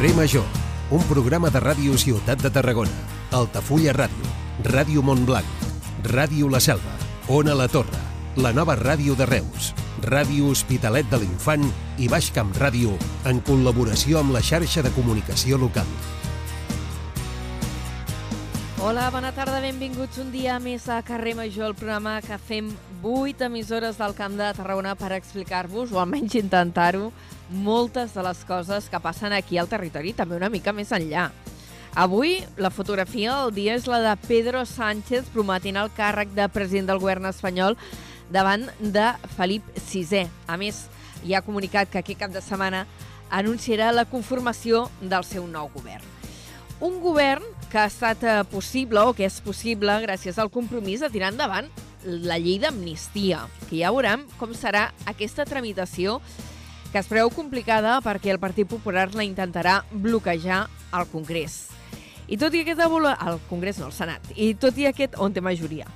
Carrer 0.00 0.16
Major, 0.16 0.44
un 0.96 1.02
programa 1.04 1.50
de 1.52 1.60
ràdio 1.60 1.92
Ciutat 2.00 2.40
de 2.40 2.48
Tarragona, 2.48 3.02
Altafulla 3.36 3.92
Ràdio, 3.92 4.30
Ràdio 4.64 5.02
Montblanc, 5.04 5.66
Ràdio 6.06 6.48
La 6.48 6.56
Selva, 6.64 6.94
Ona 7.28 7.52
La 7.52 7.66
Torre, 7.68 8.00
la 8.40 8.54
nova 8.56 8.78
ràdio 8.80 9.12
de 9.12 9.26
Reus, 9.28 9.74
Ràdio 10.00 10.48
Hospitalet 10.54 11.10
de 11.10 11.18
l'Infant 11.20 11.66
i 12.00 12.08
Baix 12.08 12.30
Camp 12.32 12.54
Ràdio 12.56 12.94
en 13.28 13.42
col·laboració 13.44 14.22
amb 14.22 14.32
la 14.32 14.40
xarxa 14.40 14.80
de 14.80 14.88
comunicació 14.96 15.58
local. 15.60 15.90
Hola, 18.80 19.10
bona 19.12 19.34
tarda, 19.36 19.60
benvinguts 19.60 20.22
un 20.24 20.30
dia 20.32 20.56
més 20.64 20.88
a 20.88 21.02
Carrer 21.04 21.34
Major, 21.36 21.74
el 21.74 21.76
programa 21.76 22.22
que 22.24 22.40
fem 22.40 22.72
8 23.02 23.50
emissores 23.50 24.00
del 24.00 24.16
Camp 24.16 24.40
de 24.40 24.48
Tarragona 24.56 24.96
per 24.96 25.12
explicar-vos, 25.18 25.92
o 25.92 26.00
almenys 26.00 26.40
intentar-ho, 26.40 27.12
moltes 27.50 28.14
de 28.14 28.22
les 28.24 28.44
coses 28.46 28.88
que 28.88 29.00
passen 29.02 29.34
aquí 29.34 29.58
al 29.58 29.68
territori, 29.68 30.14
també 30.14 30.38
una 30.38 30.50
mica 30.50 30.72
més 30.72 30.92
enllà. 30.94 31.30
Avui, 31.98 32.38
la 32.56 32.70
fotografia 32.70 33.34
del 33.42 33.54
dia 33.54 33.74
és 33.74 33.88
la 33.90 33.98
de 34.04 34.14
Pedro 34.28 34.62
Sánchez 34.64 35.32
prometint 35.34 35.76
el 35.76 35.90
càrrec 35.96 36.30
de 36.36 36.46
president 36.54 36.86
del 36.92 37.00
govern 37.02 37.26
espanyol 37.26 37.74
davant 38.30 38.68
de 38.78 39.08
Felip 39.34 39.66
VI. 39.90 40.28
A 40.46 40.56
més, 40.56 40.84
hi 41.26 41.34
ha 41.34 41.42
comunicat 41.42 41.90
que 41.90 41.98
aquest 41.98 42.20
cap 42.22 42.30
de 42.30 42.42
setmana 42.44 42.84
anunciarà 43.30 43.90
la 43.92 44.06
conformació 44.06 44.86
del 45.00 45.26
seu 45.26 45.46
nou 45.50 45.70
govern. 45.74 46.06
Un 46.80 47.00
govern 47.02 47.44
que 47.70 47.78
ha 47.78 47.88
estat 47.90 48.22
eh, 48.24 48.36
possible 48.50 49.02
o 49.04 49.12
que 49.12 49.26
és 49.26 49.40
possible 49.44 49.98
gràcies 50.06 50.38
al 50.38 50.48
compromís 50.50 51.02
de 51.04 51.10
tirar 51.12 51.34
endavant 51.34 51.68
la 52.06 52.38
llei 52.40 52.56
d'amnistia, 52.62 53.42
que 53.68 53.82
ja 53.82 53.90
veurem 53.92 54.24
com 54.38 54.54
serà 54.56 54.88
aquesta 55.10 55.44
tramitació 55.44 56.20
que 56.92 56.98
es 56.98 57.08
preveu 57.10 57.30
complicada 57.30 57.98
perquè 58.02 58.32
el 58.32 58.40
Partit 58.42 58.68
Popular 58.68 59.08
la 59.14 59.26
intentarà 59.26 59.80
bloquejar 59.90 60.64
al 60.90 61.06
Congrés. 61.10 61.68
I 62.30 62.38
tot 62.38 62.54
i 62.54 62.62
aquesta 62.62 62.86
voluntat... 62.90 63.22
Al 63.26 63.40
Congrés 63.48 63.78
no, 63.78 63.88
al 63.90 63.94
Senat. 63.94 64.30
I 64.36 64.54
tot 64.58 64.78
i 64.78 64.86
aquest... 64.90 65.18
on 65.18 65.34
té 65.34 65.42
majoria. 65.42 65.86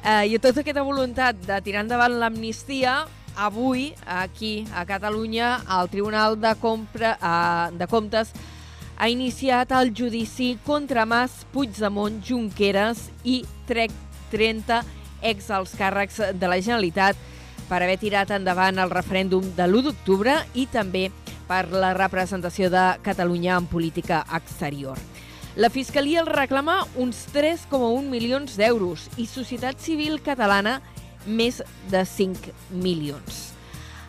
Eh, 0.00 0.32
I 0.32 0.38
tota 0.40 0.64
aquesta 0.64 0.84
voluntat 0.84 1.40
de 1.44 1.60
tirar 1.64 1.84
endavant 1.84 2.18
l'amnistia, 2.20 3.02
avui, 3.36 3.90
aquí 4.04 4.66
a 4.76 4.84
Catalunya, 4.88 5.60
el 5.78 5.90
Tribunal 5.92 6.38
de, 6.40 6.54
Compra, 6.60 7.16
eh, 7.16 7.76
de 7.76 7.88
Comptes 7.88 8.32
ha 9.00 9.08
iniciat 9.08 9.72
el 9.72 9.94
judici 9.96 10.58
contra 10.66 11.06
Mas, 11.08 11.46
Puigdemont, 11.52 12.20
Junqueras 12.20 13.08
i 13.24 13.40
30 13.68 14.82
ex 15.22 15.50
als 15.52 15.72
càrrecs 15.76 16.20
de 16.36 16.48
la 16.48 16.60
Generalitat 16.60 17.16
per 17.70 17.84
haver 17.84 18.00
tirat 18.02 18.32
endavant 18.34 18.82
el 18.82 18.90
referèndum 18.90 19.46
de 19.54 19.66
l'1 19.68 19.86
d'octubre 19.86 20.34
i 20.58 20.66
també 20.66 21.06
per 21.46 21.68
la 21.70 21.92
representació 21.94 22.66
de 22.70 22.82
Catalunya 23.06 23.54
en 23.56 23.70
política 23.70 24.24
exterior. 24.34 24.98
La 25.54 25.70
Fiscalia 25.70 26.20
el 26.22 26.30
reclama 26.30 26.80
uns 26.98 27.24
3,1 27.34 28.10
milions 28.10 28.58
d'euros 28.58 29.06
i 29.18 29.26
Societat 29.26 29.78
Civil 29.82 30.18
Catalana 30.22 30.80
més 31.26 31.62
de 31.90 32.04
5 32.06 32.52
milions. 32.70 33.50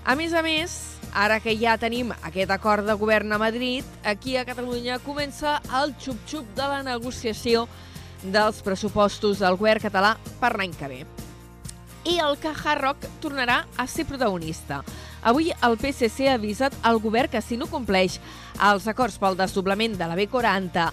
A 0.05 0.15
més 0.17 0.33
a 0.33 0.41
més, 0.41 0.97
ara 1.13 1.37
que 1.41 1.53
ja 1.57 1.77
tenim 1.77 2.13
aquest 2.21 2.49
acord 2.53 2.85
de 2.87 2.97
govern 2.97 3.33
a 3.33 3.41
Madrid, 3.41 3.85
aquí 4.03 4.37
a 4.37 4.45
Catalunya 4.45 5.01
comença 5.05 5.59
el 5.81 5.93
xup-xup 6.01 6.55
de 6.57 6.69
la 6.69 6.81
negociació 6.85 7.67
dels 8.23 8.61
pressupostos 8.65 9.41
del 9.41 9.57
govern 9.57 9.81
català 9.81 10.15
per 10.41 10.55
l'any 10.57 10.73
que 10.77 10.89
ve. 10.89 11.03
I 12.03 12.17
el 12.17 12.37
que 12.41 12.49
Hard 12.49 12.81
Rock 12.81 13.05
tornarà 13.21 13.61
a 13.77 13.85
ser 13.85 14.07
protagonista. 14.09 14.81
Avui 15.21 15.51
el 15.53 15.77
PSC 15.77 16.31
ha 16.31 16.39
avisat 16.39 16.73
al 16.81 16.97
govern 16.99 17.29
que 17.29 17.41
si 17.45 17.59
no 17.61 17.69
compleix 17.69 18.17
els 18.57 18.87
acords 18.89 19.19
pel 19.21 19.37
desdoblament 19.37 19.99
de 19.99 20.07
la 20.09 20.17
B40 20.17 20.87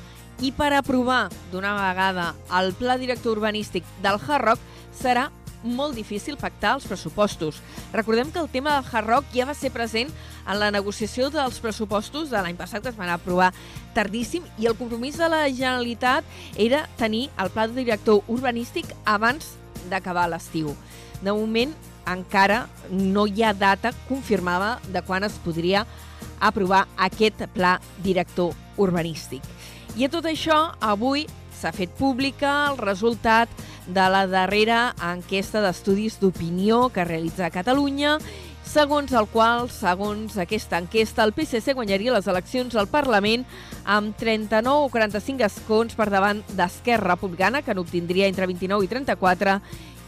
i 0.45 0.53
per 0.53 0.75
aprovar 0.77 1.31
d'una 1.51 1.73
vegada 1.79 2.35
el 2.61 2.75
pla 2.77 2.99
director 3.01 3.39
urbanístic 3.39 3.87
del 4.05 4.21
Hard 4.21 4.45
Rock 4.51 4.67
serà 4.95 5.31
molt 5.65 5.97
difícil 5.97 6.37
pactar 6.39 6.77
els 6.77 6.87
pressupostos. 6.87 7.63
Recordem 7.93 8.31
que 8.31 8.39
el 8.39 8.51
tema 8.53 8.77
del 8.77 8.91
Hard 8.93 9.09
Rock 9.09 9.33
ja 9.35 9.49
va 9.49 9.57
ser 9.57 9.73
present 9.75 10.13
en 10.47 10.61
la 10.61 10.71
negociació 10.71 11.33
dels 11.35 11.59
pressupostos 11.59 12.31
de 12.31 12.43
l'any 12.43 12.57
passat, 12.57 12.83
que 12.83 12.93
es 12.93 13.01
van 13.01 13.11
aprovar 13.11 13.51
tardíssim, 13.97 14.45
i 14.59 14.69
el 14.69 14.77
compromís 14.79 15.19
de 15.19 15.29
la 15.29 15.47
Generalitat 15.49 16.25
era 16.57 16.85
tenir 17.01 17.29
el 17.39 17.51
pla 17.51 17.67
director 17.67 18.23
urbanístic 18.29 18.93
abans 19.05 19.57
d'acabar 19.89 20.29
l'estiu. 20.31 20.75
De 21.23 21.33
moment, 21.33 21.73
encara 22.09 22.67
no 22.91 23.27
hi 23.27 23.43
ha 23.43 23.53
data 23.53 23.93
confirmada 24.09 24.79
de 24.93 25.03
quan 25.03 25.25
es 25.25 25.37
podria 25.45 25.85
aprovar 26.41 26.87
aquest 26.97 27.45
pla 27.55 27.79
director 28.05 28.55
urbanístic. 28.79 29.43
I 29.99 30.07
a 30.07 30.13
tot 30.13 30.29
això, 30.31 30.59
avui 30.81 31.27
s'ha 31.59 31.73
fet 31.75 31.91
pública 31.99 32.69
el 32.71 32.79
resultat 32.79 33.51
de 33.89 34.05
la 34.13 34.27
darrera 34.31 34.93
enquesta 35.03 35.63
d'estudis 35.65 36.21
d'opinió 36.21 36.87
que 36.95 37.07
realitza 37.09 37.51
Catalunya, 37.51 38.19
segons 38.69 39.15
el 39.17 39.25
qual, 39.33 39.71
segons 39.73 40.37
aquesta 40.37 40.79
enquesta, 40.79 41.25
el 41.25 41.33
PSC 41.33 41.73
guanyaria 41.73 42.13
les 42.13 42.29
eleccions 42.29 42.77
al 42.77 42.91
Parlament 42.93 43.47
amb 43.89 44.13
39 44.21 44.85
o 44.85 44.91
45 44.93 45.47
escons 45.49 45.97
per 45.97 46.11
davant 46.13 46.43
d'Esquerra 46.53 47.15
Republicana, 47.15 47.63
que 47.65 47.75
n'obtindria 47.75 48.29
entre 48.29 48.47
29 48.47 48.85
i 48.85 48.91
34, 48.93 49.59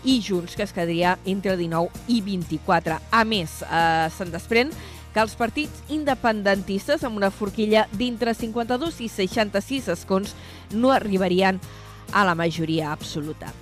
i 0.04 0.20
Junts, 0.24 0.54
que 0.56 0.64
es 0.64 0.74
quedaria 0.76 1.16
entre 1.24 1.56
19 1.56 1.88
i 2.08 2.20
24. 2.24 3.00
A 3.10 3.24
més, 3.24 3.62
eh, 3.64 4.08
se'n 4.16 4.32
desprèn 4.32 4.70
que 5.14 5.20
els 5.20 5.34
partits 5.34 5.82
independentistes, 5.88 7.02
amb 7.04 7.16
una 7.16 7.32
forquilla 7.32 7.86
d'entre 7.92 8.34
52 8.34 9.00
i 9.00 9.08
66 9.08 9.88
escons, 9.96 10.34
no 10.70 10.92
arribarien 10.92 11.58
a 12.12 12.24
la 12.24 12.34
majoria 12.34 12.92
absoluta. 12.92 13.52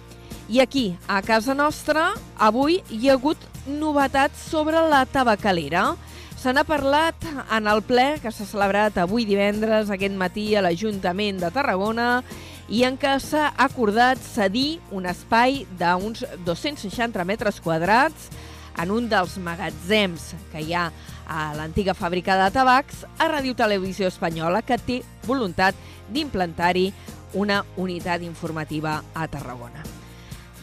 I 0.49 0.61
aquí, 0.61 0.97
a 1.07 1.21
casa 1.23 1.55
nostra, 1.55 2.15
avui 2.37 2.83
hi 2.91 3.09
ha 3.09 3.15
hagut 3.19 3.39
novetats 3.67 4.41
sobre 4.51 4.81
la 4.89 5.05
tabacalera. 5.07 5.95
Se 6.38 6.53
n'ha 6.54 6.62
parlat 6.62 7.25
en 7.50 7.66
el 7.66 7.81
ple 7.82 8.21
que 8.22 8.31
s'ha 8.31 8.44
celebrat 8.47 9.00
avui 9.03 9.25
divendres, 9.26 9.88
aquest 9.91 10.15
matí, 10.15 10.53
a 10.54 10.62
l'Ajuntament 10.62 11.41
de 11.43 11.50
Tarragona, 11.50 12.22
i 12.71 12.84
en 12.87 12.94
què 13.00 13.16
s'ha 13.19 13.49
acordat 13.59 14.22
cedir 14.22 14.78
un 14.94 15.10
espai 15.10 15.65
d'uns 15.81 16.22
260 16.47 17.27
metres 17.27 17.59
quadrats 17.65 18.31
en 18.78 18.94
un 18.94 19.10
dels 19.10 19.34
magatzems 19.43 20.31
que 20.53 20.62
hi 20.62 20.78
ha 20.78 20.87
a 21.27 21.50
l'antiga 21.59 21.98
fàbrica 21.98 22.38
de 22.38 22.53
tabacs 22.54 23.03
a 23.19 23.32
Ràdio 23.34 23.59
Televisió 23.59 24.06
Espanyola, 24.06 24.62
que 24.62 24.78
té 24.78 25.03
voluntat 25.27 25.75
d'implantar-hi 26.06 26.93
una 27.34 27.65
unitat 27.77 28.22
informativa 28.22 29.00
a 29.10 29.27
Tarragona. 29.27 29.97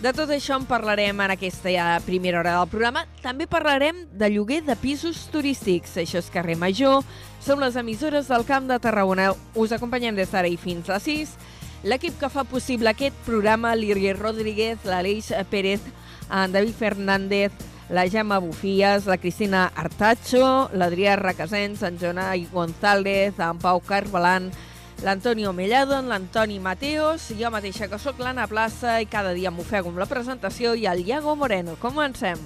De 0.03 0.11
tot 0.11 0.29
això 0.29 0.57
en 0.59 0.65
parlarem 0.67 1.21
en 1.23 1.31
aquesta 1.31 1.71
ja 1.71 1.85
primera 2.03 2.41
hora 2.41 2.57
del 2.57 2.69
programa. 2.69 3.05
També 3.23 3.47
parlarem 3.47 4.03
de 4.11 4.27
lloguer 4.33 4.59
de 4.67 4.75
pisos 4.75 5.23
turístics. 5.31 5.95
Això 6.01 6.19
és 6.19 6.31
Carrer 6.33 6.57
Major. 6.59 6.99
Som 7.41 7.63
les 7.63 7.77
emissores 7.79 8.27
del 8.27 8.43
Camp 8.45 8.67
de 8.67 8.77
Tarragona. 8.83 9.31
Us 9.55 9.71
acompanyem 9.71 10.17
des 10.17 10.33
d'ara 10.33 10.51
i 10.51 10.57
fins 10.59 10.91
a 10.91 10.99
6. 10.99 11.31
L'equip 11.87 12.19
que 12.19 12.29
fa 12.33 12.43
possible 12.43 12.91
aquest 12.91 13.15
programa, 13.25 13.75
l'Irgue 13.77 14.13
Rodríguez, 14.17 14.83
l'Aleix 14.83 15.31
Pérez, 15.51 15.81
en 16.33 16.51
David 16.51 16.75
Fernández, 16.75 17.65
la 17.89 18.07
Gemma 18.09 18.39
Bufies, 18.39 19.05
la 19.05 19.19
Cristina 19.21 19.67
Artacho, 19.75 20.69
l'Adrià 20.73 21.15
Requesens, 21.15 21.83
en 21.85 21.99
Jonai 22.01 22.47
González, 22.51 23.37
en 23.39 23.61
Pau 23.61 23.79
Carbalan, 23.85 24.49
l'Antonio 25.03 25.51
Mellado, 25.53 26.01
l'Antoni 26.01 26.59
Mateos, 26.59 27.31
jo 27.39 27.51
mateixa 27.51 27.89
que 27.91 27.99
sóc 27.99 28.19
l'Anna 28.19 28.47
Plaça 28.47 28.99
i 29.01 29.09
cada 29.09 29.33
dia 29.35 29.51
m'ofego 29.51 29.91
amb 29.91 29.99
la 29.99 30.07
presentació 30.09 30.75
i 30.75 30.87
el 30.87 31.03
Iago 31.07 31.35
Moreno. 31.35 31.75
Comencem. 31.81 32.39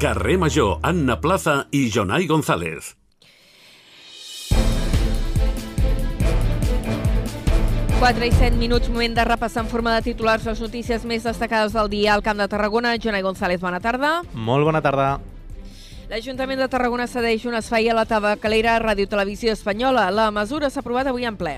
Carrer 0.00 0.36
Major, 0.36 0.78
Anna 0.82 1.20
Plaza 1.20 1.66
i 1.72 1.88
Jonai 1.88 2.26
González. 2.26 2.94
Quatre 8.04 8.26
i 8.28 8.32
set 8.36 8.52
minuts, 8.60 8.90
moment 8.92 9.14
de 9.16 9.24
repassar 9.24 9.62
en 9.64 9.70
forma 9.70 9.94
de 9.94 10.02
titulars 10.10 10.44
les 10.44 10.60
notícies 10.60 11.06
més 11.08 11.24
destacades 11.24 11.72
del 11.72 11.88
dia 11.88 12.12
al 12.12 12.24
Camp 12.26 12.36
de 12.36 12.48
Tarragona. 12.52 12.98
Jonai 13.00 13.24
González, 13.24 13.62
bona 13.64 13.80
tarda. 13.80 14.18
Molt 14.34 14.68
bona 14.68 14.84
tarda. 14.84 15.14
L'Ajuntament 16.04 16.60
de 16.60 16.66
Tarragona 16.68 17.06
cedeix 17.08 17.46
un 17.48 17.54
espai 17.56 17.86
a 17.88 17.94
la 17.96 18.04
tabacalera 18.04 18.74
Ràdio 18.82 19.08
Televisió 19.08 19.54
Espanyola. 19.56 20.10
La 20.12 20.28
mesura 20.30 20.68
s'ha 20.68 20.82
aprovat 20.82 21.08
avui 21.08 21.24
en 21.24 21.36
ple. 21.40 21.54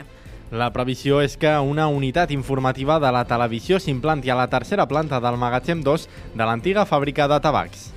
La 0.54 0.69
previsió 0.70 1.19
és 1.19 1.34
que 1.34 1.50
una 1.58 1.88
unitat 1.90 2.31
informativa 2.31 3.00
de 3.02 3.10
la 3.10 3.25
televisió 3.26 3.81
s'implanti 3.82 4.31
a 4.31 4.37
la 4.38 4.46
tercera 4.46 4.87
planta 4.87 5.19
del 5.19 5.34
magatzem 5.37 5.82
2 5.82 6.06
de 6.38 6.46
l'antiga 6.46 6.84
fàbrica 6.87 7.26
de 7.26 7.40
tabacs. 7.43 7.88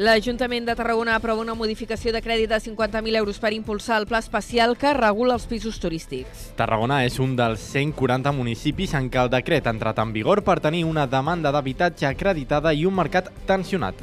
L'Ajuntament 0.00 0.64
de 0.64 0.74
Tarragona 0.78 1.18
aprova 1.18 1.42
una 1.44 1.52
modificació 1.58 2.14
de 2.14 2.22
crèdit 2.24 2.48
de 2.48 2.56
50.000 2.56 3.20
euros 3.20 3.40
per 3.42 3.50
impulsar 3.52 3.98
el 4.00 4.06
pla 4.08 4.22
especial 4.24 4.78
que 4.80 4.94
regula 4.96 5.36
els 5.36 5.44
pisos 5.50 5.76
turístics. 5.82 6.54
Tarragona 6.56 7.02
és 7.04 7.18
un 7.20 7.34
dels 7.36 7.60
140 7.74 8.32
municipis 8.32 8.96
en 8.96 9.10
què 9.12 9.20
el 9.20 9.28
decret 9.28 9.68
ha 9.68 9.76
entrat 9.76 10.00
en 10.00 10.16
vigor 10.16 10.40
per 10.40 10.56
tenir 10.64 10.86
una 10.88 11.04
demanda 11.04 11.52
d'habitatge 11.52 12.08
acreditada 12.08 12.72
i 12.72 12.86
un 12.88 12.96
mercat 12.96 13.28
tensionat. 13.44 14.00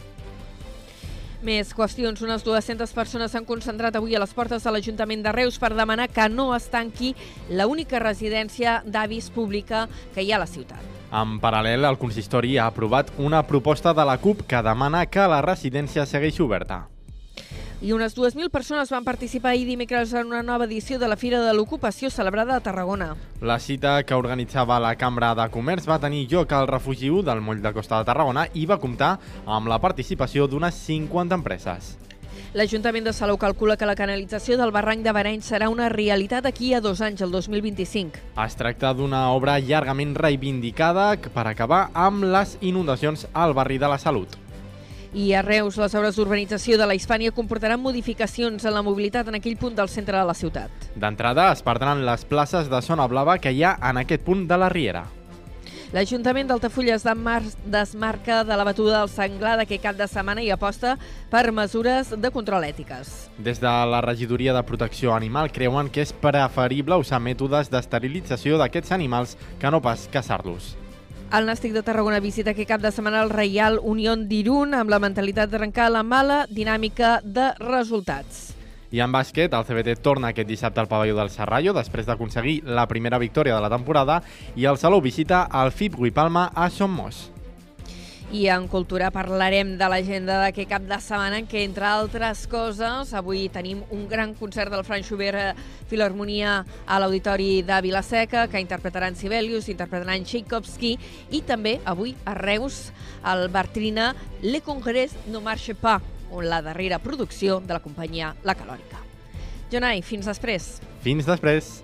Més 1.46 1.70
qüestions. 1.76 2.22
Unes 2.26 2.42
200 2.46 2.94
persones 2.98 3.32
s'han 3.32 3.46
concentrat 3.46 3.96
avui 3.96 4.16
a 4.18 4.22
les 4.24 4.34
portes 4.34 4.64
de 4.64 4.74
l'Ajuntament 4.74 5.22
de 5.22 5.34
Reus 5.36 5.60
per 5.62 5.76
demanar 5.78 6.10
que 6.10 6.26
no 6.34 6.50
es 6.56 6.66
tanqui 6.74 7.14
l'única 7.50 8.02
residència 8.02 8.82
d'avis 8.86 9.30
pública 9.30 9.86
que 10.16 10.26
hi 10.26 10.34
ha 10.34 10.42
a 10.42 10.46
la 10.46 10.50
ciutat. 10.50 10.82
En 11.14 11.38
paral·lel, 11.40 11.86
el 11.88 12.02
consistori 12.02 12.58
ha 12.58 12.68
aprovat 12.68 13.14
una 13.18 13.46
proposta 13.48 13.94
de 13.94 14.06
la 14.06 14.18
CUP 14.18 14.44
que 14.50 14.66
demana 14.66 15.06
que 15.06 15.30
la 15.30 15.42
residència 15.46 16.10
segueixi 16.10 16.44
oberta. 16.44 16.88
I 17.80 17.92
unes 17.94 18.16
2.000 18.18 18.50
persones 18.50 18.90
van 18.90 19.04
participar 19.06 19.52
ahir 19.52 19.68
dimecres 19.68 20.12
en 20.18 20.32
una 20.32 20.42
nova 20.42 20.66
edició 20.66 20.98
de 20.98 21.08
la 21.08 21.16
Fira 21.16 21.44
de 21.44 21.52
l'Ocupació 21.54 22.10
celebrada 22.10 22.56
a 22.56 22.60
Tarragona. 22.60 23.12
La 23.40 23.60
cita 23.60 24.02
que 24.02 24.16
organitzava 24.18 24.80
la 24.82 24.96
Cambra 24.98 25.36
de 25.38 25.46
Comerç 25.54 25.86
va 25.86 26.00
tenir 26.02 26.24
lloc 26.28 26.56
al 26.58 26.66
refugi 26.68 27.12
1 27.14 27.22
del 27.28 27.42
moll 27.46 27.62
de 27.62 27.72
Costa 27.74 28.00
de 28.00 28.08
Tarragona 28.10 28.48
i 28.56 28.66
va 28.66 28.80
comptar 28.82 29.20
amb 29.46 29.70
la 29.70 29.78
participació 29.78 30.48
d'unes 30.48 30.74
50 30.88 31.38
empreses. 31.38 32.00
L'Ajuntament 32.58 33.06
de 33.06 33.14
Salou 33.14 33.38
calcula 33.38 33.78
que 33.78 33.86
la 33.86 33.96
canalització 33.96 34.58
del 34.58 34.74
barranc 34.74 35.06
de 35.06 35.14
Barany 35.14 35.46
serà 35.46 35.70
una 35.70 35.92
realitat 35.94 36.50
aquí 36.50 36.74
a 36.74 36.82
dos 36.82 37.02
anys, 37.06 37.22
el 37.22 37.30
2025. 37.30 38.26
Es 38.42 38.58
tracta 38.58 38.96
d'una 38.98 39.28
obra 39.38 39.60
llargament 39.60 40.18
reivindicada 40.18 41.12
per 41.30 41.46
acabar 41.46 41.92
amb 41.94 42.26
les 42.26 42.58
inundacions 42.62 43.28
al 43.34 43.54
barri 43.54 43.78
de 43.78 43.94
la 43.94 44.02
Salut. 44.02 44.47
I 45.18 45.32
a 45.34 45.40
Reus, 45.42 45.80
les 45.82 45.96
obres 45.98 46.14
d'urbanització 46.14 46.76
de 46.78 46.86
la 46.86 46.94
Hispània 46.94 47.34
comportaran 47.34 47.82
modificacions 47.82 48.62
en 48.70 48.76
la 48.76 48.84
mobilitat 48.86 49.32
en 49.32 49.40
aquell 49.40 49.56
punt 49.58 49.74
del 49.74 49.90
centre 49.90 50.14
de 50.14 50.26
la 50.30 50.36
ciutat. 50.38 50.70
D'entrada, 50.94 51.48
es 51.56 51.64
perdran 51.66 52.04
les 52.06 52.26
places 52.30 52.70
de 52.70 52.82
zona 52.86 53.08
blava 53.10 53.40
que 53.42 53.50
hi 53.50 53.64
ha 53.66 53.74
en 53.90 53.98
aquest 54.04 54.22
punt 54.22 54.46
de 54.46 54.62
la 54.62 54.70
Riera. 54.70 55.08
L'Ajuntament 55.96 56.52
d'Altafulla 56.52 57.00
es 57.00 57.06
desmarca 57.66 58.44
de 58.46 58.62
la 58.62 58.70
batuda 58.70 59.00
del 59.00 59.10
senglar 59.10 59.58
d'aquest 59.58 59.88
cap 59.90 59.98
de 59.98 60.06
setmana 60.06 60.46
i 60.46 60.52
aposta 60.54 61.00
per 61.34 61.48
mesures 61.50 62.14
de 62.14 62.30
control 62.30 62.70
ètiques. 62.70 63.32
Des 63.42 63.58
de 63.58 63.76
la 63.90 64.06
regidoria 64.06 64.54
de 64.54 64.68
protecció 64.70 65.18
animal 65.18 65.50
creuen 65.50 65.90
que 65.90 66.06
és 66.06 66.14
preferible 66.14 67.02
usar 67.02 67.24
mètodes 67.24 67.74
d'esterilització 67.74 68.62
d'aquests 68.62 68.94
animals 68.94 69.34
que 69.58 69.72
no 69.72 69.82
pas 69.82 70.06
caçar-los. 70.14 70.76
El 71.28 71.44
Nàstic 71.44 71.74
de 71.76 71.82
Tarragona 71.84 72.22
visita 72.24 72.54
aquest 72.54 72.70
cap 72.70 72.80
de 72.80 72.88
setmana 72.88 73.20
el 73.26 73.34
Reial 73.34 73.82
Unión 73.84 74.30
d'Irun 74.30 74.72
amb 74.78 74.94
la 74.94 75.00
mentalitat 75.04 75.52
d'arrencar 75.52 75.90
la 75.92 76.00
mala 76.00 76.46
dinàmica 76.48 77.18
de 77.22 77.50
resultats. 77.60 78.54
I 78.96 79.04
en 79.04 79.12
bàsquet, 79.12 79.52
el 79.52 79.68
CBT 79.68 80.00
torna 80.00 80.32
aquest 80.32 80.48
dissabte 80.48 80.80
al 80.80 80.88
pavelló 80.88 81.18
del 81.20 81.34
Serrallo 81.34 81.76
després 81.76 82.08
d'aconseguir 82.08 82.62
la 82.64 82.88
primera 82.88 83.20
victòria 83.20 83.58
de 83.58 83.66
la 83.66 83.74
temporada 83.76 84.22
i 84.56 84.72
el 84.72 84.80
Salou 84.80 85.04
visita 85.04 85.50
el 85.52 85.76
FIP 85.76 86.00
Guipalma 86.00 86.48
a 86.56 86.70
Somos. 86.72 87.26
I 88.28 88.50
en 88.52 88.66
Cultura 88.68 89.08
parlarem 89.16 89.78
de 89.80 89.88
l'agenda 89.88 90.42
d'aquest 90.42 90.68
cap 90.68 90.84
de 90.84 90.98
setmana 91.00 91.38
en 91.40 91.46
què, 91.48 91.62
entre 91.64 91.86
altres 91.88 92.42
coses, 92.52 93.14
avui 93.16 93.46
tenim 93.48 93.86
un 93.96 94.04
gran 94.12 94.34
concert 94.36 94.68
del 94.74 94.84
Frank 94.84 95.08
Schubert 95.08 95.56
Filharmonia 95.88 96.58
a 96.84 97.00
l'Auditori 97.00 97.62
de 97.64 97.80
Vilaseca, 97.86 98.50
que 98.52 98.60
interpretaran 98.60 99.16
Sibelius, 99.16 99.72
interpretaran 99.72 100.28
Tchaikovsky, 100.28 100.98
i 101.32 101.42
també 101.48 101.78
avui 101.88 102.18
a 102.28 102.36
Reus, 102.36 102.92
al 103.24 103.48
Bartrina 103.48 104.12
Le 104.44 104.60
Congrès 104.60 105.16
no 105.32 105.40
marche 105.40 105.78
pas, 105.80 106.04
on 106.28 106.52
la 106.52 106.60
darrera 106.62 107.00
producció 107.00 107.62
de 107.64 107.80
la 107.80 107.80
companyia 107.80 108.36
La 108.44 108.60
Calòrica. 108.60 109.00
Jonai, 109.72 110.04
fins 110.04 110.28
després. 110.28 110.82
Fins 111.00 111.24
després. 111.24 111.78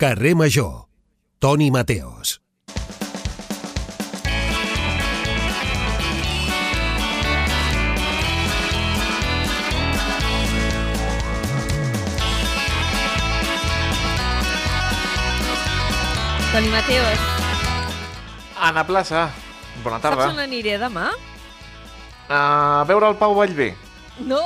Carrer 0.00 0.34
Major. 0.34 0.88
Toni 1.38 1.70
Mateos. 1.70 2.40
Toni 16.50 16.68
Mateos, 16.72 17.18
Anna 18.56 18.86
Plaça, 18.86 19.28
bona 19.84 20.00
tarda. 20.00 20.16
saps 20.16 20.32
on 20.32 20.40
aniré 20.40 20.78
demà? 20.80 21.10
A 22.32 22.40
veure 22.88 23.12
el 23.12 23.20
Pau 23.20 23.36
Vallvé. 23.36 23.74
No! 24.24 24.40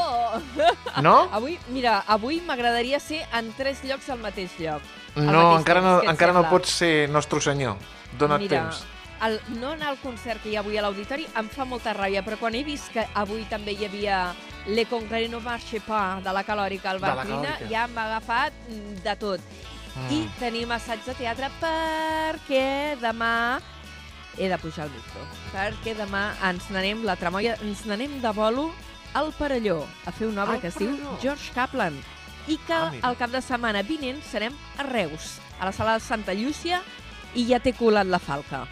No? 0.98 1.16
Avui, 1.38 1.60
mira, 1.70 2.00
avui 2.08 2.42
m'agradaria 2.42 2.98
ser 2.98 3.22
en 3.30 3.54
tres 3.54 3.86
llocs 3.86 4.10
al 4.10 4.18
mateix 4.18 4.58
lloc. 4.58 4.82
No, 5.16 5.56
encara 5.58 5.80
no, 5.80 5.94
encara 6.02 6.32
no 6.32 6.42
sembla? 6.42 6.50
pots 6.50 6.78
ser 6.80 7.08
nostre 7.10 7.40
senyor. 7.40 7.76
Dona't 8.18 8.42
Mira, 8.42 8.64
temps. 8.64 8.84
el, 9.26 9.38
no 9.60 9.70
anar 9.74 9.92
al 9.92 9.98
concert 10.02 10.42
que 10.42 10.50
hi 10.50 10.56
ha 10.56 10.62
avui 10.62 10.78
a 10.78 10.82
l'auditori 10.82 11.26
em 11.38 11.48
fa 11.48 11.64
molta 11.64 11.94
ràbia, 11.94 12.22
però 12.26 12.38
quan 12.38 12.54
he 12.54 12.64
vist 12.66 12.90
que 12.92 13.06
avui 13.14 13.44
també 13.50 13.72
hi 13.74 13.86
havia 13.86 14.24
Le 14.66 14.86
Congrès 14.88 15.30
no 15.30 15.40
marche 15.44 15.80
pas 15.84 16.22
de 16.24 16.32
la 16.32 16.42
Calòrica 16.42 16.90
al 16.90 17.00
Calòrica. 17.00 17.58
ja 17.70 17.86
m'ha 17.86 18.06
agafat 18.10 18.52
mm, 18.68 19.02
de 19.04 19.16
tot. 19.20 19.40
Mm. 19.94 20.10
I 20.10 20.20
tenim 20.40 20.72
assaig 20.72 21.04
de 21.06 21.14
teatre 21.14 21.50
perquè 21.60 22.96
demà 23.00 23.60
he 24.38 24.48
de 24.48 24.58
pujar 24.58 24.88
al 24.88 24.90
micro, 24.90 25.22
perquè 25.52 25.94
demà 25.94 26.32
ens 26.48 26.66
n'anem, 26.70 27.04
la 27.06 27.14
tramoia, 27.14 27.54
ens 27.62 27.84
n'anem 27.86 28.18
de 28.20 28.32
bolo 28.34 28.72
al 29.14 29.30
Parelló 29.38 29.84
a 30.06 30.10
fer 30.10 30.26
una 30.26 30.42
obra 30.42 30.56
Al 30.56 30.60
que 30.60 30.72
es 30.72 30.78
diu? 30.80 30.96
George 31.22 31.52
Kaplan 31.54 31.94
i 32.48 32.56
que 32.58 32.72
Ah, 32.74 32.90
mira. 32.92 33.08
el 33.08 33.16
cap 33.16 33.30
de 33.30 33.40
setmana 33.42 33.82
vinent 33.82 34.22
serem 34.22 34.52
a 34.78 34.82
Reus, 34.82 35.38
a 35.60 35.64
la 35.66 35.72
sala 35.72 35.94
de 35.94 36.00
Santa 36.00 36.34
Llúcia, 36.34 36.82
i 37.34 37.46
ja 37.48 37.58
té 37.60 37.72
colat 37.72 38.06
la 38.06 38.18
falca. 38.18 38.66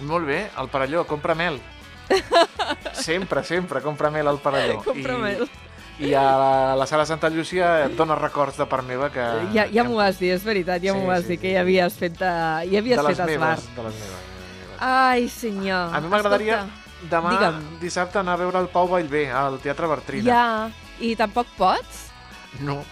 Molt 0.00 0.26
bé, 0.26 0.50
el 0.58 0.68
Parelló, 0.68 1.06
compra 1.06 1.34
mel. 1.34 1.60
sempre, 2.92 3.42
sempre, 3.44 3.80
compra 3.80 4.10
mel 4.10 4.26
al 4.28 4.38
Parelló. 4.38 4.82
Compra 4.84 5.14
I, 5.14 5.20
mel. 5.22 5.48
I 5.98 6.12
a 6.12 6.22
la, 6.22 6.76
la 6.76 6.86
sala 6.86 7.06
Santa 7.06 7.30
Llúcia 7.32 7.86
et 7.86 7.94
dona 7.96 8.14
records 8.18 8.58
de 8.60 8.66
part 8.68 8.84
meva 8.84 9.08
que... 9.10 9.22
ja 9.54 9.64
ja 9.64 9.82
que- 9.82 9.84
m'ho 9.88 9.96
vas 9.96 10.18
dir, 10.20 10.34
és 10.34 10.44
veritat, 10.44 10.82
ja 10.84 10.92
Sí, 10.92 10.98
m'ho 10.98 11.06
vas 11.08 11.22
sí, 11.24 11.28
dir, 11.30 11.36
sí. 11.38 11.42
que 11.42 11.52
ja 11.54 11.60
havies 11.64 11.94
fet, 11.96 12.18
uh, 12.20 12.60
ja 12.68 12.78
havies 12.82 12.98
de 13.00 13.06
les 13.08 13.16
fet 13.16 13.26
meves, 13.26 13.40
esbar. 13.40 13.56
de 13.56 13.56
les 13.56 13.62
meves. 13.62 13.76
de 13.76 13.82
les 13.82 13.94
meves. 14.02 14.80
Ai, 14.80 15.28
senyor. 15.32 15.94
A 15.96 16.00
mi 16.04 16.08
m'agradaria 16.12 16.58
demà, 17.08 17.30
digue'm. 17.32 17.62
dissabte, 17.80 18.18
anar 18.20 18.34
a 18.36 18.42
veure 18.42 18.60
el 18.60 18.68
Pau 18.68 18.88
Vallvé 18.92 19.30
al 19.32 19.56
Teatre 19.64 19.86
Bartrina. 19.88 20.28
Ja, 20.28 20.70
i 21.00 21.14
tampoc 21.16 21.48
pots? 21.56 22.10
No. 22.60 22.82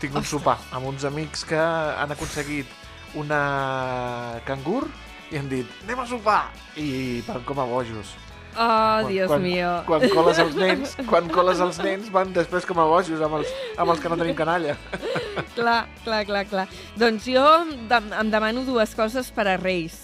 Tinc 0.00 0.12
un 0.12 0.20
Ostres. 0.20 0.34
sopar 0.34 0.58
amb 0.76 0.90
uns 0.90 1.06
amics 1.08 1.44
que 1.48 1.58
han 1.58 2.12
aconseguit 2.12 2.68
una 3.16 4.40
cangur 4.44 4.84
i 5.32 5.40
han 5.40 5.48
dit, 5.50 5.66
anem 5.86 6.04
a 6.04 6.06
sopar! 6.06 6.42
I 6.76 7.22
van 7.26 7.42
com 7.48 7.58
a 7.58 7.66
bojos. 7.66 8.14
Oh, 8.56 9.06
Dios 9.08 9.28
quan, 9.28 9.42
mío. 9.42 9.70
Quan 9.84 10.04
coles 10.08 10.38
els 10.40 10.56
nens, 10.56 10.94
quan 11.08 11.28
coles 11.28 11.60
els 11.60 11.78
nens 11.84 12.08
van 12.12 12.32
després 12.32 12.64
com 12.68 12.78
a 12.80 12.86
bojos 12.88 13.20
amb 13.20 13.40
els, 13.40 13.50
amb 13.76 13.92
els 13.92 14.00
que 14.00 14.12
no 14.12 14.16
tenim 14.20 14.36
canalla. 14.38 14.76
Clar, 15.56 15.82
clar, 16.04 16.22
clar, 16.28 16.44
clar. 16.48 16.66
Doncs 16.96 17.28
jo 17.28 17.44
em 17.68 18.30
demano 18.32 18.64
dues 18.64 18.94
coses 18.96 19.28
per 19.32 19.48
a 19.52 19.56
Reis. 19.60 19.98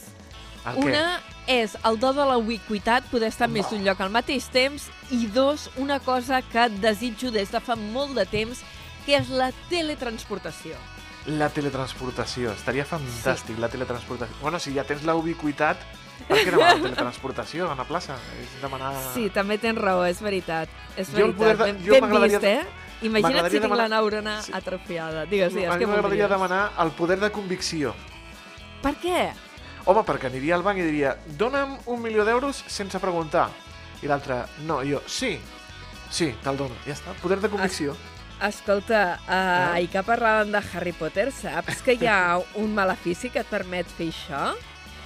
El 0.67 0.77
què? 0.77 0.91
Una 0.91 1.07
és 1.51 1.75
el 1.89 1.97
do 1.99 2.13
de 2.15 2.27
la 2.29 2.37
ubiquitat, 2.39 3.09
poder 3.11 3.33
estar 3.33 3.49
en 3.49 3.57
més 3.57 3.71
d'un 3.71 3.83
lloc 3.87 4.01
al 4.01 4.13
mateix 4.15 4.47
temps, 4.53 4.91
i 5.11 5.27
dos, 5.33 5.71
una 5.81 5.99
cosa 6.01 6.43
que 6.53 6.69
desitjo 6.83 7.33
des 7.35 7.51
de 7.51 7.61
fa 7.61 7.75
molt 7.77 8.15
de 8.21 8.27
temps, 8.29 8.63
que 9.07 9.17
és 9.17 9.29
la 9.31 9.51
teletransportació. 9.71 10.77
La 11.27 11.49
teletransportació. 11.55 12.51
Estaria 12.53 12.85
fantàstic, 12.85 13.59
la 13.63 13.69
teletransportació. 13.71 14.35
Bueno, 14.41 14.59
si 14.59 14.73
ja 14.75 14.85
tens 14.85 15.05
la 15.07 15.15
ubiquitat, 15.15 15.79
per 16.29 16.39
què 16.39 16.51
demanar 16.51 16.77
la 16.77 16.83
teletransportació 16.89 17.71
a 17.71 17.75
la 17.79 17.85
plaça? 17.87 18.17
És 18.43 18.57
demanar... 18.63 18.93
Sí, 19.15 19.29
també 19.31 19.59
tens 19.63 19.79
raó, 19.79 20.05
és 20.07 20.21
veritat. 20.23 20.69
És 20.97 21.09
Jo 21.11 21.29
veritat. 21.29 21.37
poder 21.39 21.57
de- 21.57 21.65
ben, 21.73 21.85
jo 21.87 22.01
ben 22.01 22.23
vist, 22.23 22.45
eh? 22.45 22.63
Imagina't 23.03 23.47
si 23.51 23.57
tinc 23.57 23.65
demanar- 23.67 23.89
la 23.89 23.97
neurona 23.97 24.37
Sí. 24.43 24.53
atrofiada. 24.55 25.25
Digues, 25.27 25.55
digues, 25.55 25.75
què 25.75 25.87
m'agradaria 25.87 26.29
demanar 26.29 26.73
el 26.79 26.91
poder 26.93 27.19
de 27.21 27.31
convicció. 27.35 27.95
Per 28.83 28.95
què? 29.03 29.33
Home, 29.85 30.03
perquè 30.07 30.27
aniria 30.31 30.55
al 30.55 30.63
banc 30.63 30.79
i 30.79 30.83
diria 30.87 31.17
dona'm 31.27 31.79
un 31.87 32.03
milió 32.03 32.25
d'euros 32.25 32.63
sense 32.67 32.99
preguntar. 33.03 33.49
I 34.03 34.07
l'altre, 34.11 34.45
no, 34.67 34.81
i 34.83 34.91
jo, 34.93 35.01
sí, 35.07 35.39
sí, 36.11 36.33
te'l 36.43 36.57
dono. 36.57 36.75
Ja 36.87 36.95
està, 36.95 37.15
poder 37.23 37.41
de 37.41 37.49
convicció. 37.51 37.97
Escolta, 38.43 39.21
uh, 39.23 39.31
Ah. 39.31 39.73
ahir 39.75 39.89
que 39.89 40.03
parlàvem 40.03 40.51
de 40.51 40.59
Harry 40.75 40.93
Potter, 40.93 41.31
saps 41.33 41.81
que 41.83 41.95
hi 41.95 42.07
ha 42.11 42.41
un 42.59 42.75
malefici 42.75 43.31
que 43.31 43.39
et 43.41 43.47
permet 43.47 43.87
fer 43.87 44.09
això? 44.11 44.55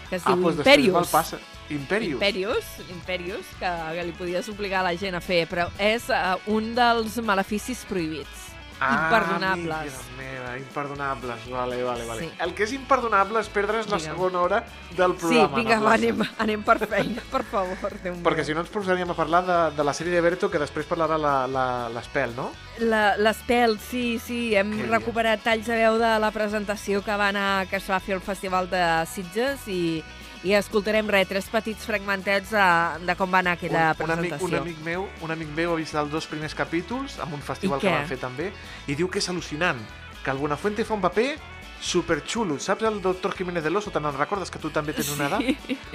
Que 0.09 0.17
es 0.17 0.23
Ah, 0.25 0.33
diu 0.35 0.43
doncs 0.43 0.57
després 0.57 0.79
Imperius. 0.79 1.09
passa. 1.11 1.39
Imperius. 1.69 2.13
Imperius, 2.15 2.65
Imperius, 2.91 3.47
que, 3.59 3.71
que 3.97 4.05
li 4.05 4.13
podies 4.13 4.49
obligar 4.49 4.85
la 4.85 4.95
gent 4.97 5.17
a 5.17 5.21
fer, 5.21 5.49
però 5.49 5.69
és 5.79 6.09
uh, 6.09 6.37
un 6.47 6.75
dels 6.77 7.19
maleficis 7.19 7.85
prohibits. 7.85 8.46
Ah, 8.81 9.09
imperdonables. 9.09 9.93
meva, 10.19 10.59
imperdonables. 10.59 11.49
Vale, 11.51 11.83
vale, 11.83 12.05
vale. 12.05 12.21
Sí. 12.23 12.31
El 12.39 12.55
que 12.55 12.65
és 12.65 12.73
imperdonable 12.73 13.41
és 13.41 13.49
perdre's 13.49 13.89
la 13.89 13.99
segona 13.99 14.41
hora 14.41 14.65
del 14.97 15.13
Sí, 15.13 15.19
programa. 15.21 15.57
vinga, 15.57 15.77
no, 15.77 15.85
va, 15.85 15.91
plaça. 15.97 16.05
anem, 16.05 16.23
anem 16.39 16.63
per 16.63 16.79
feina, 16.87 17.23
per 17.31 17.43
favor. 17.45 17.97
Déu 18.03 18.15
Perquè 18.23 18.45
si 18.45 18.53
no 18.55 18.61
ens 18.61 18.69
posaríem 18.71 19.11
a 19.11 19.15
parlar 19.15 19.45
de, 19.47 19.77
de 19.77 19.85
la 19.85 19.95
sèrie 19.95 20.13
de 20.13 20.21
Berto, 20.21 20.51
que 20.51 20.59
després 20.59 20.87
parlarà 20.87 21.17
la- 21.19 21.47
la- 21.47 21.89
l'Espel, 21.89 22.35
no? 22.37 22.51
La- 22.79 23.17
L'Espel, 23.17 23.79
sí, 23.81 24.19
sí, 24.19 24.55
hem 24.55 24.77
Que 24.77 24.87
recuperat 24.87 25.41
talls 25.43 25.67
de 25.67 25.75
veu 25.77 25.97
de 25.99 26.19
la 26.19 26.31
presentació 26.31 27.03
que 27.03 27.17
va 27.17 27.29
anar, 27.29 27.67
que 27.69 27.77
es 27.77 27.91
va 27.91 27.99
fer 28.01 28.15
al 28.15 28.21
Festival 28.21 28.69
de 28.69 29.07
Sitges 29.07 29.67
i, 29.69 30.05
i 30.47 30.55
escoltarem 30.55 31.09
res, 31.11 31.27
tres 31.27 31.49
petits 31.51 31.87
fragmentets 31.89 32.53
de, 32.55 32.67
de 33.09 33.17
com 33.19 33.33
va 33.33 33.41
anar 33.43 33.57
aquella 33.57 33.89
un, 33.97 34.05
un, 34.07 34.15
amic, 34.15 34.37
presentació. 34.37 34.49
un 34.49 34.59
amic 34.61 34.83
meu 34.87 35.07
un 35.27 35.35
amic 35.35 35.51
meu 35.57 35.75
ha 35.75 35.81
vist 35.81 35.99
els 35.99 36.13
dos 36.13 36.29
primers 36.31 36.55
capítols 36.55 37.19
amb 37.25 37.35
un 37.35 37.43
festival 37.43 37.83
que 37.83 37.91
van 37.91 38.07
fer 38.07 38.21
també 38.23 38.53
i 38.87 38.95
diu 38.95 39.11
que 39.11 39.19
és 39.23 39.29
al·lucinant, 39.33 39.81
que 40.23 40.31
el 40.31 40.39
Buenafuente 40.43 40.87
fa 40.87 40.95
un 40.95 41.03
paper 41.03 41.31
superxulo. 41.81 42.59
Saps 42.59 42.83
el 42.83 43.01
doctor 43.03 43.33
Jiménez 43.37 43.63
del 43.65 43.77
Oso? 43.77 43.91
Te'n 43.91 44.07
recordes 44.17 44.51
que 44.51 44.59
tu 44.59 44.71
també 44.71 44.93
tens 44.97 45.11
una 45.15 45.27
edat? 45.29 45.43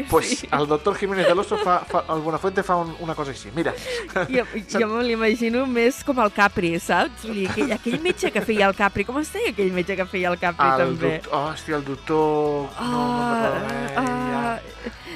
pues 0.09 0.43
el 0.51 0.67
doctor 0.67 0.95
Jiménez 0.95 1.27
del 1.27 1.39
Oso 1.39 1.57
fa, 1.57 1.79
fa, 1.88 2.03
el 2.13 2.21
Buenafuente 2.21 2.63
fa 2.63 2.75
un, 2.77 2.95
una 3.00 3.15
cosa 3.15 3.31
així. 3.31 3.50
Mira, 3.55 3.73
Jo, 4.29 4.45
jo 4.79 4.88
me 4.88 5.03
l'imagino 5.03 5.65
més 5.67 6.03
com 6.07 6.19
el 6.23 6.31
Capri, 6.31 6.73
saps? 6.79 7.25
Vull 7.27 7.41
dir, 7.43 7.50
aquell, 7.50 7.71
aquell 7.77 8.00
metge 8.01 8.31
que 8.31 8.41
feia 8.45 8.67
el 8.69 8.75
Capri, 8.77 9.05
com 9.07 9.19
es 9.19 9.31
deia 9.33 9.51
aquell 9.55 9.71
metge 9.75 9.95
que 10.00 10.05
feia 10.05 10.31
el 10.31 10.39
Capri 10.39 10.67
el 10.67 10.85
també? 10.85 11.15
doctor... 11.17 11.33
Oh, 11.38 11.43
hòstia, 11.51 11.75
el 11.81 11.85
doctor... 11.85 12.69
No, 12.79 12.91
no 12.91 13.31
me'n 13.31 13.81
recordo. 13.89 14.17
ah, 14.41 14.59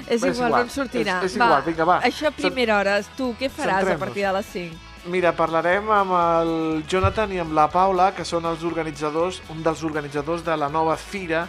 és 0.06 0.22
Va, 0.22 0.28
és 0.30 0.36
igual, 0.38 0.50
igual, 0.50 0.52
no 0.52 0.66
en 0.66 0.74
sortirà. 0.74 1.16
és- 1.24 1.32
és 1.32 1.36
igual, 1.40 1.64
vinga, 1.66 1.86
va. 1.88 2.02
Això 2.06 2.28
a 2.30 2.32
primera 2.36 2.76
hora. 2.80 3.00
Tu 3.18 3.32
què 3.40 3.50
faràs 3.50 3.88
a 3.94 3.98
partir 3.98 4.26
de 4.28 4.34
les 4.38 4.52
5? 4.54 4.85
Mira, 5.06 5.36
parlarem 5.38 5.86
amb 5.94 6.14
el 6.18 6.52
Jonathan 6.90 7.32
i 7.36 7.38
amb 7.44 7.54
la 7.54 7.68
Paula, 7.70 8.08
que 8.18 8.26
són 8.26 8.46
els 8.50 8.64
organitzadors, 8.66 9.38
un 9.54 9.62
dels 9.64 9.84
organitzadors 9.86 10.42
de 10.46 10.56
la 10.58 10.70
nova 10.74 10.96
fira 10.98 11.44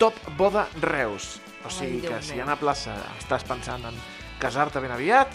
Top 0.00 0.16
Boda 0.38 0.64
Reus. 0.80 1.34
O 1.66 1.70
sigui 1.70 1.98
Ai, 2.00 2.06
Déu 2.06 2.12
que 2.16 2.22
si 2.24 2.38
meu. 2.40 2.48
a 2.48 2.56
plaça 2.56 2.94
estàs 3.20 3.44
pensant 3.46 3.84
en 3.86 3.98
casar-te 4.40 4.80
ben 4.80 4.90
aviat, 4.96 5.28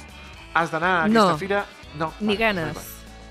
has 0.57 0.71
d'anar 0.73 0.93
a 0.95 1.03
aquesta 1.05 1.31
No. 1.31 1.37
fira... 1.37 1.65
No. 1.97 2.09
Ni 2.19 2.33
va, 2.35 2.39
ganes. 2.47 2.75
va. 2.75 2.81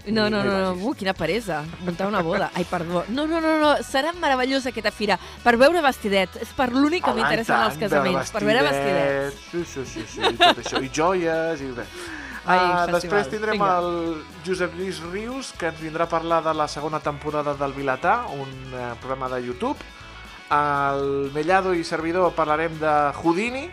No, 0.06 0.28
Ni- 0.28 0.30
no, 0.30 0.30
no 0.30 0.44
hi 0.44 0.46
no, 0.46 0.74
no, 0.76 0.86
uh, 0.86 0.94
quina 0.94 1.12
peresa, 1.12 1.64
muntar 1.82 2.06
una 2.06 2.22
boda. 2.22 2.52
Ai, 2.54 2.62
perdó. 2.64 3.02
No, 3.08 3.26
no, 3.26 3.40
no, 3.42 3.56
no, 3.58 3.72
serà 3.82 4.12
meravellosa 4.14 4.70
aquesta 4.70 4.92
fira. 4.94 5.18
Per 5.42 5.56
veure 5.58 5.82
vestidet, 5.82 6.36
és 6.40 6.52
per 6.54 6.70
l'únic 6.70 7.02
que 7.02 7.10
Home, 7.10 7.20
m'interessen 7.24 7.58
els 7.66 7.76
casaments, 7.82 8.30
per 8.30 8.44
veure 8.46 8.62
vestidet. 8.62 9.34
Sí, 9.50 9.64
sí, 9.66 9.84
sí, 9.84 10.06
sí, 10.06 10.20
i 10.22 10.36
tot 10.38 10.62
això, 10.62 10.78
i 10.86 10.88
joies, 10.94 11.60
i 11.66 11.72
bé. 11.74 11.84
Ai, 12.46 12.58
festival. 12.58 12.94
després 12.94 13.30
tindrem 13.32 13.58
Vinga. 13.58 13.78
el 13.78 14.24
Josep 14.46 14.74
Lluís 14.78 15.00
Rius, 15.10 15.52
que 15.58 15.66
ens 15.72 15.80
vindrà 15.82 16.06
a 16.06 16.10
parlar 16.10 16.42
de 16.44 16.54
la 16.54 16.68
segona 16.70 17.00
temporada 17.02 17.56
del 17.58 17.74
Vilatà, 17.74 18.26
un 18.30 18.52
eh, 18.72 18.92
programa 19.00 19.28
de 19.34 19.42
YouTube. 19.44 19.76
Al 20.54 21.32
Mellado 21.34 21.74
i 21.74 21.82
servidor 21.82 22.30
parlarem 22.36 22.78
de 22.78 22.94
Houdini, 23.18 23.64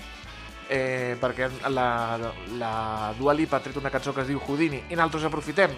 eh, 0.69 1.13
perquè 1.21 1.51
la, 1.69 2.17
la 2.57 3.13
Dua 3.19 3.35
Lipa 3.37 3.59
ha 3.59 3.61
tret 3.61 3.77
una 3.77 3.91
cançó 3.93 4.13
que 4.13 4.25
es 4.25 4.31
diu 4.31 4.41
Houdini, 4.41 4.81
i 4.89 4.97
nosaltres 4.97 5.29
aprofitem 5.29 5.75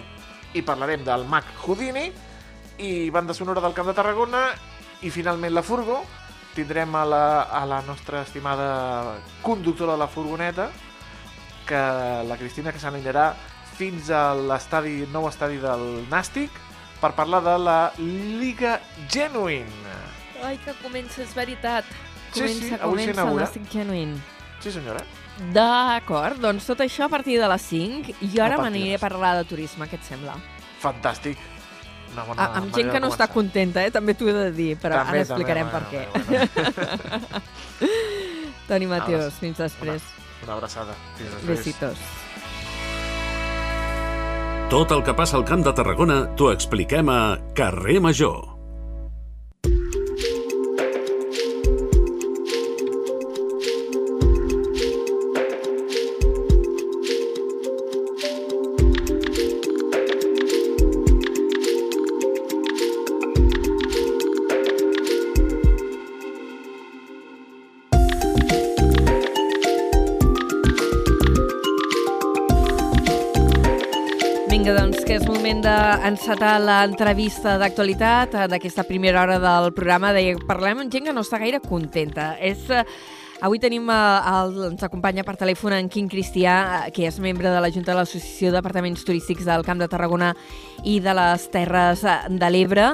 i 0.56 0.62
parlarem 0.64 1.04
del 1.04 1.26
mag 1.28 1.44
Houdini, 1.66 2.08
i 2.80 3.10
banda 3.10 3.36
sonora 3.36 3.60
del 3.60 3.76
Camp 3.76 3.92
de 3.92 3.96
Tarragona, 3.98 4.46
i 5.04 5.12
finalment 5.12 5.52
la 5.52 5.62
Furgo, 5.62 6.00
tindrem 6.56 6.94
a 6.96 7.04
la, 7.04 7.24
a 7.42 7.66
la 7.68 7.82
nostra 7.84 8.22
estimada 8.22 9.18
conductora 9.42 9.92
de 9.92 9.98
la 9.98 10.08
furgoneta, 10.08 10.70
que 11.66 11.82
la 12.28 12.36
Cristina 12.40 12.72
que 12.72 12.78
s'anirà 12.82 13.32
fins 13.76 14.08
a 14.14 14.30
l'estadi 14.34 15.02
nou 15.12 15.26
estadi 15.28 15.58
del 15.60 16.04
Nàstic 16.10 16.50
per 17.00 17.10
parlar 17.18 17.42
de 17.44 17.56
la 17.60 17.78
Liga 17.98 18.78
Genuine. 19.12 19.68
Ai, 20.44 20.56
que 20.64 20.72
comença, 20.82 21.20
és 21.24 21.34
veritat. 21.36 21.84
Sí, 22.32 22.40
Comença, 22.40 22.60
sí, 22.60 22.74
avui 22.80 23.04
comença 23.06 23.26
el. 23.28 23.36
Nàstic 23.42 23.68
Genuine. 23.72 24.16
Sí, 24.60 24.72
senyora. 24.72 25.02
D'acord, 25.52 26.38
doncs 26.40 26.64
tot 26.64 26.80
això 26.80 27.04
a 27.06 27.12
partir 27.12 27.36
de 27.40 27.48
les 27.48 27.62
5 27.68 28.14
i 28.24 28.38
ara 28.40 28.56
A 28.56 28.62
m'aniré 28.64 28.94
a 28.96 28.98
parlar 29.02 29.34
de 29.36 29.44
turisme, 29.44 29.84
què 29.88 29.98
et 30.00 30.04
sembla? 30.08 30.38
Fantàstic. 30.80 31.36
Una 32.14 32.24
bona 32.24 32.42
Ah, 32.46 32.58
amb 32.62 32.72
gent 32.72 32.88
que 32.92 33.00
no 33.00 33.10
està 33.12 33.26
contenta, 33.28 33.82
eh? 33.84 33.90
també 33.92 34.14
t'ho 34.16 34.28
he 34.30 34.32
de 34.32 34.50
dir, 34.56 34.70
però 34.80 35.02
També, 35.02 35.18
ara 35.20 35.26
explicarem 35.26 35.68
també, 35.68 35.76
per 35.76 35.82
què. 35.92 36.06
bueno, 36.14 36.48
bueno, 36.54 37.18
bueno. 37.20 37.42
Toni 38.66 38.86
Mateos, 38.90 39.26
Ara, 39.28 39.34
fins 39.40 39.58
després. 39.60 40.02
Una 40.46 40.56
abraçada. 40.56 40.94
Fins 41.18 41.34
després. 41.34 41.58
Besitos. 41.58 41.98
Tot 44.70 44.90
el 44.94 45.02
que 45.06 45.14
passa 45.14 45.36
al 45.38 45.46
Camp 45.46 45.62
de 45.66 45.74
Tarragona 45.74 46.24
t'ho 46.38 46.50
expliquem 46.54 47.10
a 47.10 47.20
Carrer 47.58 48.00
Major. 48.02 48.55
Moment 76.06 76.18
d'encetar 76.20 76.60
l'entrevista 76.62 77.56
d'actualitat 77.58 78.34
eh, 78.34 78.46
d'aquesta 78.46 78.84
primera 78.86 79.22
hora 79.22 79.38
del 79.42 79.72
programa. 79.74 80.12
Deia, 80.14 80.36
parlem 80.46 80.84
amb 80.84 80.92
gent 80.92 81.06
que 81.06 81.12
no 81.12 81.24
està 81.26 81.38
gaire 81.38 81.60
contenta. 81.60 82.36
És... 82.38 82.70
Avui 83.44 83.58
tenim, 83.60 83.84
eh, 83.90 84.20
el, 84.32 84.54
ens 84.70 84.82
acompanya 84.86 85.20
per 85.24 85.34
telèfon 85.36 85.74
en 85.76 85.90
Quim 85.92 86.06
Cristià, 86.08 86.86
eh, 86.86 86.90
que 86.90 87.04
és 87.04 87.18
membre 87.20 87.50
de 87.52 87.60
la 87.60 87.68
Junta 87.68 87.92
de 87.92 87.98
l'Associació 87.98 88.50
d'Apartaments 88.50 89.04
Turístics 89.04 89.44
del 89.44 89.64
Camp 89.64 89.78
de 89.78 89.88
Tarragona 89.92 90.30
i 90.84 91.00
de 91.04 91.12
les 91.12 91.44
Terres 91.52 92.04
eh, 92.04 92.16
de 92.32 92.48
l'Ebre, 92.50 92.86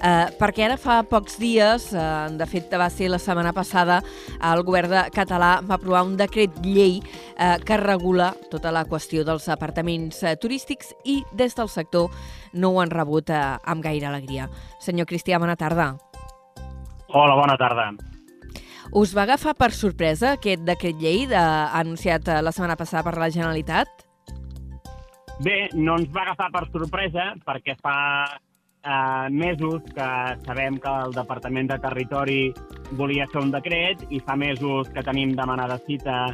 eh, 0.00 0.26
perquè 0.40 0.64
ara 0.64 0.78
fa 0.80 1.02
pocs 1.04 1.36
dies, 1.38 1.90
eh, 1.92 2.28
de 2.32 2.46
fet 2.48 2.72
va 2.80 2.88
ser 2.88 3.10
la 3.12 3.18
setmana 3.20 3.52
passada, 3.52 4.00
el 4.40 4.64
govern 4.64 4.88
de 4.88 5.02
català 5.12 5.58
va 5.60 5.76
aprovar 5.76 6.06
un 6.08 6.16
decret 6.16 6.56
llei 6.64 7.02
eh, 7.36 7.58
que 7.60 7.76
regula 7.76 8.32
tota 8.50 8.72
la 8.72 8.86
qüestió 8.88 9.26
dels 9.28 9.50
apartaments 9.52 10.22
eh, 10.22 10.36
turístics 10.40 10.94
i 11.04 11.20
des 11.36 11.54
del 11.54 11.68
sector 11.68 12.08
no 12.54 12.72
ho 12.72 12.80
han 12.80 12.90
rebut 12.90 13.28
eh, 13.28 13.42
amb 13.64 13.84
gaire 13.84 14.08
alegria. 14.08 14.48
Senyor 14.80 15.06
Cristià, 15.06 15.38
bona 15.38 15.58
tarda. 15.60 15.92
Hola, 17.12 17.36
bona 17.36 17.58
tarda. 17.60 17.90
Us 18.90 19.12
va 19.14 19.22
agafar 19.22 19.52
per 19.54 19.70
sorpresa 19.70 20.32
aquest 20.34 20.64
decret 20.66 20.96
llei 20.98 21.20
de, 21.30 21.38
anunciat 21.38 22.26
eh, 22.26 22.40
la 22.42 22.50
setmana 22.50 22.74
passada 22.74 23.04
per 23.06 23.20
la 23.22 23.28
Generalitat? 23.30 23.86
Bé, 25.46 25.68
no 25.78 25.94
ens 26.00 26.10
va 26.10 26.24
agafar 26.24 26.48
per 26.50 26.64
sorpresa 26.72 27.28
perquè 27.46 27.76
fa 27.78 27.94
eh, 28.26 29.28
mesos 29.30 29.86
que 29.94 30.08
sabem 30.42 30.80
que 30.82 30.94
el 31.04 31.14
Departament 31.14 31.70
de 31.70 31.78
Territori 31.86 32.40
volia 32.98 33.28
fer 33.30 33.44
un 33.44 33.54
decret 33.54 34.02
i 34.10 34.18
fa 34.26 34.34
mesos 34.34 34.90
que 34.90 35.06
tenim 35.06 35.36
demanada 35.38 35.78
cita 35.86 36.26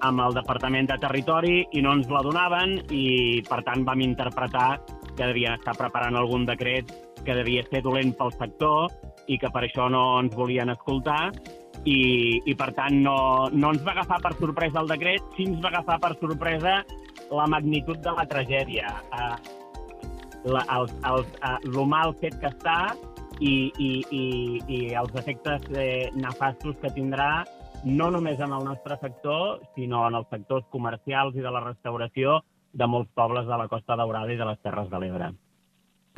amb 0.00 0.24
el 0.24 0.40
Departament 0.40 0.88
de 0.88 0.96
Territori 1.04 1.60
i 1.76 1.84
no 1.84 1.92
ens 1.98 2.08
la 2.08 2.24
donaven 2.24 2.78
i, 2.88 3.44
per 3.50 3.60
tant, 3.68 3.84
vam 3.84 4.00
interpretar 4.00 4.78
que 5.12 5.26
devien 5.26 5.60
estar 5.60 5.76
preparant 5.76 6.16
algun 6.16 6.48
decret 6.48 6.88
que 7.20 7.36
devia 7.36 7.68
ser 7.68 7.84
dolent 7.84 8.16
pel 8.16 8.32
sector 8.40 8.88
i 9.28 9.36
que 9.36 9.52
per 9.52 9.66
això 9.66 9.90
no 9.92 10.22
ens 10.22 10.32
volien 10.32 10.72
escoltar 10.72 11.34
i, 11.88 11.98
i 12.44 12.54
per 12.58 12.70
tant 12.76 12.96
no, 13.04 13.18
no 13.52 13.72
ens 13.74 13.84
va 13.86 13.94
agafar 13.96 14.20
per 14.24 14.34
sorpresa 14.40 14.82
el 14.82 14.90
decret, 14.92 15.24
sí 15.36 15.48
ens 15.48 15.60
va 15.64 15.72
agafar 15.72 15.98
per 16.02 16.14
sorpresa 16.20 16.80
la 17.30 17.46
magnitud 17.50 18.00
de 18.04 18.14
la 18.16 18.24
tragèdia, 18.28 18.92
eh, 19.12 19.36
la, 20.48 20.64
el, 20.78 20.90
el, 21.10 21.24
eh, 21.44 21.54
lo 21.76 21.84
mal 21.88 22.14
fet 22.22 22.38
que 22.42 22.50
està 22.50 22.78
i, 23.38 23.70
i, 23.78 23.90
i, 24.10 24.24
i 24.66 24.78
els 24.98 25.14
efectes 25.20 25.64
eh, 25.76 26.08
nefastos 26.16 26.78
que 26.82 26.92
tindrà 26.96 27.30
no 27.84 28.08
només 28.10 28.40
en 28.42 28.52
el 28.52 28.64
nostre 28.66 28.96
sector, 29.02 29.60
sinó 29.76 30.06
en 30.08 30.18
els 30.18 30.30
sectors 30.32 30.66
comercials 30.72 31.36
i 31.38 31.44
de 31.44 31.52
la 31.54 31.62
restauració 31.62 32.40
de 32.72 32.88
molts 32.90 33.12
pobles 33.14 33.46
de 33.46 33.58
la 33.60 33.68
Costa 33.70 33.96
Daurada 33.96 34.34
i 34.34 34.40
de 34.40 34.48
les 34.48 34.58
Terres 34.64 34.90
de 34.90 34.98
l'Ebre. 34.98 35.30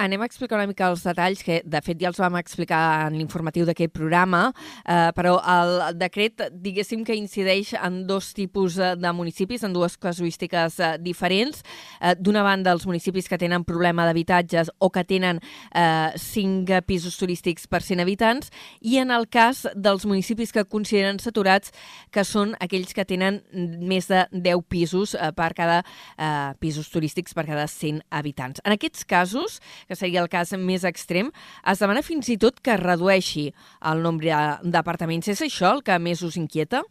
Anem 0.00 0.23
a 0.23 0.25
explicar 0.25 0.57
una 0.57 0.64
mica 0.64 0.87
els 0.88 1.02
detalls, 1.04 1.42
que 1.45 1.59
de 1.61 1.80
fet 1.85 1.99
ja 2.00 2.09
els 2.09 2.19
vam 2.23 2.38
explicar 2.38 2.80
en 3.04 3.19
l'informatiu 3.19 3.66
d'aquest 3.69 3.92
programa, 3.92 4.47
eh, 4.88 5.11
però 5.12 5.35
el 5.45 5.99
decret, 6.00 6.47
diguéssim 6.57 7.02
que 7.04 7.12
incideix 7.19 7.75
en 7.76 8.07
dos 8.09 8.30
tipus 8.33 8.78
eh, 8.80 8.95
de 8.97 9.12
municipis, 9.12 9.61
en 9.66 9.75
dues 9.76 9.99
casuístiques 10.00 10.78
eh, 10.80 10.95
diferents. 11.04 11.61
Eh, 12.00 12.14
D'una 12.16 12.40
banda, 12.47 12.73
els 12.73 12.87
municipis 12.88 13.28
que 13.28 13.37
tenen 13.37 13.66
problema 13.69 14.07
d'habitatges 14.09 14.71
o 14.78 14.88
que 14.88 15.04
tenen 15.04 15.42
eh, 15.75 16.16
cinc 16.16 16.73
pisos 16.88 17.21
turístics 17.21 17.69
per 17.69 17.83
100 17.85 18.00
habitants, 18.00 18.49
i 18.80 18.97
en 19.04 19.12
el 19.12 19.28
cas 19.28 19.66
dels 19.76 20.09
municipis 20.09 20.57
que 20.57 20.64
consideren 20.64 21.21
saturats, 21.21 21.75
que 22.09 22.25
són 22.25 22.57
aquells 22.57 22.97
que 22.97 23.04
tenen 23.04 23.42
més 23.85 24.09
de 24.09 24.25
10 24.33 24.64
pisos 24.64 25.12
eh, 25.12 25.28
per 25.37 25.52
cada 25.61 25.83
eh, 25.85 26.57
pisos 26.57 26.88
turístics 26.88 27.37
per 27.37 27.45
cada 27.52 27.69
100 27.69 28.00
habitants. 28.09 28.64
En 28.64 28.73
aquests 28.78 29.04
casos, 29.04 29.61
que 29.91 29.99
seria 29.99 30.23
el 30.23 30.31
cas 30.31 30.55
més 30.55 30.87
extrem, 30.87 31.33
es 31.67 31.83
demana 31.83 32.05
fins 32.07 32.31
i 32.31 32.39
tot 32.39 32.63
que 32.63 32.77
es 32.77 32.81
redueixi 32.83 33.49
el 33.91 34.07
nombre 34.07 34.39
d'apartaments. 34.63 35.33
És 35.35 35.43
això 35.43 35.75
el 35.75 35.83
que 35.87 35.99
més 35.99 36.23
us 36.23 36.39
inquieta? 36.39 36.85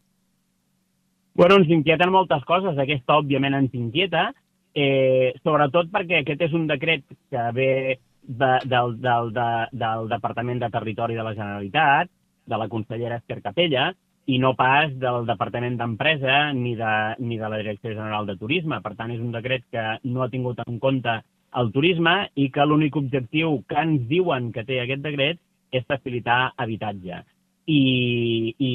Bueno, 1.39 1.55
ens 1.61 1.71
inquieten 1.71 2.11
moltes 2.11 2.43
coses. 2.43 2.75
Aquesta, 2.75 3.15
òbviament, 3.21 3.55
ens 3.55 3.75
inquieta, 3.79 4.27
eh, 4.75 5.31
sobretot 5.45 5.87
perquè 5.93 6.19
aquest 6.19 6.43
és 6.49 6.57
un 6.57 6.67
decret 6.67 7.05
que 7.31 7.45
ve 7.55 7.71
de, 8.21 8.51
del, 8.67 8.97
del, 8.99 9.31
de, 9.33 9.47
del 9.71 10.11
Departament 10.11 10.59
de 10.59 10.69
Territori 10.73 11.15
de 11.15 11.23
la 11.23 11.33
Generalitat, 11.37 12.11
de 12.49 12.57
la 12.59 12.67
consellera 12.67 13.21
Esther 13.21 13.39
Capella, 13.45 13.89
i 14.29 14.37
no 14.37 14.51
pas 14.57 14.91
del 15.01 15.25
Departament 15.25 15.79
d'Empresa 15.79 16.51
ni, 16.53 16.75
de, 16.77 16.93
ni 17.23 17.39
de 17.39 17.49
la 17.49 17.57
Direcció 17.61 17.95
General 17.95 18.27
de 18.27 18.35
Turisme. 18.37 18.81
Per 18.83 18.93
tant, 18.99 19.15
és 19.15 19.23
un 19.23 19.31
decret 19.33 19.63
que 19.71 19.85
no 20.03 20.21
ha 20.25 20.29
tingut 20.29 20.59
en 20.67 20.77
compte 20.83 21.21
el 21.57 21.71
turisme 21.73 22.29
i 22.37 22.49
que 22.53 22.65
l'únic 22.65 22.95
objectiu 22.99 23.59
que 23.69 23.81
ens 23.81 24.05
diuen 24.09 24.51
que 24.53 24.63
té 24.67 24.79
aquest 24.81 25.01
decret 25.05 25.39
és 25.73 25.85
facilitar 25.89 26.53
habitatge. 26.57 27.23
I, 27.69 27.81
i 28.57 28.71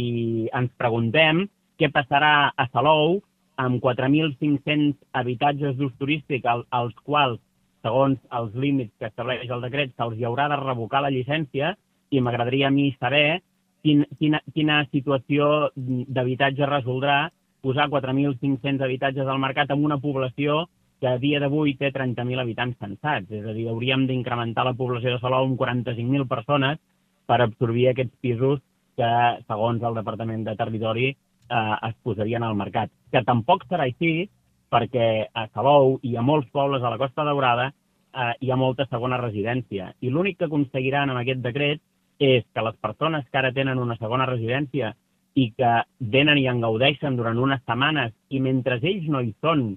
ens 0.55 0.71
preguntem 0.79 1.45
què 1.79 1.91
passarà 1.95 2.51
a 2.55 2.67
Salou 2.73 3.19
amb 3.59 3.81
4.500 3.83 4.95
habitatges 5.15 5.77
d'ús 5.79 5.95
turístic 5.99 6.47
als, 6.47 6.67
als 6.71 6.95
quals, 7.07 7.41
segons 7.85 8.19
els 8.39 8.55
límits 8.59 8.95
que 8.99 9.11
estableix 9.11 9.51
el 9.51 9.67
decret, 9.67 9.93
se'ls 9.95 10.23
haurà 10.25 10.49
de 10.51 10.59
revocar 10.61 11.03
la 11.05 11.13
llicència 11.15 11.75
i 12.11 12.23
m'agradaria 12.23 12.71
a 12.71 12.75
mi 12.75 12.91
saber 12.99 13.41
quin, 13.85 14.05
quina, 14.19 14.41
quina 14.55 14.83
situació 14.91 15.71
d'habitatge 15.77 16.71
resoldrà 16.71 17.19
posar 17.65 17.89
4.500 17.93 18.83
habitatges 18.85 19.29
al 19.29 19.43
mercat 19.43 19.71
amb 19.73 19.85
una 19.85 20.01
població 20.01 20.65
que 21.05 21.11
a 21.13 21.19
dia 21.21 21.37
d'avui 21.37 21.75
té 21.77 21.91
30.000 21.93 22.41
habitants 22.41 22.79
censats. 22.81 23.29
És 23.29 23.45
a 23.45 23.53
dir, 23.53 23.67
hauríem 23.69 24.07
d'incrementar 24.09 24.65
la 24.65 24.73
població 24.73 25.13
de 25.13 25.21
Salou 25.21 25.45
amb 25.45 25.59
45.000 25.61 26.25
persones 26.31 26.79
per 27.29 27.43
absorbir 27.45 27.91
aquests 27.91 28.17
pisos 28.25 28.63
que, 28.97 29.11
segons 29.45 29.85
el 29.85 29.99
Departament 30.01 30.47
de 30.47 30.55
Territori, 30.57 31.11
eh, 31.13 31.77
es 31.91 31.99
posarien 32.01 32.47
al 32.49 32.57
mercat. 32.57 32.89
Que 33.13 33.21
tampoc 33.29 33.67
serà 33.69 33.85
així 33.85 34.31
perquè 34.73 35.29
a 35.29 35.45
Salou 35.53 35.99
i 36.01 36.17
a 36.17 36.25
molts 36.25 36.49
pobles 36.49 36.81
a 36.81 36.95
la 36.95 37.03
Costa 37.05 37.29
Daurada 37.29 37.69
eh, 37.69 38.33
hi 38.41 38.51
ha 38.51 38.57
molta 38.57 38.89
segona 38.89 39.21
residència. 39.21 39.93
I 40.01 40.09
l'únic 40.09 40.41
que 40.41 40.49
aconseguiran 40.49 41.13
amb 41.13 41.21
aquest 41.21 41.45
decret 41.45 41.85
és 42.17 42.49
que 42.49 42.65
les 42.65 42.81
persones 42.81 43.29
que 43.29 43.45
ara 43.45 43.53
tenen 43.53 43.77
una 43.77 44.01
segona 44.01 44.25
residència 44.33 44.95
i 45.37 45.51
que 45.53 45.79
venen 45.99 46.41
i 46.41 46.49
en 46.49 46.65
gaudeixen 46.65 47.21
durant 47.21 47.37
unes 47.37 47.61
setmanes 47.67 48.17
i 48.31 48.41
mentre 48.41 48.81
ells 48.81 49.11
no 49.13 49.21
hi 49.21 49.35
són 49.45 49.75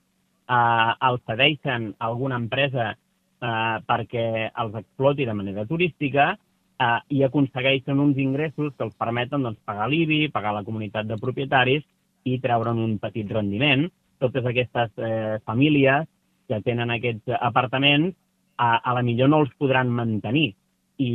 eh, 0.50 0.92
els 1.10 1.24
cedeixen 1.28 1.92
a 1.98 2.10
alguna 2.10 2.40
empresa 2.42 2.92
eh, 2.92 3.78
perquè 3.88 4.28
els 4.50 4.76
exploti 4.82 5.26
de 5.26 5.36
manera 5.38 5.66
turística, 5.70 6.34
eh, 6.80 7.00
i 7.10 7.24
aconsegueixen 7.24 8.00
uns 8.00 8.18
ingressos 8.22 8.74
que 8.76 8.86
els 8.88 8.96
permeten 9.00 9.46
doncs, 9.46 9.60
pagar 9.66 9.90
l'IBI, 9.92 10.30
pagar 10.34 10.54
la 10.56 10.66
comunitat 10.68 11.10
de 11.10 11.20
propietaris 11.22 11.84
i 12.28 12.40
treure'n 12.44 12.84
un 12.84 12.98
petit 13.02 13.30
rendiment. 13.32 13.88
Totes 14.22 14.46
aquestes 14.46 14.94
eh, 14.98 15.38
famílies 15.46 16.08
que 16.48 16.62
tenen 16.66 16.94
aquests 16.94 17.36
apartaments 17.40 18.16
a, 18.58 18.78
a 18.80 18.96
la 18.98 19.04
millor 19.06 19.30
no 19.30 19.44
els 19.44 19.54
podran 19.60 19.92
mantenir 19.94 20.50
i, 20.98 21.12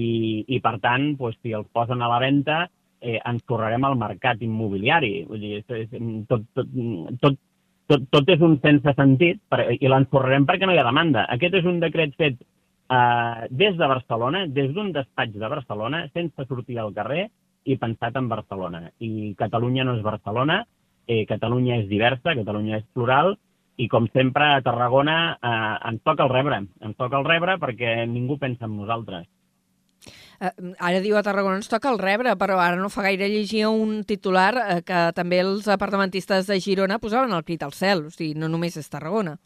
i 0.47 0.61
per 0.63 0.77
tant, 0.83 1.13
doncs, 1.19 1.39
si 1.43 1.55
els 1.57 1.67
posen 1.75 2.03
a 2.03 2.11
la 2.11 2.21
venda, 2.23 2.63
eh, 3.03 3.19
ens 3.19 3.43
tornarem 3.49 3.85
al 3.85 3.99
mercat 3.99 4.43
immobiliari. 4.47 5.25
Vull 5.29 5.43
dir, 5.43 5.57
és, 5.63 5.73
és, 5.83 5.97
tot, 6.31 6.47
tot, 6.55 6.77
tot, 7.25 7.39
tot, 7.91 8.05
tot 8.11 8.29
és 8.33 8.41
un 8.45 8.59
sense 8.63 8.95
sentit 8.97 9.41
per, 9.51 9.65
i 9.75 9.91
l'ensorrarem 9.91 10.47
perquè 10.49 10.69
no 10.69 10.75
hi 10.75 10.81
ha 10.81 10.89
demanda. 10.89 11.27
Aquest 11.35 11.61
és 11.61 11.69
un 11.69 11.81
decret 11.83 12.15
fet 12.21 12.39
eh, 12.41 13.47
des 13.51 13.79
de 13.79 13.89
Barcelona, 13.95 14.47
des 14.47 14.73
d'un 14.75 14.93
despatx 14.93 15.39
de 15.39 15.49
Barcelona, 15.49 16.05
sense 16.13 16.47
sortir 16.49 16.79
al 16.79 16.95
carrer 16.95 17.29
i 17.65 17.79
pensat 17.79 18.17
en 18.19 18.29
Barcelona. 18.29 18.89
I 18.99 19.35
Catalunya 19.39 19.87
no 19.87 19.97
és 19.99 20.05
Barcelona, 20.05 20.63
eh, 21.07 21.25
Catalunya 21.27 21.83
és 21.83 21.89
diversa, 21.91 22.37
Catalunya 22.39 22.81
és 22.81 22.89
plural, 22.95 23.37
i 23.81 23.89
com 23.89 24.07
sempre 24.13 24.47
a 24.53 24.63
Tarragona 24.65 25.19
eh, 25.35 25.77
ens 25.91 26.03
toca 26.05 26.27
el 26.27 26.33
rebre, 26.33 26.61
ens 26.85 26.99
toca 26.99 27.19
el 27.19 27.29
rebre 27.29 27.57
perquè 27.63 28.03
ningú 28.07 28.39
pensa 28.39 28.69
en 28.69 28.77
nosaltres. 28.77 29.27
Eh, 30.41 30.51
ara 30.79 31.01
diu 31.05 31.17
a 31.19 31.23
Tarragona 31.23 31.61
ens 31.61 31.71
toca 31.71 31.91
el 31.93 32.01
rebre, 32.01 32.35
però 32.41 32.59
ara 32.63 32.81
no 32.81 32.91
fa 32.91 33.05
gaire 33.07 33.31
llegia 33.31 33.71
un 33.71 34.03
titular 34.09 34.53
eh, 34.59 34.81
que 34.87 35.05
també 35.17 35.41
els 35.45 35.69
apartamentistes 35.71 36.51
de 36.51 36.59
Girona 36.61 37.01
posaven 37.03 37.33
el 37.33 37.45
crit 37.47 37.63
al 37.63 37.75
cel, 37.77 38.07
o 38.09 38.15
sigui, 38.15 38.35
no 38.39 38.51
només 38.51 38.77
és 38.81 38.91
Tarragona. 38.91 39.37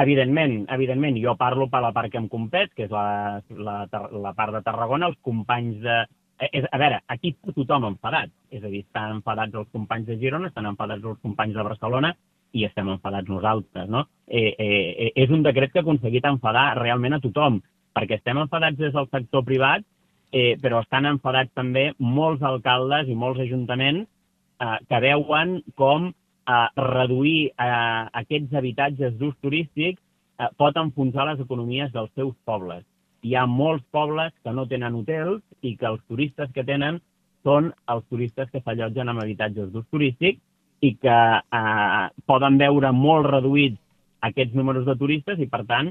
Evidentment, 0.00 0.62
evidentment, 0.72 1.18
jo 1.20 1.36
parlo 1.36 1.68
per 1.68 1.82
la 1.84 1.92
part 1.92 2.08
que 2.12 2.20
em 2.20 2.28
compet, 2.32 2.72
que 2.72 2.86
és 2.86 2.92
la, 2.92 3.42
la, 3.52 3.76
la 4.24 4.32
part 4.32 4.56
de 4.56 4.62
Tarragona, 4.64 5.12
els 5.12 5.20
companys 5.20 5.82
de... 5.84 5.98
Eh, 6.40 6.48
és, 6.48 6.68
a 6.72 6.80
veure, 6.80 7.02
aquí 7.12 7.34
tothom 7.52 7.90
enfadat. 7.90 8.32
És 8.50 8.64
a 8.64 8.70
dir, 8.72 8.86
estan 8.86 9.18
enfadats 9.18 9.60
els 9.60 9.68
companys 9.74 10.08
de 10.08 10.16
Girona, 10.22 10.48
estan 10.48 10.70
enfadats 10.70 11.04
els 11.04 11.20
companys 11.20 11.58
de 11.58 11.66
Barcelona 11.68 12.14
i 12.52 12.64
estem 12.68 12.88
enfadats 12.92 13.28
nosaltres, 13.28 13.88
no? 13.88 14.06
Eh, 14.26 14.52
eh, 14.58 14.88
eh, 15.06 15.12
és 15.24 15.30
un 15.32 15.44
decret 15.44 15.72
que 15.72 15.80
ha 15.80 15.84
aconseguit 15.84 16.24
enfadar 16.28 16.66
realment 16.78 17.16
a 17.16 17.20
tothom, 17.20 17.60
perquè 17.96 18.18
estem 18.18 18.40
enfadats 18.42 18.78
des 18.78 18.92
del 18.94 19.08
sector 19.10 19.44
privat, 19.44 19.84
eh, 20.32 20.56
però 20.62 20.80
estan 20.82 21.06
enfadats 21.06 21.52
també 21.54 21.90
molts 21.98 22.42
alcaldes 22.42 23.08
i 23.08 23.18
molts 23.18 23.42
ajuntaments 23.44 24.08
eh, 24.08 24.78
que 24.88 25.00
veuen 25.04 25.58
com 25.76 26.08
eh, 26.08 26.68
reduir 26.76 27.50
eh, 27.50 28.02
aquests 28.22 28.56
habitatges 28.62 29.18
d'ús 29.20 29.36
turístic 29.44 29.98
eh, 29.98 30.48
pot 30.56 30.76
enfonsar 30.80 31.28
les 31.28 31.42
economies 31.44 31.92
dels 31.92 32.10
seus 32.16 32.34
pobles. 32.48 32.84
Hi 33.22 33.36
ha 33.36 33.46
molts 33.46 33.84
pobles 33.94 34.32
que 34.42 34.52
no 34.56 34.66
tenen 34.66 34.96
hotels 34.98 35.42
i 35.62 35.76
que 35.76 35.86
els 35.86 36.02
turistes 36.08 36.50
que 36.54 36.64
tenen 36.66 36.98
són 37.46 37.70
els 37.92 38.06
turistes 38.10 38.50
que 38.50 38.62
s'allotgen 38.62 39.10
en 39.10 39.20
habitatges 39.22 39.70
d'ús 39.70 39.86
turístic 39.90 40.40
i 40.82 40.94
que 40.98 41.18
eh, 41.38 42.06
poden 42.26 42.58
veure 42.58 42.90
molt 42.96 43.28
reduïts 43.30 43.78
aquests 44.22 44.54
números 44.54 44.86
de 44.86 44.96
turistes 44.98 45.38
i, 45.42 45.46
per 45.50 45.64
tant, 45.66 45.90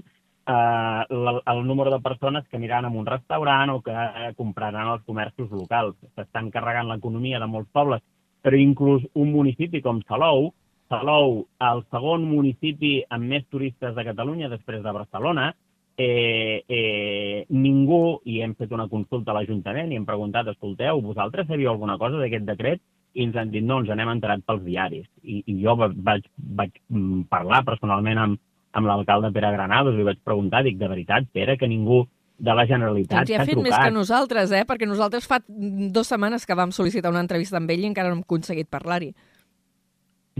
eh, 0.52 1.04
el, 1.10 1.42
el 1.56 1.68
número 1.68 1.92
de 1.96 2.02
persones 2.04 2.48
que 2.48 2.60
aniran 2.60 2.86
a 2.86 2.94
un 3.04 3.06
restaurant 3.06 3.76
o 3.76 3.82
que 3.82 3.96
compraran 4.38 4.88
als 4.88 5.06
comerços 5.08 5.52
locals. 5.52 5.96
S'estan 6.16 6.52
carregant 6.52 6.92
l'economia 6.92 7.40
de 7.40 7.50
molts 7.50 7.72
pobles 7.72 8.04
però 8.42 8.58
inclús 8.58 9.06
un 9.14 9.32
municipi 9.32 9.82
com 9.82 10.02
Salou, 10.10 10.52
Salou, 10.92 11.46
el 11.64 11.84
segon 11.94 12.26
municipi 12.28 12.98
amb 13.16 13.30
més 13.32 13.46
turistes 13.54 13.94
de 13.96 14.04
Catalunya 14.04 14.50
després 14.52 14.82
de 14.84 14.92
Barcelona, 14.92 15.52
eh, 15.98 16.64
eh, 16.68 17.46
ningú, 17.50 18.20
i 18.26 18.42
hem 18.42 18.56
fet 18.60 18.74
una 18.76 18.90
consulta 18.92 19.32
a 19.32 19.38
l'Ajuntament 19.38 19.92
i 19.92 20.00
hem 20.00 20.08
preguntat, 20.10 20.50
escolteu, 20.52 21.00
vosaltres 21.06 21.48
sabíeu 21.48 21.72
alguna 21.72 21.98
cosa 22.02 22.20
d'aquest 22.20 22.48
decret? 22.50 22.84
I 23.14 23.26
ens 23.28 23.36
han 23.36 23.52
dit, 23.52 23.64
no, 23.64 23.82
ens 23.82 23.92
n'hem 23.92 24.10
enterat 24.10 24.44
pels 24.48 24.64
diaris. 24.64 25.08
I, 25.24 25.42
i 25.52 25.58
jo 25.64 25.76
vaig, 25.80 26.28
vaig 26.60 26.76
mm, 26.90 27.26
parlar 27.32 27.64
personalment 27.68 28.22
amb, 28.26 28.42
amb 28.78 28.88
l'alcalde 28.88 29.32
Pere 29.36 29.52
Granados 29.56 29.98
i 30.00 30.08
vaig 30.08 30.22
preguntar, 30.24 30.64
dic, 30.66 30.78
de 30.80 30.90
veritat, 30.92 31.28
Pere, 31.34 31.58
que 31.60 31.70
ningú 31.70 32.06
de 32.42 32.54
la 32.58 32.66
Generalitat 32.66 33.28
doncs 33.28 33.38
ha 33.38 33.46
fet 33.46 33.60
més 33.62 33.76
que 33.76 33.92
nosaltres, 33.94 34.54
eh? 34.56 34.64
perquè 34.68 34.88
nosaltres 34.90 35.28
fa 35.30 35.42
dues 35.48 36.10
setmanes 36.10 36.48
que 36.48 36.58
vam 36.58 36.74
sol·licitar 36.74 37.12
una 37.14 37.22
entrevista 37.22 37.60
amb 37.60 37.70
ell 37.70 37.84
i 37.86 37.92
encara 37.92 38.10
no 38.10 38.18
hem 38.18 38.26
aconseguit 38.26 38.70
parlar-hi. 38.72 39.12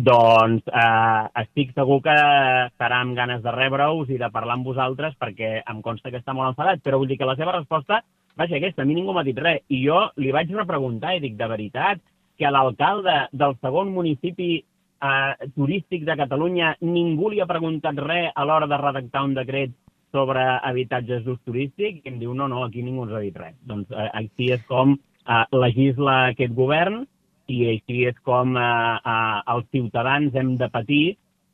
Doncs 0.02 0.66
eh, 0.72 1.24
estic 1.44 1.76
segur 1.76 2.00
que 2.06 2.16
estarà 2.16 3.02
amb 3.04 3.14
ganes 3.18 3.44
de 3.44 3.54
rebre-us 3.54 4.10
i 4.10 4.18
de 4.18 4.32
parlar 4.34 4.56
amb 4.58 4.66
vosaltres 4.66 5.14
perquè 5.20 5.60
em 5.62 5.84
consta 5.86 6.10
que 6.10 6.22
està 6.24 6.34
molt 6.34 6.54
enfadat, 6.54 6.82
però 6.82 6.98
vull 6.98 7.12
dir 7.12 7.20
que 7.20 7.28
la 7.28 7.38
seva 7.38 7.58
resposta 7.60 8.00
va 8.40 8.48
ser 8.48 8.58
aquesta, 8.58 8.82
a 8.82 8.88
mi 8.88 8.96
ningú 8.98 9.14
m'ha 9.14 9.28
dit 9.28 9.38
res. 9.38 9.62
I 9.70 9.84
jo 9.84 10.00
li 10.18 10.32
vaig 10.34 10.50
repreguntar 10.56 11.14
i 11.18 11.22
dic, 11.22 11.36
de 11.38 11.50
veritat, 11.52 12.02
que 12.40 12.50
l'alcalde 12.50 13.28
del 13.38 13.54
segon 13.62 13.92
municipi 13.94 14.56
eh, 15.02 15.50
turístic 15.56 16.06
de 16.08 16.18
Catalunya 16.18 16.76
ningú 16.82 17.32
li 17.32 17.42
ha 17.42 17.50
preguntat 17.50 18.00
res 18.00 18.32
a 18.36 18.46
l'hora 18.46 18.68
de 18.68 18.78
redactar 18.82 19.24
un 19.28 19.34
decret 19.38 19.74
sobre 20.12 20.44
habitatges 20.44 21.24
d'ús 21.24 21.40
turístic 21.48 22.02
i 22.04 22.12
em 22.12 22.20
diu 22.20 22.34
no, 22.36 22.48
no, 22.52 22.66
aquí 22.66 22.84
ningú 22.84 23.08
ens 23.08 23.16
ha 23.16 23.24
dit 23.24 23.38
res. 23.38 23.56
Doncs 23.68 23.92
eh, 23.92 24.10
així 24.22 24.52
és 24.56 24.64
com 24.70 24.96
eh, 24.96 25.46
legisla 25.56 26.18
aquest 26.32 26.54
govern 26.58 27.04
i 27.52 27.64
així 27.74 28.06
és 28.10 28.18
com 28.28 28.58
eh, 28.58 28.64
eh, 29.14 29.40
els 29.56 29.68
ciutadans 29.72 30.36
hem 30.36 30.56
de 30.60 30.70
patir 30.72 31.04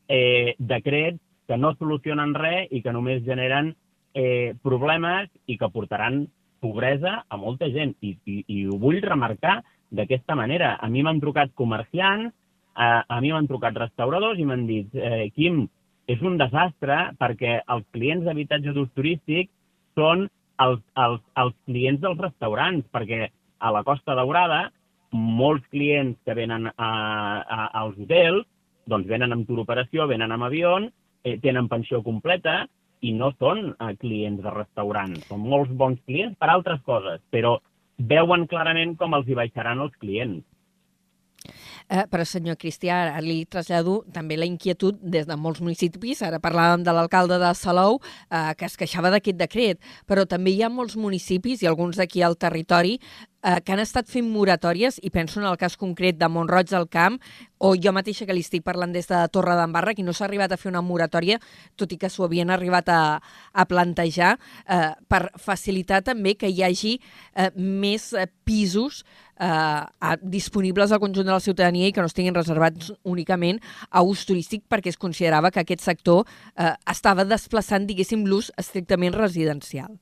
eh, 0.08 0.56
decrets 0.60 1.22
que 1.48 1.58
no 1.58 1.74
solucionen 1.78 2.34
res 2.36 2.68
i 2.72 2.82
que 2.84 2.94
només 2.94 3.24
generen 3.26 3.72
eh, 4.14 4.54
problemes 4.64 5.30
i 5.48 5.58
que 5.58 5.70
portaran 5.72 6.26
pobresa 6.60 7.22
a 7.30 7.38
molta 7.38 7.70
gent. 7.72 7.96
I, 8.02 8.18
i, 8.26 8.44
i 8.48 8.66
ho 8.68 8.80
vull 8.82 9.00
remarcar 9.04 9.62
d'aquesta 9.94 10.36
manera. 10.36 10.76
A 10.82 10.90
mi 10.92 11.04
m'han 11.06 11.22
trucat 11.24 11.54
comerciants, 11.56 12.34
eh, 12.78 13.02
a 13.08 13.20
mi 13.22 13.34
m'han 13.34 13.50
trucat 13.50 13.78
restauradors 13.78 14.40
i 14.40 14.46
m'han 14.46 14.66
dit, 14.70 14.94
eh, 14.96 15.30
Quim, 15.36 15.66
és 16.08 16.22
un 16.24 16.38
desastre 16.40 16.98
perquè 17.20 17.62
els 17.68 17.86
clients 17.92 18.26
d'habitatge 18.26 18.74
d'ús 18.74 18.90
turístic 18.96 19.50
són 19.98 20.28
els, 20.64 20.82
els, 20.96 21.22
els 21.36 21.56
clients 21.66 22.02
dels 22.02 22.22
restaurants, 22.22 22.86
perquè 22.94 23.28
a 23.60 23.72
la 23.74 23.84
Costa 23.84 24.16
Daurada 24.16 24.68
molts 25.12 25.66
clients 25.72 26.18
que 26.26 26.36
venen 26.36 26.68
a, 26.68 26.92
a, 27.42 27.60
als 27.82 27.98
hotels 28.00 28.46
doncs 28.88 29.08
venen 29.08 29.36
amb 29.36 29.48
tour 29.48 29.62
operació, 29.64 30.08
venen 30.08 30.32
amb 30.32 30.48
avió, 30.48 30.78
eh, 31.24 31.38
tenen 31.44 31.68
pensió 31.68 32.02
completa 32.04 32.66
i 33.06 33.14
no 33.14 33.34
són 33.38 33.74
eh, 33.74 33.94
clients 34.02 34.42
de 34.44 34.54
restaurant. 34.54 35.16
Són 35.28 35.44
molts 35.44 35.74
bons 35.82 36.00
clients 36.08 36.38
per 36.40 36.50
altres 36.54 36.82
coses, 36.88 37.22
però 37.34 37.58
veuen 37.98 38.48
clarament 38.48 38.96
com 38.98 39.16
els 39.18 39.28
hi 39.28 39.38
baixaran 39.38 39.84
els 39.84 39.96
clients. 40.02 40.46
Eh, 41.90 42.04
però, 42.12 42.26
senyor 42.26 42.58
Cristià, 42.60 43.02
ara 43.06 43.22
li 43.24 43.46
trasllado 43.46 44.02
també 44.14 44.38
la 44.38 44.48
inquietud 44.50 45.00
des 45.02 45.28
de 45.28 45.38
molts 45.40 45.62
municipis. 45.64 46.22
Ara 46.22 46.42
parlàvem 46.44 46.84
de 46.84 46.96
l'alcalde 46.96 47.40
de 47.40 47.54
Salou, 47.56 48.02
eh, 48.30 48.54
que 48.58 48.66
es 48.66 48.78
queixava 48.78 49.12
d'aquest 49.14 49.40
decret, 49.40 49.80
però 50.08 50.26
també 50.28 50.52
hi 50.52 50.64
ha 50.64 50.70
molts 50.70 50.98
municipis, 51.00 51.64
i 51.64 51.68
alguns 51.68 51.98
d'aquí 51.98 52.24
al 52.24 52.38
territori, 52.38 53.00
eh, 53.48 53.62
que 53.64 53.74
han 53.74 53.80
estat 53.80 54.10
fent 54.12 54.28
moratòries, 54.28 55.00
i 55.04 55.12
penso 55.14 55.40
en 55.40 55.48
el 55.48 55.58
cas 55.60 55.78
concret 55.80 56.18
de 56.20 56.28
Montroig 56.28 56.68
del 56.70 56.88
Camp, 56.92 57.20
o 57.58 57.74
jo 57.80 57.94
mateixa 57.96 58.28
que 58.28 58.36
li 58.36 58.44
estic 58.44 58.66
parlant 58.66 58.92
des 58.94 59.08
de 59.10 59.22
Torre 59.34 59.56
d'Embarra, 59.58 59.96
que 59.96 60.04
no 60.06 60.14
s'ha 60.14 60.26
arribat 60.28 60.52
a 60.52 60.60
fer 60.60 60.70
una 60.70 60.84
moratòria, 60.86 61.40
tot 61.80 61.94
i 61.94 62.00
que 62.02 62.10
s'ho 62.12 62.28
havien 62.28 62.52
arribat 62.52 62.92
a, 62.92 63.02
a 63.54 63.66
plantejar, 63.70 64.36
eh, 64.68 64.92
per 65.08 65.24
facilitar 65.40 66.04
també 66.04 66.36
que 66.36 66.52
hi 66.52 66.64
hagi 66.68 66.98
eh, 67.00 67.50
més 67.56 68.12
pisos 68.46 69.04
eh, 69.40 70.16
disponibles 70.22 70.92
al 70.92 71.02
conjunt 71.04 71.28
de 71.28 71.36
la 71.36 71.44
ciutadania 71.44 71.88
i 71.88 71.94
que 71.96 72.04
no 72.04 72.12
estiguin 72.12 72.36
reservats 72.36 72.92
únicament 73.04 73.62
a 73.90 74.04
ús 74.04 74.26
turístic 74.28 74.66
perquè 74.70 74.92
es 74.94 75.00
considerava 75.00 75.52
que 75.52 75.64
aquest 75.64 75.86
sector 75.86 76.26
eh, 76.56 76.74
estava 76.90 77.26
desplaçant, 77.26 77.88
diguéssim, 77.88 78.28
l'ús 78.28 78.52
estrictament 78.58 79.16
residencial. 79.16 79.96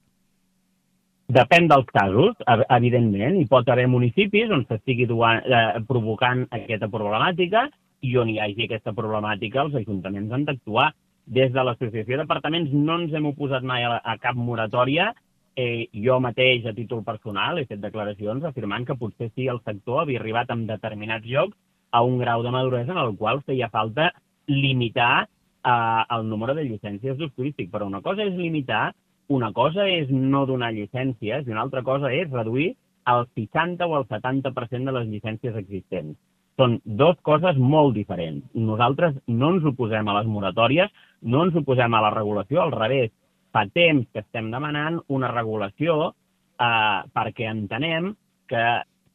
Depèn 1.26 1.66
dels 1.66 1.88
casos, 1.90 2.36
evidentment. 2.70 3.40
Hi 3.40 3.48
pot 3.50 3.70
haver 3.74 3.88
municipis 3.90 4.52
on 4.54 4.62
s'estigui 4.70 5.08
eh, 5.10 5.82
provocant 5.88 6.46
aquesta 6.54 6.88
problemàtica 6.88 7.66
i 8.06 8.16
on 8.22 8.30
hi 8.30 8.38
hagi 8.40 8.68
aquesta 8.68 8.94
problemàtica 8.94 9.64
els 9.64 9.76
ajuntaments 9.76 10.32
han 10.32 10.46
d'actuar. 10.46 10.92
Des 11.26 11.52
de 11.52 11.64
l'Associació 11.64 12.18
d'Apartaments 12.18 12.70
no 12.72 13.00
ens 13.00 13.14
hem 13.14 13.26
oposat 13.26 13.64
mai 13.64 13.84
a, 13.84 13.98
a 13.98 14.18
cap 14.22 14.36
moratòria 14.36 15.16
eh, 15.56 15.88
jo 15.94 16.20
mateix, 16.20 16.66
a 16.66 16.74
títol 16.78 17.02
personal, 17.04 17.58
he 17.58 17.66
fet 17.66 17.82
declaracions 17.82 18.44
afirmant 18.46 18.86
que 18.86 18.98
potser 19.00 19.32
sí 19.34 19.48
el 19.48 19.62
sector 19.66 20.04
havia 20.04 20.20
arribat 20.22 20.52
en 20.54 20.68
determinats 20.68 21.26
llocs 21.26 21.58
a 21.90 22.04
un 22.04 22.20
grau 22.20 22.44
de 22.44 22.52
maduresa 22.52 22.92
en 22.92 23.02
el 23.02 23.16
qual 23.18 23.42
feia 23.48 23.72
falta 23.74 24.12
limitar 24.46 25.26
eh, 25.26 26.04
el 26.18 26.30
número 26.30 26.54
de 26.54 26.68
llicències 26.70 27.18
d'ús 27.18 27.34
turístic. 27.34 27.72
Però 27.72 27.90
una 27.90 28.04
cosa 28.06 28.22
és 28.28 28.38
limitar, 28.38 28.92
una 29.28 29.52
cosa 29.54 29.88
és 29.90 30.10
no 30.12 30.46
donar 30.46 30.72
llicències 30.74 31.46
i 31.46 31.54
una 31.54 31.64
altra 31.66 31.84
cosa 31.84 32.12
és 32.14 32.30
reduir 32.32 32.74
el 33.12 33.28
60 33.38 33.86
o 33.86 33.98
el 34.00 34.08
70% 34.10 34.90
de 34.90 34.96
les 34.98 35.08
llicències 35.10 35.58
existents. 35.62 36.18
Són 36.56 36.78
dues 36.86 37.18
coses 37.28 37.58
molt 37.60 37.96
diferents. 37.98 38.46
Nosaltres 38.56 39.18
no 39.28 39.52
ens 39.56 39.66
oposem 39.68 40.08
a 40.08 40.18
les 40.20 40.30
moratòries, 40.32 40.92
no 41.22 41.44
ens 41.46 41.56
oposem 41.60 41.94
a 41.94 42.04
la 42.06 42.14
regulació, 42.16 42.62
al 42.62 42.72
revés, 42.72 43.12
fa 43.52 43.66
temps 43.72 44.08
que 44.12 44.24
estem 44.24 44.52
demanant 44.52 45.02
una 45.08 45.32
regulació 45.32 46.14
eh, 46.60 47.02
perquè 47.16 47.50
entenem 47.52 48.14
que 48.52 48.64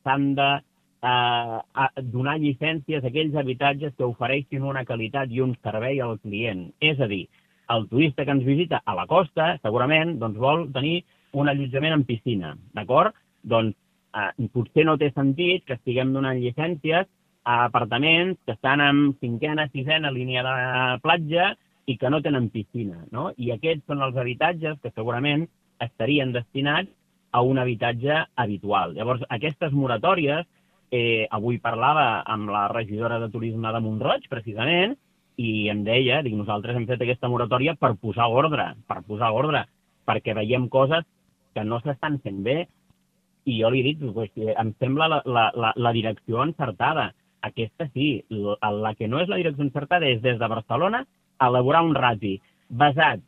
s'han 0.05 0.35
de 0.37 0.51
eh, 0.61 1.89
donar 2.13 2.37
llicències 2.41 3.05
a 3.05 3.11
aquells 3.11 3.37
habitatges 3.37 3.97
que 3.97 4.09
ofereixin 4.09 4.67
una 4.67 4.85
qualitat 4.89 5.33
i 5.33 5.43
un 5.45 5.55
servei 5.65 6.01
al 6.05 6.19
client. 6.21 6.69
És 6.81 7.01
a 7.01 7.09
dir, 7.11 7.27
el 7.75 7.87
turista 7.89 8.25
que 8.25 8.35
ens 8.35 8.45
visita 8.45 8.83
a 8.85 8.97
la 8.99 9.07
costa, 9.11 9.53
segurament, 9.63 10.17
doncs 10.19 10.39
vol 10.41 10.67
tenir 10.75 11.01
un 11.39 11.49
allotjament 11.49 11.95
en 11.95 12.05
piscina, 12.09 12.55
d'acord? 12.75 13.15
Doncs 13.43 13.77
eh, 14.17 14.49
potser 14.53 14.85
no 14.87 14.99
té 14.99 15.11
sentit 15.15 15.65
que 15.67 15.79
estiguem 15.79 16.13
donant 16.15 16.41
llicències 16.41 17.09
a 17.45 17.65
apartaments 17.65 18.39
que 18.45 18.57
estan 18.57 18.83
en 18.85 19.03
cinquena, 19.21 19.69
sisena 19.73 20.11
línia 20.11 20.45
de 20.45 20.57
platja 21.05 21.53
i 21.87 21.97
que 21.99 22.11
no 22.11 22.21
tenen 22.23 22.51
piscina. 22.51 23.05
No? 23.11 23.31
I 23.37 23.55
aquests 23.57 23.87
són 23.89 24.03
els 24.07 24.17
habitatges 24.21 24.79
que 24.83 24.93
segurament 24.95 25.47
estarien 25.81 26.35
destinats 26.35 26.91
a 27.33 27.43
un 27.47 27.59
habitatge 27.59 28.25
habitual. 28.37 28.95
Llavors, 28.95 29.23
aquestes 29.31 29.73
moratòries, 29.73 30.47
eh, 30.91 31.27
avui 31.31 31.61
parlava 31.63 32.23
amb 32.27 32.51
la 32.51 32.67
regidora 32.69 33.21
de 33.23 33.31
turisme 33.31 33.73
de 33.73 33.81
Montroig, 33.81 34.27
precisament, 34.29 34.97
i 35.41 35.69
em 35.73 35.85
deia, 35.87 36.21
dic, 36.25 36.35
nosaltres 36.37 36.77
hem 36.77 36.87
fet 36.89 37.01
aquesta 37.01 37.31
moratòria 37.33 37.77
per 37.81 37.95
posar 38.03 38.29
ordre, 38.29 38.67
per 38.91 39.01
posar 39.07 39.31
ordre, 39.33 39.65
perquè 40.09 40.35
veiem 40.37 40.69
coses 40.73 41.07
que 41.55 41.65
no 41.65 41.81
s'estan 41.81 42.19
fent 42.25 42.43
bé, 42.45 42.59
i 43.49 43.57
jo 43.63 43.71
li 43.73 43.81
dic, 43.87 44.03
pues, 44.15 44.31
em 44.37 44.75
sembla 44.83 45.09
la, 45.09 45.23
la, 45.25 45.47
la, 45.57 45.73
la 45.77 45.95
direcció 45.97 46.45
encertada. 46.45 47.09
Aquesta 47.47 47.87
sí, 47.95 48.21
la, 48.29 48.71
la 48.85 48.93
que 48.99 49.09
no 49.09 49.23
és 49.23 49.31
la 49.33 49.41
direcció 49.41 49.65
encertada 49.65 50.09
és 50.13 50.21
des 50.21 50.37
de 50.39 50.49
Barcelona 50.53 51.07
elaborar 51.41 51.83
un 51.87 51.95
rati 51.97 52.35
basat 52.69 53.23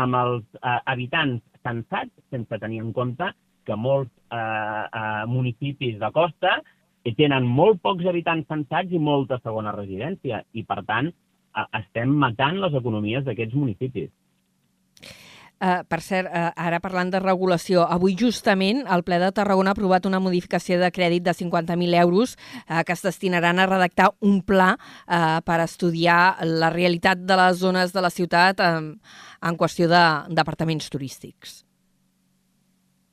en 0.00 0.16
els 0.16 0.44
eh, 0.62 0.78
habitants 0.88 1.42
censats, 1.66 2.12
sense 2.32 2.58
tenir 2.62 2.80
en 2.80 2.94
compte 2.96 3.28
que 3.68 3.76
molts 3.76 4.10
eh, 4.32 4.38
eh, 4.38 5.24
municipis 5.28 5.98
de 6.00 6.10
costa 6.14 6.60
tenen 7.16 7.44
molt 7.44 7.80
pocs 7.84 8.06
habitants 8.08 8.48
censats 8.48 8.92
i 8.92 9.00
molta 9.00 9.38
segona 9.44 9.74
residència, 9.76 10.40
i 10.56 10.64
per 10.64 10.80
tant 10.88 11.10
eh, 11.10 11.29
estem 11.78 12.12
matant 12.22 12.58
les 12.62 12.74
economies 12.78 13.24
d'aquests 13.26 13.56
municipis. 13.58 14.10
Uh, 15.60 15.82
per 15.84 15.98
cert, 16.00 16.24
uh, 16.32 16.54
ara 16.56 16.78
parlant 16.80 17.10
de 17.12 17.18
regulació, 17.20 17.82
avui 17.84 18.14
justament 18.16 18.78
el 18.88 19.02
ple 19.04 19.18
de 19.20 19.26
Tarragona 19.36 19.74
ha 19.74 19.76
aprovat 19.76 20.06
una 20.08 20.16
modificació 20.24 20.78
de 20.80 20.88
crèdit 20.88 21.26
de 21.26 21.34
50.000 21.36 21.98
euros 22.00 22.32
uh, 22.38 22.80
que 22.80 22.96
es 22.96 23.02
destinaran 23.04 23.60
a 23.60 23.66
redactar 23.68 24.06
un 24.24 24.38
pla 24.40 24.70
uh, 24.78 25.42
per 25.44 25.58
estudiar 25.60 26.40
la 26.48 26.70
realitat 26.72 27.20
de 27.28 27.36
les 27.42 27.60
zones 27.60 27.92
de 27.92 28.00
la 28.00 28.08
ciutat 28.08 28.64
um, 28.64 28.94
en 29.44 29.60
qüestió 29.60 29.90
d'apartaments 29.92 30.88
turístics. 30.88 31.58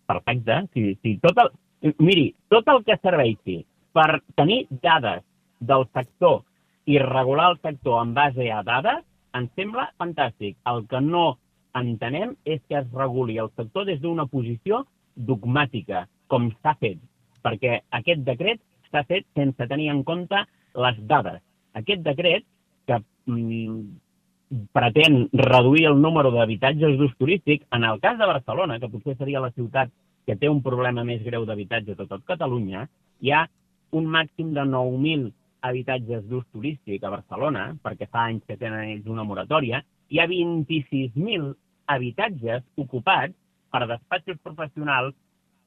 Perfecte. 0.07 0.61
Sí, 0.71 0.95
sí, 1.03 1.17
tot 1.19 1.43
el, 1.43 1.51
miri, 1.99 2.29
tot 2.47 2.71
el 2.71 2.79
que 2.87 2.95
serveixi 3.03 3.59
per 3.91 4.21
tenir 4.39 4.63
dades 4.71 5.25
del 5.59 5.83
sector 5.91 6.45
i 6.87 6.97
regular 7.03 7.51
el 7.51 7.59
sector 7.59 8.01
en 8.01 8.13
base 8.15 8.47
a 8.51 8.61
dades 8.63 9.03
em 9.37 9.47
sembla 9.59 9.89
fantàstic. 9.99 10.55
El 10.71 10.85
que 10.87 11.01
no 11.03 11.37
entenem 11.75 12.33
és 12.45 12.61
que 12.69 12.79
es 12.79 12.87
reguli 12.95 13.37
el 13.43 13.51
sector 13.59 13.85
des 13.85 13.99
d'una 14.01 14.25
posició 14.31 14.85
dogmàtica, 15.29 16.05
com 16.31 16.49
s'ha 16.61 16.75
fet, 16.79 16.99
perquè 17.43 17.81
aquest 17.99 18.23
decret 18.25 18.61
s'ha 18.91 19.03
fet 19.09 19.27
sense 19.35 19.67
tenir 19.67 19.89
en 19.91 20.03
compte 20.07 20.39
les 20.85 20.99
dades. 21.11 21.41
Aquest 21.75 22.03
decret, 22.05 22.45
que 22.87 23.01
mm, 23.27 24.67
pretén 24.71 25.27
reduir 25.33 25.87
el 25.89 25.99
número 26.01 26.31
d'habitatges 26.31 26.95
d'ús 26.97 27.15
turístic, 27.19 27.65
en 27.75 27.83
el 27.83 27.99
cas 27.99 28.17
de 28.17 28.29
Barcelona, 28.29 28.79
que 28.79 28.89
potser 28.89 29.17
seria 29.17 29.43
la 29.43 29.51
ciutat 29.51 29.91
que 30.25 30.35
té 30.35 30.47
un 30.49 30.61
problema 30.63 31.03
més 31.07 31.23
greu 31.23 31.45
d'habitatge 31.45 31.97
a 31.97 32.07
tot 32.07 32.23
Catalunya, 32.27 32.87
hi 33.19 33.31
ha 33.31 33.43
un 33.91 34.07
màxim 34.11 34.53
de 34.55 34.63
9.000 34.63 35.31
habitatges 35.67 36.25
d'ús 36.27 36.45
turístic 36.53 37.03
a 37.03 37.11
Barcelona, 37.13 37.69
perquè 37.83 38.07
fa 38.11 38.27
anys 38.31 38.45
que 38.47 38.57
tenen 38.59 38.91
ells 38.93 39.07
una 39.11 39.25
moratòria, 39.27 39.81
hi 40.09 40.19
ha 40.19 40.27
26.000 40.29 41.53
habitatges 41.93 42.63
ocupats 42.83 43.35
per 43.71 43.87
despatxos 43.87 44.39
professionals, 44.43 45.15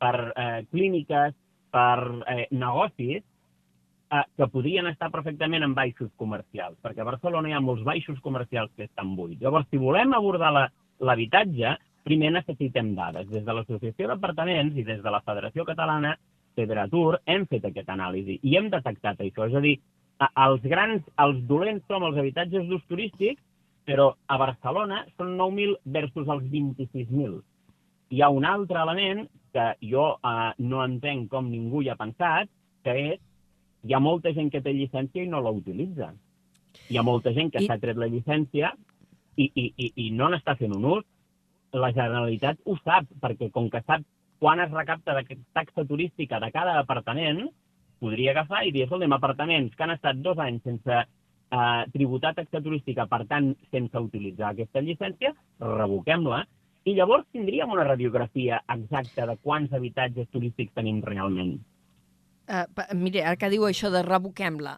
per 0.00 0.14
eh, 0.32 0.62
clíniques, 0.72 1.34
per 1.70 1.98
eh, 2.26 2.46
negocis, 2.50 3.20
eh, 3.22 4.24
que 4.36 4.48
podrien 4.52 4.88
estar 4.90 5.10
perfectament 5.12 5.66
en 5.66 5.76
baixos 5.76 6.10
comercials, 6.20 6.78
perquè 6.82 7.04
a 7.04 7.10
Barcelona 7.10 7.50
hi 7.50 7.56
ha 7.56 7.62
molts 7.64 7.84
baixos 7.86 8.20
comercials 8.24 8.72
que 8.76 8.88
estan 8.88 9.14
buits. 9.16 9.40
Llavors, 9.42 9.68
si 9.70 9.80
volem 9.80 10.16
abordar 10.16 10.52
l'habitatge, 10.56 11.76
primer 12.04 12.32
necessitem 12.32 12.94
dades. 12.96 13.28
Des 13.30 13.44
de 13.44 13.54
l'Associació 13.54 14.08
d'Apartaments 14.08 14.76
i 14.76 14.86
des 14.86 15.02
de 15.04 15.12
la 15.12 15.20
Federació 15.26 15.66
Catalana 15.68 16.16
Federatur 16.58 17.20
hem 17.26 17.46
fet 17.50 17.64
aquest 17.68 17.88
anàlisi 17.92 18.38
i 18.42 18.56
hem 18.58 18.70
detectat 18.72 19.20
això. 19.20 19.46
És 19.46 19.54
a 19.54 19.62
dir, 19.64 19.76
els 20.46 20.66
grans, 20.68 21.06
els 21.24 21.38
dolents 21.48 21.86
som 21.88 22.04
els 22.04 22.18
habitatges 22.20 22.66
d'ús 22.68 22.82
turístic 22.88 23.38
però 23.90 24.12
a 24.30 24.36
Barcelona 24.38 25.04
són 25.16 25.34
9.000 25.38 25.78
versus 25.96 26.28
els 26.30 26.44
26.000. 26.52 27.40
Hi 28.10 28.22
ha 28.22 28.28
un 28.30 28.46
altre 28.46 28.78
element 28.78 29.24
que 29.54 29.66
jo 29.82 30.06
eh, 30.14 30.50
no 30.62 30.82
entenc 30.84 31.30
com 31.32 31.48
ningú 31.50 31.82
hi 31.82 31.90
ha 31.90 31.98
pensat, 31.98 32.50
que 32.84 32.94
és 33.14 33.20
hi 33.86 33.94
ha 33.94 34.02
molta 34.02 34.32
gent 34.36 34.50
que 34.52 34.62
té 34.62 34.74
llicència 34.76 35.24
i 35.24 35.30
no 35.30 35.40
la 35.42 35.54
utilitza. 35.56 36.12
Hi 36.90 36.98
ha 36.98 37.06
molta 37.06 37.32
gent 37.34 37.50
que 37.50 37.64
s'ha 37.64 37.78
tret 37.82 37.98
la 37.98 38.10
llicència 38.10 38.70
i, 39.36 39.48
i, 39.48 39.66
i, 39.74 39.90
i 40.06 40.10
no 40.14 40.30
n'està 40.30 40.54
fent 40.60 40.76
un 40.76 40.86
ús. 40.98 41.06
La 41.74 41.92
Generalitat 41.94 42.58
ho 42.66 42.76
sap, 42.84 43.06
perquè 43.22 43.50
com 43.54 43.68
que 43.70 43.82
sap 43.86 44.06
quan 44.40 44.60
es 44.64 44.70
recapta 44.72 45.14
de 45.18 45.38
taxa 45.52 45.84
turística 45.84 46.40
de 46.40 46.50
cada 46.50 46.78
apartament, 46.80 47.44
podria 48.00 48.32
agafar 48.32 48.64
i 48.64 48.72
dir, 48.72 48.86
escolta'm, 48.86 49.12
apartaments 49.12 49.76
que 49.76 49.84
han 49.84 49.92
estat 49.94 50.22
dos 50.24 50.40
anys 50.40 50.64
sense 50.64 51.00
eh, 51.00 51.82
tributar 51.92 52.32
taxa 52.38 52.62
turística, 52.64 53.04
per 53.10 53.26
tant, 53.28 53.52
sense 53.70 54.06
utilitzar 54.08 54.54
aquesta 54.54 54.82
llicència, 54.86 55.34
revoquem-la, 55.60 56.46
i 56.88 56.94
llavors 56.96 57.28
tindríem 57.34 57.74
una 57.74 57.84
radiografia 57.84 58.62
exacta 58.72 59.28
de 59.28 59.36
quants 59.44 59.76
habitatges 59.76 60.30
turístics 60.32 60.72
tenim 60.72 61.04
realment. 61.04 61.58
Uh, 62.50 62.64
mire, 62.98 63.20
ara 63.22 63.36
que 63.38 63.46
diu 63.52 63.62
això 63.68 63.92
de 63.94 64.00
revoquem-la, 64.02 64.72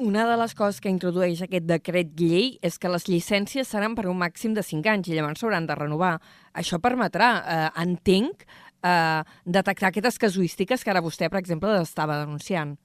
una 0.00 0.22
de 0.30 0.36
les 0.40 0.54
coses 0.56 0.78
que 0.80 0.88
introdueix 0.88 1.42
aquest 1.44 1.66
decret 1.68 2.14
llei 2.16 2.54
és 2.64 2.78
que 2.80 2.88
les 2.88 3.04
llicències 3.10 3.68
seran 3.68 3.98
per 3.98 4.06
un 4.08 4.16
màxim 4.22 4.54
de 4.56 4.64
5 4.64 4.88
anys 4.94 5.10
i 5.10 5.18
llavors 5.18 5.42
s'hauran 5.42 5.66
de 5.68 5.76
renovar. 5.76 6.14
Això 6.56 6.78
permetrà, 6.80 7.28
uh, 7.42 7.68
entenc, 7.82 8.46
uh, 8.82 9.22
detectar 9.44 9.90
aquestes 9.90 10.18
casuístiques 10.18 10.84
que 10.84 10.92
ara 10.92 11.04
vostè, 11.04 11.30
per 11.30 11.40
exemple, 11.40 11.74
estava 11.82 12.18
denunciant. 12.24 12.76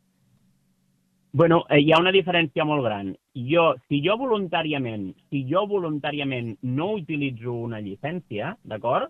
Bueno, 1.33 1.63
eh, 1.69 1.79
hi 1.81 1.91
ha 1.91 1.97
una 1.97 2.13
diferència 2.13 2.65
molt 2.69 2.83
gran. 2.85 3.07
Jo, 3.49 3.71
si 3.89 4.03
jo 4.05 4.13
voluntàriament, 4.21 5.07
si 5.33 5.41
jo 5.49 5.63
voluntàriament 5.65 6.51
no 6.77 6.91
utilitzo 6.99 7.55
una 7.65 7.79
llicència, 7.81 8.53
d'acord? 8.69 9.09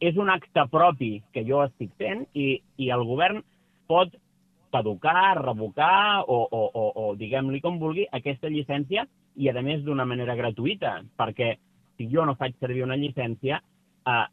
És 0.00 0.16
un 0.16 0.32
acte 0.32 0.64
propi 0.72 1.18
que 1.34 1.44
jo 1.44 1.60
estic 1.66 1.92
fent 2.00 2.24
i, 2.32 2.54
i 2.80 2.88
el 2.90 3.04
govern 3.04 3.42
pot 3.86 4.16
caducar, 4.72 5.42
revocar 5.42 6.24
o, 6.24 6.38
o, 6.40 6.62
o, 6.72 6.86
o 7.02 7.04
diguem-li 7.20 7.60
com 7.60 7.76
vulgui, 7.78 8.08
aquesta 8.08 8.48
llicència 8.48 9.04
i, 9.36 9.50
a 9.52 9.60
més, 9.60 9.84
d'una 9.84 10.08
manera 10.08 10.34
gratuïta, 10.38 11.02
perquè 11.20 11.52
si 11.98 12.08
jo 12.08 12.24
no 12.24 12.38
faig 12.40 12.56
servir 12.60 12.86
una 12.86 12.96
llicència, 12.96 13.60
eh, 14.06 14.26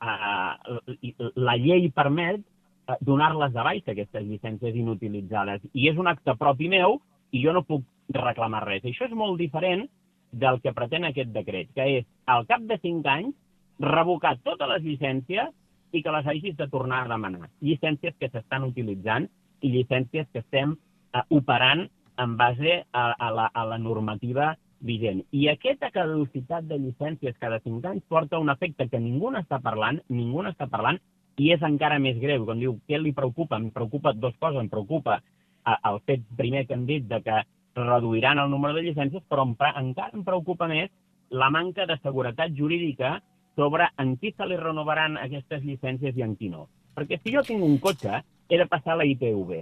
eh, 1.02 1.30
la 1.36 1.56
llei 1.58 1.90
permet 1.96 2.42
eh, 2.42 2.98
donar-les 3.06 3.54
de 3.54 3.66
baixa, 3.66 3.92
aquestes 3.94 4.26
llicències 4.26 4.76
inutilitzades. 4.76 5.64
I 5.74 5.90
és 5.92 5.98
un 5.98 6.10
acte 6.12 6.36
propi 6.40 6.70
meu 6.72 7.00
i 7.32 7.44
jo 7.44 7.54
no 7.54 7.66
puc 7.68 7.86
reclamar 8.16 8.66
res. 8.66 8.86
Això 8.86 9.08
és 9.08 9.16
molt 9.16 9.38
diferent 9.40 9.86
del 10.32 10.60
que 10.62 10.74
pretén 10.74 11.08
aquest 11.08 11.32
decret, 11.34 11.70
que 11.76 11.86
és, 12.00 12.10
al 12.30 12.46
cap 12.50 12.62
de 12.70 12.78
cinc 12.82 13.08
anys, 13.10 13.34
revocar 13.80 14.36
totes 14.44 14.70
les 14.70 14.84
llicències 14.86 15.54
i 15.92 16.04
que 16.04 16.14
les 16.14 16.28
hagis 16.28 16.58
de 16.58 16.68
tornar 16.70 17.06
a 17.06 17.10
demanar. 17.10 17.50
Llicències 17.66 18.14
que 18.20 18.30
s'estan 18.30 18.68
utilitzant 18.68 19.30
i 19.62 19.72
llicències 19.74 20.28
que 20.34 20.44
estem 20.44 20.76
eh, 20.76 21.24
operant 21.30 21.88
en 22.20 22.36
base 22.38 22.84
a, 22.92 23.06
a, 23.16 23.30
la, 23.32 23.48
a 23.54 23.66
la 23.66 23.78
normativa 23.80 24.52
vigent. 24.86 25.24
I 25.36 25.48
aquesta 25.52 25.92
caducitat 25.92 26.68
de 26.70 26.80
llicències 26.80 27.38
cada 27.40 27.60
5 27.64 27.88
anys 27.90 28.06
porta 28.08 28.40
un 28.40 28.52
efecte 28.54 28.88
que 28.90 29.00
ningú 29.00 29.32
n'està 29.32 29.60
parlant, 29.64 30.00
ningú 30.10 30.44
n'està 30.44 30.70
parlant, 30.72 31.00
i 31.40 31.52
és 31.56 31.64
encara 31.64 32.00
més 32.04 32.20
greu. 32.20 32.46
Quan 32.46 32.60
diu 32.60 32.78
què 32.88 33.00
li 33.00 33.14
preocupa, 33.16 33.60
em 33.60 33.70
preocupa 33.76 34.14
dos 34.14 34.36
coses. 34.40 34.60
Em 34.62 34.70
preocupa 34.72 35.20
eh, 35.20 35.78
el 35.92 36.02
fet 36.06 36.26
primer 36.38 36.66
que 36.68 36.76
hem 36.76 36.86
dit 36.90 37.08
de 37.08 37.22
que 37.24 37.44
reduiran 37.80 38.40
el 38.40 38.50
número 38.52 38.76
de 38.76 38.84
llicències, 38.88 39.24
però 39.30 39.46
em, 39.48 39.56
encara 39.84 40.18
em 40.18 40.26
preocupa 40.28 40.68
més 40.68 40.92
la 41.30 41.50
manca 41.54 41.86
de 41.86 41.98
seguretat 42.04 42.56
jurídica 42.58 43.20
sobre 43.56 43.88
en 43.98 44.16
qui 44.18 44.34
se 44.34 44.46
li 44.48 44.58
renovaran 44.58 45.18
aquestes 45.18 45.64
llicències 45.64 46.18
i 46.18 46.26
en 46.26 46.36
qui 46.36 46.50
no. 46.50 46.68
Perquè 46.96 47.20
si 47.22 47.34
jo 47.36 47.44
tinc 47.46 47.64
un 47.64 47.78
cotxe 47.80 48.22
he 48.50 48.58
de 48.58 48.68
passar 48.68 48.98
la 48.98 49.06
ITV. 49.06 49.60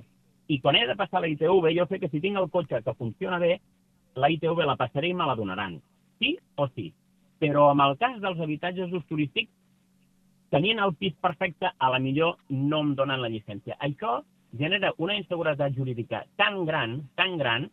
I 0.48 0.60
quan 0.64 0.78
he 0.80 0.86
de 0.88 0.96
passar 0.96 1.22
la 1.22 1.28
ITV, 1.28 1.74
jo 1.76 1.86
sé 1.90 2.00
que 2.00 2.10
si 2.10 2.22
tinc 2.24 2.40
el 2.40 2.50
cotxe 2.50 2.82
que 2.84 2.94
funciona 2.96 3.40
bé, 3.42 3.58
la 4.18 4.30
ITV 4.34 4.64
la 4.66 4.78
passaré 4.80 5.12
i 5.12 5.18
me 5.18 5.28
la 5.30 5.36
donaran. 5.38 5.78
Sí 6.20 6.36
o 6.56 6.68
sí. 6.74 6.92
Però 7.40 7.70
en 7.72 7.84
el 7.86 7.96
cas 8.02 8.18
dels 8.24 8.40
habitatges 8.42 8.90
d'ús 8.90 9.06
turístic, 9.10 9.50
tenint 10.54 10.82
el 10.82 10.96
pis 10.98 11.14
perfecte, 11.22 11.70
a 11.70 11.92
la 11.94 12.00
millor 12.02 12.38
no 12.50 12.82
em 12.86 12.94
donen 12.98 13.22
la 13.22 13.30
llicència. 13.30 13.78
Això 13.80 14.22
genera 14.58 14.94
una 14.98 15.18
inseguretat 15.20 15.76
jurídica 15.76 16.24
tan 16.40 16.64
gran, 16.66 17.02
tan 17.16 17.38
gran, 17.38 17.70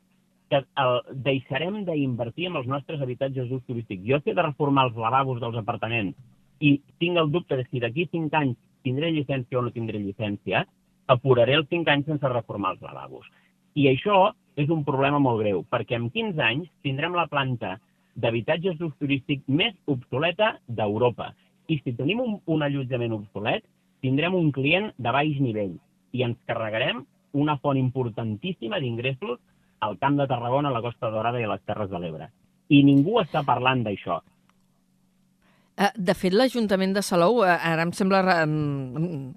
que 0.50 0.60
el, 0.60 1.00
deixarem 1.24 1.80
d'invertir 1.86 2.50
en 2.50 2.60
els 2.60 2.68
nostres 2.68 3.00
habitatges 3.00 3.48
d'ús 3.48 3.64
turístic. 3.66 4.04
Jo 4.04 4.20
sé 4.20 4.34
de 4.36 4.44
reformar 4.44 4.90
els 4.90 4.98
lavabos 5.00 5.40
dels 5.40 5.56
apartaments 5.56 6.18
i 6.60 6.76
tinc 7.00 7.18
el 7.18 7.32
dubte 7.32 7.56
de 7.56 7.64
si 7.70 7.80
d'aquí 7.80 8.06
cinc 8.12 8.34
anys 8.36 8.58
tindré 8.84 9.10
llicència 9.10 9.58
o 9.58 9.64
no 9.64 9.72
tindré 9.72 9.98
llicència, 9.98 10.66
apuraré 11.08 11.56
els 11.58 11.68
5 11.70 11.90
anys 11.90 12.06
sense 12.10 12.30
reformar 12.32 12.74
els 12.74 12.84
lavabos. 12.84 13.26
I 13.74 13.88
això 13.90 14.34
és 14.56 14.70
un 14.70 14.84
problema 14.86 15.18
molt 15.22 15.40
greu, 15.42 15.62
perquè 15.70 15.98
en 15.98 16.10
15 16.14 16.42
anys 16.42 16.70
tindrem 16.86 17.16
la 17.16 17.26
planta 17.30 17.76
d'habitatges 18.14 18.76
d'ús 18.78 18.94
turístic 19.00 19.42
més 19.48 19.74
obsoleta 19.90 20.54
d'Europa. 20.68 21.32
I 21.68 21.80
si 21.80 21.94
tenim 21.98 22.20
un, 22.22 22.36
un 22.46 22.62
allotjament 22.62 23.16
obsolet, 23.16 23.64
tindrem 24.04 24.36
un 24.38 24.52
client 24.52 24.92
de 24.98 25.14
baix 25.16 25.40
nivell 25.40 25.74
i 26.14 26.22
ens 26.26 26.38
carregarem 26.46 27.02
una 27.34 27.56
font 27.58 27.80
importantíssima 27.80 28.78
d'ingressos 28.78 29.40
al 29.84 29.98
Camp 29.98 30.20
de 30.20 30.28
Tarragona, 30.30 30.70
a 30.70 30.76
la 30.76 30.82
Costa 30.84 31.10
Dorada 31.10 31.40
i 31.40 31.48
a 31.48 31.50
les 31.50 31.64
Terres 31.66 31.90
de 31.90 31.98
l'Ebre. 32.00 32.30
I 32.70 32.84
ningú 32.86 33.18
està 33.20 33.42
parlant 33.44 33.82
d'això. 33.84 34.20
Eh, 35.76 35.88
de 35.98 36.14
fet, 36.14 36.30
l'Ajuntament 36.30 36.92
de 36.94 37.02
Salou, 37.02 37.40
eh, 37.42 37.50
ara 37.50 37.82
em 37.82 37.90
sembla 37.90 38.20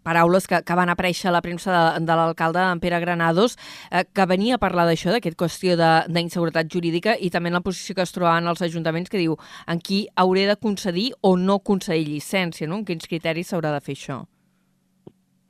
paraules 0.06 0.46
que, 0.46 0.60
que 0.62 0.76
van 0.78 0.92
aparèixer 0.94 1.32
a 1.32 1.34
la 1.34 1.42
premsa 1.42 1.74
de, 1.74 2.06
de 2.06 2.18
l'alcalde 2.20 2.62
en 2.62 2.82
Pere 2.84 3.00
Granados, 3.02 3.56
eh, 3.90 4.04
que 4.06 4.26
venia 4.30 4.60
a 4.60 4.62
parlar 4.62 4.86
d'això, 4.86 5.10
d'aquest 5.16 5.38
qüestió 5.40 5.74
d'inseguretat 6.06 6.70
jurídica 6.70 7.16
i 7.18 7.32
també 7.34 7.50
en 7.50 7.58
la 7.58 7.64
posició 7.66 7.98
que 7.98 8.06
es 8.06 8.14
trobaven 8.14 8.46
els 8.52 8.62
ajuntaments 8.62 9.10
que 9.10 9.18
diu 9.24 9.34
en 9.66 9.82
qui 9.82 10.04
hauré 10.16 10.46
de 10.46 10.60
concedir 10.62 11.10
o 11.22 11.34
no 11.42 11.58
concedir 11.58 12.06
llicència, 12.06 12.70
no? 12.70 12.84
en 12.84 12.86
quins 12.86 13.10
criteris 13.10 13.50
s'haurà 13.50 13.74
de 13.74 13.82
fer 13.82 13.98
això. 13.98 14.22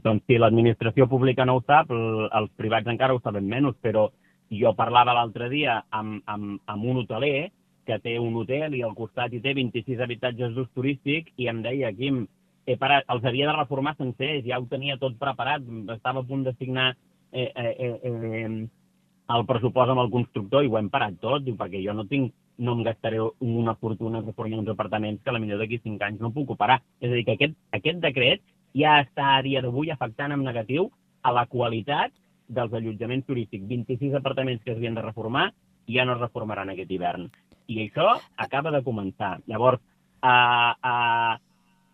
Doncs 0.08 0.24
si 0.24 0.40
l'administració 0.40 1.10
pública 1.12 1.44
no 1.44 1.58
ho 1.58 1.66
sap, 1.68 1.92
els 1.92 2.52
privats 2.56 2.88
encara 2.88 3.12
ho 3.18 3.20
saben 3.20 3.50
menys, 3.50 3.76
però 3.84 4.08
jo 4.56 4.72
parlava 4.78 5.12
l'altre 5.18 5.50
dia 5.52 5.82
amb, 5.92 6.22
amb, 6.32 6.62
amb 6.64 6.88
un 6.88 7.04
hoteler 7.04 7.50
que 7.88 8.00
té 8.04 8.18
un 8.20 8.36
hotel 8.36 8.76
i 8.76 8.84
al 8.86 8.96
costat 8.98 9.34
hi 9.34 9.42
té 9.44 9.54
26 9.58 10.02
habitatges 10.04 10.56
d'ús 10.56 10.70
turístic 10.76 11.32
i 11.38 11.48
em 11.52 11.62
deia, 11.66 11.94
Quim, 11.96 12.26
he 12.68 12.76
parat, 12.80 13.08
els 13.14 13.24
havia 13.26 13.48
de 13.50 13.56
reformar 13.56 13.96
sencers, 13.98 14.44
ja 14.46 14.60
ho 14.60 14.68
tenia 14.70 15.00
tot 15.02 15.16
preparat, 15.20 15.64
estava 15.96 16.24
a 16.24 16.28
punt 16.28 16.44
de 16.44 16.54
signar 16.58 16.90
eh, 17.32 17.48
eh, 17.48 17.74
eh, 17.88 17.96
eh, 18.12 18.68
el 19.36 19.46
pressupost 19.48 19.92
amb 19.94 20.04
el 20.04 20.12
constructor 20.12 20.64
i 20.66 20.72
ho 20.72 20.78
hem 20.80 20.92
parat 20.92 21.16
tot, 21.24 21.46
diu, 21.46 21.56
perquè 21.60 21.82
jo 21.84 21.96
no 21.96 22.06
tinc 22.12 22.36
no 22.58 22.74
em 22.74 22.84
gastaré 22.84 23.20
una 23.22 23.76
fortuna 23.76 24.20
en 24.20 24.26
reformar 24.26 24.60
uns 24.60 24.70
apartaments 24.74 25.22
que 25.24 25.30
a 25.30 25.34
la 25.34 25.40
millor 25.40 25.60
d'aquí 25.62 25.78
5 25.84 26.04
anys 26.04 26.22
no 26.22 26.34
puc 26.34 26.50
operar. 26.56 26.80
És 27.00 27.12
a 27.12 27.14
dir, 27.14 27.24
que 27.26 27.36
aquest, 27.38 27.54
aquest 27.78 28.00
decret 28.02 28.42
ja 28.74 28.98
està 29.04 29.36
a 29.36 29.44
dia 29.46 29.62
d'avui 29.62 29.92
afectant 29.94 30.34
en 30.34 30.44
negatiu 30.44 30.90
a 31.22 31.34
la 31.36 31.46
qualitat 31.46 32.14
dels 32.48 32.74
allotjaments 32.74 33.28
turístics. 33.28 33.68
26 33.68 34.18
apartaments 34.18 34.64
que 34.64 34.72
es 34.72 34.78
havien 34.78 34.98
de 34.98 35.06
reformar 35.06 35.52
ja 35.88 36.06
no 36.06 36.16
es 36.16 36.24
reformaran 36.24 36.74
aquest 36.74 36.92
hivern. 36.92 37.30
I 37.68 37.82
això 37.84 38.16
acaba 38.38 38.72
de 38.72 38.84
començar. 38.84 39.38
Llavors, 39.48 39.82
eh, 40.24 40.74
eh, 40.92 41.34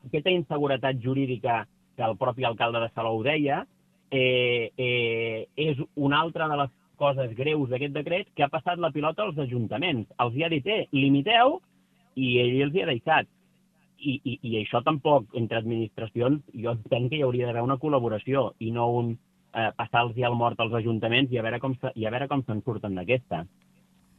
aquesta 0.07 0.29
inseguretat 0.29 1.01
jurídica 1.01 1.63
que 1.95 2.03
el 2.03 2.17
propi 2.17 2.45
alcalde 2.45 2.79
de 2.83 2.89
Salou 2.93 3.23
deia 3.23 3.65
eh, 4.11 4.71
eh, 4.77 5.47
és 5.55 5.77
una 5.95 6.19
altra 6.21 6.47
de 6.47 6.57
les 6.61 6.71
coses 6.97 7.33
greus 7.35 7.69
d'aquest 7.69 7.93
decret 7.93 8.29
que 8.35 8.45
ha 8.45 8.51
passat 8.53 8.79
la 8.79 8.91
pilota 8.91 9.25
als 9.25 9.37
ajuntaments. 9.37 10.09
Els 10.21 10.35
hi 10.35 10.43
ha 10.43 10.51
dit, 10.53 10.67
eh, 10.67 10.87
limiteu, 10.93 11.59
i 12.15 12.37
ell 12.43 12.61
els 12.67 12.75
hi 12.75 12.83
ha 12.83 12.91
deixat. 12.91 13.29
I, 14.03 14.19
i, 14.19 14.37
i 14.43 14.55
això 14.59 14.83
tampoc, 14.83 15.29
entre 15.39 15.61
administracions, 15.61 16.41
jo 16.53 16.73
entenc 16.75 17.09
que 17.09 17.19
hi 17.19 17.23
hauria 17.23 17.47
d'haver 17.47 17.63
una 17.63 17.79
col·laboració 17.79 18.49
i 18.59 18.71
no 18.75 18.89
un 18.99 19.13
eh, 19.13 19.69
passar-los 19.77 20.17
al 20.27 20.35
mort 20.35 20.59
als 20.59 20.73
ajuntaments 20.81 21.31
i 21.31 21.39
a 21.39 21.45
veure 21.45 21.59
com, 21.63 21.75
i 21.95 22.05
a 22.05 22.11
veure 22.11 22.27
com 22.27 22.43
se'n 22.43 22.61
surten 22.65 22.97
d'aquesta. 22.99 23.45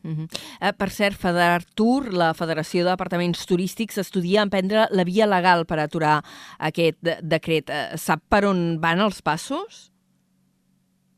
Uh 0.04 0.10
-huh. 0.10 0.28
eh, 0.60 0.72
per 0.76 0.90
cert, 0.90 1.18
Tour, 1.74 2.12
la 2.12 2.34
Federació 2.34 2.84
d'Apartaments 2.84 3.46
Turístics, 3.46 3.98
estudia 3.98 4.42
emprendre 4.42 4.86
la 4.90 5.04
via 5.04 5.26
legal 5.26 5.64
per 5.64 5.78
aturar 5.78 6.22
aquest 6.58 6.98
de 7.00 7.16
decret. 7.22 7.70
Eh, 7.70 7.96
sap 7.96 8.20
per 8.28 8.44
on 8.44 8.78
van 8.80 9.00
els 9.00 9.22
passos? 9.22 9.90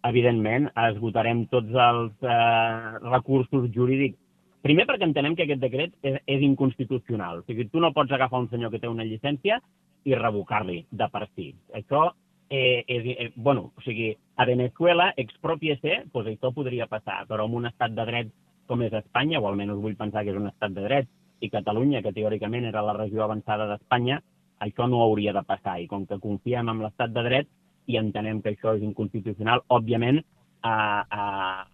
Evidentment, 0.03 0.71
esgotarem 0.77 1.47
tots 1.47 1.73
els 1.75 2.13
eh, 2.23 2.99
recursos 3.11 3.71
jurídics. 3.75 4.19
Primer 4.63 4.87
perquè 4.87 5.03
entenem 5.03 5.35
que 5.35 5.43
aquest 5.43 5.61
decret 5.61 5.93
és, 6.03 6.21
és 6.27 6.41
inconstitucional. 6.43 7.41
O 7.41 7.43
sigui, 7.47 7.69
tu 7.69 7.81
no 7.81 7.93
pots 7.93 8.13
agafar 8.13 8.41
un 8.41 8.49
senyor 8.51 8.71
que 8.71 8.79
té 8.79 8.89
una 8.89 9.05
llicència 9.05 9.61
i 10.05 10.15
revocar-li 10.15 10.87
de 10.91 11.09
per 11.13 11.29
si. 11.35 11.55
Això 11.75 12.13
eh, 12.49 12.85
és, 12.87 13.05
eh, 13.19 13.33
bueno, 13.35 13.73
o 13.77 13.81
sigui, 13.83 14.17
a 14.37 14.45
Venezuela, 14.45 15.13
expropiese, 15.17 16.05
doncs 16.13 16.29
això 16.29 16.53
podria 16.55 16.87
passar, 16.87 17.25
però 17.27 17.47
en 17.47 17.55
un 17.55 17.67
estat 17.67 17.95
de 17.95 18.05
dret 18.11 18.35
com 18.67 18.83
és 18.87 18.95
Espanya, 18.95 19.41
o 19.41 19.49
almenys 19.49 19.83
vull 19.83 19.97
pensar 19.99 20.25
que 20.25 20.35
és 20.35 20.41
un 20.41 20.51
estat 20.51 20.75
de 20.77 20.85
dret, 20.85 21.09
i 21.41 21.51
Catalunya, 21.53 22.03
que 22.03 22.15
teòricament 22.17 22.65
era 22.69 22.85
la 22.85 22.97
regió 22.97 23.25
avançada 23.25 23.67
d'Espanya, 23.71 24.21
això 24.65 24.87
no 24.89 25.03
hauria 25.05 25.35
de 25.37 25.43
passar. 25.45 25.79
I 25.81 25.89
com 25.91 26.07
que 26.09 26.21
confiem 26.23 26.69
en 26.73 26.83
l'estat 26.85 27.13
de 27.13 27.25
dret 27.27 27.49
i 27.87 27.99
entenem 28.01 28.41
que 28.43 28.55
això 28.55 28.75
és 28.77 28.83
inconstitucional, 28.83 29.63
òbviament 29.69 30.19
eh, 30.19 31.03
eh, 31.19 31.65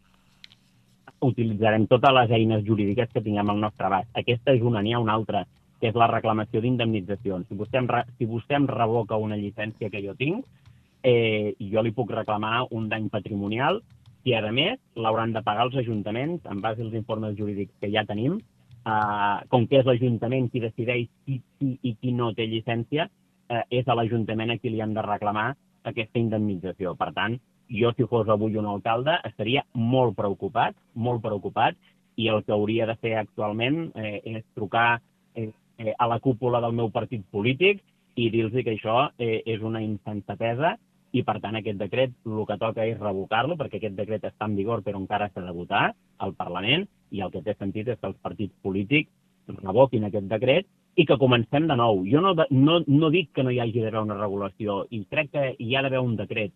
utilitzarem 1.22 1.86
totes 1.90 2.14
les 2.18 2.34
eines 2.38 2.64
jurídiques 2.66 3.12
que 3.12 3.22
tinguem 3.22 3.50
al 3.50 3.60
nostre 3.62 3.86
abast. 3.86 4.10
Aquesta 4.18 4.56
és 4.56 4.64
una, 4.66 4.82
n'hi 4.82 4.96
ha 4.96 5.02
una 5.02 5.14
altra, 5.14 5.44
que 5.80 5.90
és 5.90 5.98
la 5.98 6.10
reclamació 6.10 6.60
d'indemnitzacions. 6.62 7.48
Si, 7.48 7.58
vostè 7.58 7.80
em, 7.80 7.88
si 8.18 8.28
vostè 8.30 8.58
em 8.58 8.68
revoca 8.70 9.18
una 9.18 9.38
llicència 9.38 9.90
que 9.90 10.02
jo 10.04 10.14
tinc, 10.18 10.44
eh, 11.02 11.54
jo 11.58 11.82
li 11.82 11.94
puc 11.94 12.12
reclamar 12.14 12.66
un 12.70 12.88
dany 12.90 13.08
patrimonial 13.10 13.80
i, 14.24 14.34
a 14.34 14.52
més, 14.54 14.78
l'hauran 14.94 15.32
de 15.34 15.42
pagar 15.42 15.66
els 15.68 15.78
ajuntaments 15.82 16.44
en 16.50 16.60
base 16.62 16.82
als 16.84 16.94
informes 16.94 17.36
jurídics 17.38 17.74
que 17.80 17.90
ja 17.90 18.06
tenim. 18.08 18.40
Uh, 18.82 19.38
com 19.46 19.68
que 19.70 19.78
és 19.78 19.86
l'Ajuntament 19.86 20.48
qui 20.50 20.58
decideix 20.58 21.06
qui, 21.22 21.36
qui 21.60 21.76
i 21.86 21.92
qui 22.00 22.10
no 22.10 22.32
té 22.34 22.48
llicència, 22.50 23.06
uh, 23.06 23.62
és 23.70 23.86
a 23.86 23.94
l'Ajuntament 23.94 24.50
a 24.50 24.56
qui 24.58 24.72
li 24.72 24.82
han 24.82 24.94
de 24.96 25.04
reclamar 25.06 25.52
aquesta 25.86 26.18
indemnització. 26.18 26.96
Per 26.98 27.12
tant, 27.14 27.36
jo, 27.70 27.92
si 27.96 28.06
fos 28.10 28.28
avui 28.28 28.58
un 28.58 28.66
alcalde, 28.66 29.14
estaria 29.28 29.62
molt 29.74 30.16
preocupat, 30.18 30.74
molt 30.94 31.22
preocupat, 31.22 31.78
i 32.16 32.28
el 32.28 32.42
que 32.44 32.52
hauria 32.52 32.86
de 32.90 32.96
fer 33.00 33.14
actualment 33.16 33.86
eh, 33.96 34.18
és 34.34 34.44
trucar 34.56 35.00
eh, 35.34 35.48
eh, 35.78 35.94
a 35.96 36.08
la 36.10 36.18
cúpula 36.20 36.60
del 36.60 36.74
meu 36.76 36.90
partit 36.92 37.24
polític 37.32 37.80
i 38.16 38.28
dir-los 38.30 38.52
que 38.52 38.74
això 38.74 39.06
eh, 39.16 39.40
és 39.46 39.62
una 39.64 39.80
insensatesa 39.80 40.74
i, 41.12 41.22
per 41.22 41.38
tant, 41.44 41.56
aquest 41.58 41.78
decret 41.80 42.14
el 42.26 42.44
que 42.48 42.58
toca 42.60 42.86
és 42.88 43.00
revocar-lo, 43.00 43.56
perquè 43.60 43.78
aquest 43.78 43.96
decret 43.98 44.24
està 44.24 44.48
en 44.48 44.56
vigor 44.56 44.82
però 44.84 45.00
encara 45.00 45.28
s'ha 45.30 45.44
de 45.44 45.52
votar 45.56 45.90
al 46.24 46.34
Parlament 46.38 46.86
i 47.12 47.20
el 47.20 47.32
que 47.32 47.42
té 47.44 47.54
sentit 47.58 47.90
és 47.92 48.00
que 48.00 48.08
els 48.08 48.20
partits 48.24 48.54
polítics 48.64 49.12
revoquin 49.60 50.08
aquest 50.08 50.28
decret 50.30 50.68
i 50.96 51.06
que 51.08 51.18
comencem 51.20 51.66
de 51.68 51.76
nou. 51.76 52.02
Jo 52.08 52.20
no, 52.24 52.34
no, 52.50 52.80
no 52.86 53.10
dic 53.12 53.32
que 53.36 53.44
no 53.44 53.52
hi 53.52 53.60
hagi 53.60 53.84
d'haver 53.84 54.04
una 54.04 54.18
regulació 54.18 54.82
i 54.90 55.02
crec 55.10 55.32
que 55.32 55.46
hi 55.58 55.76
ha 55.76 55.82
d'haver 55.84 56.00
un 56.04 56.16
decret. 56.16 56.52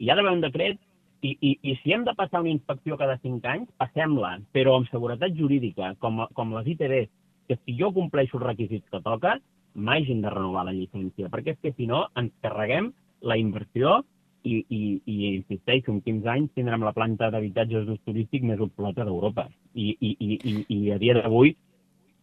Hi 0.00 0.10
ha 0.10 0.16
d'haver 0.18 0.34
un 0.38 0.44
decret 0.44 0.78
i, 1.22 1.36
i, 1.36 1.56
i 1.70 1.76
si 1.82 1.92
hem 1.92 2.04
de 2.06 2.14
passar 2.16 2.40
una 2.40 2.52
inspecció 2.52 2.96
cada 2.96 3.18
5 3.20 3.48
anys, 3.52 3.70
passem-la, 3.78 4.38
però 4.54 4.78
amb 4.78 4.88
seguretat 4.90 5.36
jurídica, 5.36 5.92
com, 6.00 6.22
com 6.34 6.54
les 6.56 6.70
ITV, 6.74 7.02
que 7.50 7.58
si 7.60 7.76
jo 7.78 7.90
compleixo 7.92 8.38
els 8.38 8.46
requisits 8.46 8.88
que 8.90 9.02
toca, 9.04 9.36
m'hagin 9.74 10.22
de 10.24 10.32
renovar 10.32 10.64
la 10.66 10.74
llicència, 10.74 11.28
perquè 11.30 11.54
és 11.54 11.60
que 11.62 11.74
si 11.76 11.86
no 11.90 12.06
ens 12.18 12.32
carreguem 12.42 12.90
la 13.22 13.36
inversió 13.38 14.00
i, 14.44 14.64
i, 14.68 14.80
i 15.04 15.16
insisteixo, 15.34 15.92
en 15.92 16.00
15 16.04 16.30
anys 16.32 16.54
tindrem 16.56 16.84
la 16.86 16.94
planta 16.96 17.30
d'habitatges 17.32 17.86
d'ús 17.86 18.00
turístic 18.08 18.46
més 18.46 18.60
obsoleta 18.60 19.04
d'Europa. 19.04 19.48
I, 19.74 19.92
i, 20.00 20.14
i, 20.18 20.38
i, 20.66 20.78
a 20.94 20.98
dia 21.02 21.16
d'avui 21.18 21.54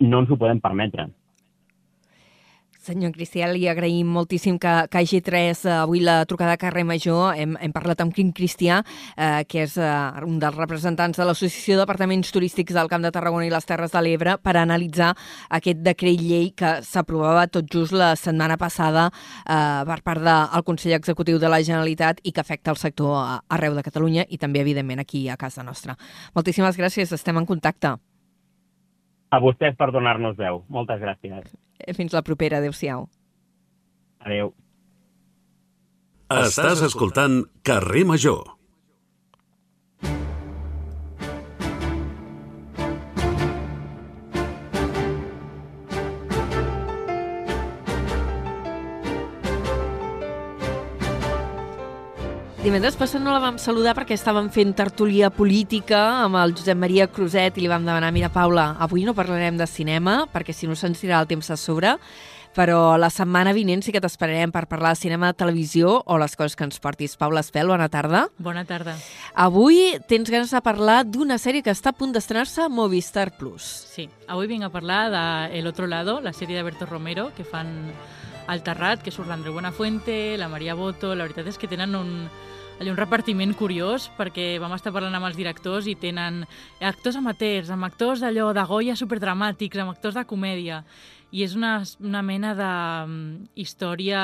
no 0.05 0.23
ens 0.23 0.31
ho 0.31 0.37
podem 0.39 0.61
permetre. 0.63 1.07
Senyor 2.87 3.11
Cristià, 3.11 3.49
li 3.51 3.65
agraïm 3.67 4.07
moltíssim 4.15 4.55
que, 4.63 4.73
que 4.87 4.99
hagi 5.01 5.19
tres 5.25 5.65
eh, 5.65 5.73
avui 5.75 5.99
la 5.99 6.21
trucada 6.29 6.53
a 6.55 6.61
carrer 6.61 6.85
Major. 6.87 7.35
Hem, 7.35 7.57
hem 7.59 7.73
parlat 7.75 7.99
amb 8.03 8.15
Quim 8.15 8.29
Cristià, 8.35 8.79
eh, 9.17 9.43
que 9.49 9.65
és 9.65 9.75
eh, 9.81 9.89
un 10.23 10.37
dels 10.39 10.55
representants 10.55 11.19
de 11.19 11.27
l'Associació 11.27 11.75
d'Apartaments 11.79 12.31
Turístics 12.31 12.77
del 12.77 12.87
Camp 12.91 13.03
de 13.03 13.11
Tarragona 13.11 13.47
i 13.47 13.51
les 13.51 13.67
Terres 13.67 13.91
de 13.91 14.03
l'Ebre 14.05 14.37
per 14.39 14.55
analitzar 14.61 15.11
aquest 15.59 15.83
decret 15.83 16.23
llei 16.23 16.53
que 16.55 16.77
s'aprovava 16.87 17.47
tot 17.51 17.67
just 17.73 17.95
la 17.97 18.13
setmana 18.15 18.55
passada 18.61 19.09
eh, 19.11 19.83
per 19.91 19.99
part 20.07 20.23
del 20.23 20.65
Consell 20.71 20.95
Executiu 21.01 21.43
de 21.43 21.51
la 21.51 21.59
Generalitat 21.59 22.23
i 22.23 22.31
que 22.31 22.45
afecta 22.45 22.71
el 22.71 22.79
sector 22.79 23.19
arreu 23.51 23.75
de 23.75 23.83
Catalunya 23.83 24.27
i 24.29 24.39
també, 24.39 24.63
evidentment, 24.63 25.03
aquí 25.03 25.27
a 25.27 25.35
casa 25.35 25.65
nostra. 25.67 25.99
Moltíssimes 26.39 26.79
gràcies, 26.79 27.11
estem 27.11 27.43
en 27.43 27.49
contacte. 27.49 27.97
A 29.27 29.43
vostès 29.43 29.75
per 29.75 29.91
donar-nos 29.91 30.37
veu. 30.39 30.63
Moltes 30.71 31.03
gràcies. 31.03 31.66
Fins 31.95 32.13
la 32.13 32.23
propera. 32.25 32.57
Adéu-siau. 32.59 33.07
Adéu. 34.19 34.53
Estàs 36.27 36.81
escoltant 36.83 37.45
Carrer 37.63 38.03
Major. 38.03 38.56
Divendres 52.57 52.95
passat 52.97 53.21
no 53.21 53.29
la 53.35 53.39
vam 53.39 53.59
saludar 53.61 53.93
perquè 53.93 54.15
estàvem 54.17 54.47
fent 54.49 54.71
tertúlia 54.75 55.29
política 55.29 55.99
amb 56.23 56.39
el 56.41 56.55
Josep 56.57 56.79
Maria 56.81 57.05
Cruzet 57.07 57.59
i 57.59 57.63
li 57.63 57.69
vam 57.69 57.85
demanar, 57.85 58.09
mira, 58.11 58.31
Paula, 58.33 58.71
avui 58.81 59.05
no 59.05 59.13
parlarem 59.13 59.59
de 59.59 59.67
cinema 59.69 60.23
perquè 60.33 60.55
si 60.57 60.65
no 60.65 60.73
se'ns 60.75 60.97
tirarà 61.03 61.21
el 61.21 61.29
temps 61.29 61.51
a 61.53 61.57
sobre, 61.61 61.93
però 62.57 62.97
la 62.97 63.11
setmana 63.13 63.53
vinent 63.53 63.85
sí 63.85 63.93
que 63.93 64.01
t'esperarem 64.01 64.49
per 64.51 64.65
parlar 64.65 64.95
de 64.95 65.01
cinema, 65.03 65.29
televisió 65.37 65.99
o 66.01 66.17
les 66.17 66.33
coses 66.35 66.57
que 66.57 66.65
ens 66.65 66.81
portis. 66.81 67.13
Paula 67.21 67.45
Espel, 67.45 67.69
bona 67.69 67.91
tarda. 67.93 68.25
Bona 68.41 68.65
tarda. 68.65 68.97
Avui 69.37 69.93
tens 70.09 70.33
ganes 70.33 70.49
de 70.49 70.61
parlar 70.65 71.03
d'una 71.05 71.37
sèrie 71.37 71.61
que 71.61 71.71
està 71.71 71.93
a 71.93 71.97
punt 71.97 72.15
d'estrenar-se 72.15 72.65
a 72.65 72.71
Movistar 72.73 73.29
Plus. 73.37 73.69
Sí, 73.93 74.09
avui 74.25 74.49
vinc 74.49 74.65
a 74.65 74.73
parlar 74.73 75.03
de 75.13 75.59
El 75.59 75.69
Otro 75.69 75.85
Lado, 75.85 76.19
la 76.25 76.33
sèrie 76.33 76.57
de 76.57 76.65
Berto 76.65 76.89
Romero, 76.89 77.29
que 77.37 77.45
fan 77.45 77.93
al 78.47 78.63
Terrat, 78.63 79.03
que 79.03 79.11
surt 79.11 79.27
l'Andreu 79.29 79.53
Buenafuente, 79.53 80.37
la 80.39 80.47
Maria 80.49 80.75
Boto... 80.75 81.13
La 81.13 81.27
veritat 81.27 81.49
és 81.51 81.59
que 81.59 81.69
tenen 81.69 81.95
un, 81.99 82.13
allà 82.79 82.93
un 82.93 82.99
repartiment 82.99 83.53
curiós 83.57 84.07
perquè 84.17 84.55
vam 84.61 84.73
estar 84.75 84.93
parlant 84.95 85.15
amb 85.17 85.27
els 85.29 85.37
directors 85.37 85.87
i 85.89 85.97
tenen 85.99 86.43
actors 86.79 87.19
amateurs, 87.19 87.71
amb 87.73 87.87
actors 87.87 88.23
d'allò 88.23 88.53
de 88.55 88.65
Goya 88.69 88.95
superdramàtics, 88.97 89.83
amb 89.83 89.93
actors 89.93 90.17
de 90.17 90.25
comèdia. 90.29 90.83
I 91.35 91.43
és 91.43 91.57
una, 91.59 91.81
una 91.99 92.23
mena 92.23 92.53
de 92.55 92.71
um, 93.03 93.15
història 93.59 94.21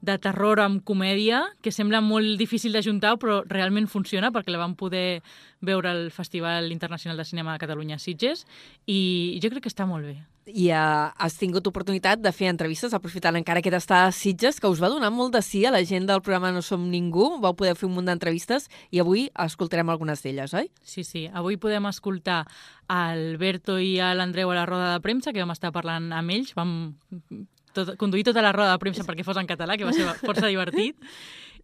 de 0.00 0.16
terror 0.18 0.60
amb 0.60 0.82
comèdia 0.86 1.42
que 1.60 1.72
sembla 1.72 2.00
molt 2.00 2.38
difícil 2.40 2.72
d'ajuntar 2.72 3.16
però 3.20 3.40
realment 3.48 3.88
funciona 3.88 4.32
perquè 4.32 4.52
la 4.52 4.62
vam 4.62 4.74
poder 4.78 5.20
veure 5.60 5.90
al 5.90 6.10
Festival 6.10 6.72
Internacional 6.72 7.18
de 7.20 7.28
Cinema 7.28 7.52
de 7.52 7.62
Catalunya 7.62 7.98
Sitges 7.98 8.46
i 8.86 9.38
jo 9.42 9.50
crec 9.52 9.66
que 9.66 9.72
està 9.72 9.86
molt 9.86 10.08
bé. 10.08 10.20
I 10.50 10.70
uh, 10.72 11.12
has 11.20 11.36
tingut 11.38 11.66
oportunitat 11.68 12.22
de 12.24 12.32
fer 12.34 12.48
entrevistes, 12.50 12.94
aprofitant 12.96 13.36
encara 13.38 13.60
que 13.62 13.70
t'està 13.70 14.00
a 14.06 14.14
Sitges, 14.14 14.58
que 14.58 14.70
us 14.72 14.80
va 14.82 14.88
donar 14.90 15.12
molt 15.14 15.36
de 15.36 15.42
sí 15.46 15.62
a 15.68 15.70
la 15.70 15.82
gent 15.86 16.08
del 16.08 16.22
programa 16.24 16.50
No 16.50 16.62
Som 16.64 16.88
Ningú, 16.90 17.36
vau 17.44 17.54
poder 17.54 17.76
fer 17.78 17.86
un 17.86 17.94
munt 17.98 18.08
d'entrevistes 18.08 18.66
i 18.90 19.02
avui 19.04 19.28
escoltarem 19.44 19.92
algunes 19.92 20.24
d'elles, 20.24 20.56
oi? 20.56 20.70
Sí, 20.82 21.04
sí, 21.04 21.28
avui 21.28 21.60
podem 21.60 21.86
escoltar 21.92 22.42
Alberto 22.90 23.78
i 23.78 23.98
a 24.02 24.14
l'Andreu 24.16 24.50
a 24.50 24.58
la 24.58 24.66
roda 24.66 24.90
de 24.96 25.04
premsa, 25.04 25.36
que 25.36 25.44
vam 25.44 25.54
estar 25.54 25.70
parlant 25.76 26.10
amb 26.16 26.34
ells, 26.34 26.56
vam 26.56 26.74
tot, 27.76 27.94
conduir 28.00 28.24
tota 28.28 28.42
la 28.44 28.52
roda 28.56 28.74
de 28.74 28.82
premsa 28.82 29.06
perquè 29.06 29.26
fos 29.26 29.38
en 29.40 29.48
català, 29.50 29.76
que 29.78 29.88
va 29.88 29.94
ser 29.96 30.08
força 30.22 30.48
divertit, 30.48 30.98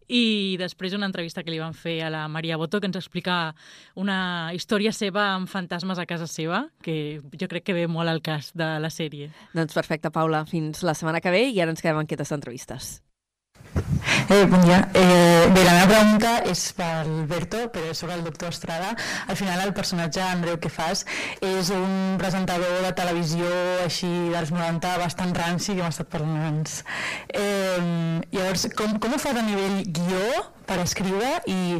i 0.07 0.55
després 0.59 0.95
una 0.95 1.07
entrevista 1.09 1.43
que 1.43 1.51
li 1.51 1.59
van 1.59 1.75
fer 1.75 1.99
a 2.05 2.11
la 2.11 2.27
Maria 2.31 2.57
Boto 2.57 2.79
que 2.79 2.87
ens 2.87 2.95
explica 2.99 3.53
una 3.99 4.53
història 4.55 4.93
seva 4.95 5.33
amb 5.33 5.51
fantasmes 5.51 5.99
a 5.99 6.07
casa 6.07 6.29
seva, 6.31 6.67
que 6.83 7.19
jo 7.35 7.49
crec 7.51 7.67
que 7.67 7.75
ve 7.75 7.87
molt 7.91 8.09
al 8.09 8.23
cas 8.23 8.53
de 8.55 8.69
la 8.79 8.91
sèrie. 8.93 9.33
Doncs 9.53 9.75
perfecte, 9.75 10.11
Paula. 10.11 10.45
Fins 10.47 10.83
la 10.87 10.95
setmana 10.95 11.21
que 11.21 11.33
ve 11.33 11.49
i 11.51 11.59
ara 11.59 11.75
ens 11.75 11.83
quedem 11.83 11.99
en 11.99 12.07
aquestes 12.07 12.31
entrevistes. 12.31 12.95
Eh, 14.29 14.45
bon 14.45 14.61
dia. 14.61 14.89
Eh, 14.93 15.47
bé, 15.53 15.63
la 15.63 15.73
meva 15.77 15.87
pregunta 15.91 16.31
és 16.51 16.61
pel 16.75 17.09
Berto, 17.29 17.65
però 17.73 17.91
és 17.91 18.01
sobre 18.01 18.17
el 18.17 18.23
doctor 18.25 18.51
Estrada. 18.51 18.89
Al 19.27 19.37
final 19.39 19.61
el 19.63 19.73
personatge, 19.77 20.21
Andreu, 20.23 20.57
que 20.59 20.71
fas 20.71 21.05
és 21.39 21.71
un 21.75 22.17
presentador 22.19 22.81
de 22.83 22.91
televisió 22.97 23.47
així 23.85 24.09
dels 24.33 24.51
90 24.51 24.97
bastant 25.03 25.33
ranci 25.37 25.75
que 25.77 25.83
hem 25.85 25.91
estat 25.91 26.11
parlant 26.11 26.37
abans. 26.41 26.81
Eh, 27.29 28.21
llavors, 28.33 28.67
com, 28.77 28.97
com 29.03 29.15
ho 29.15 29.21
fas 29.21 29.39
a 29.39 29.45
nivell 29.47 29.83
guió 29.87 30.45
per 30.67 30.81
escriure 30.83 31.37
i, 31.47 31.79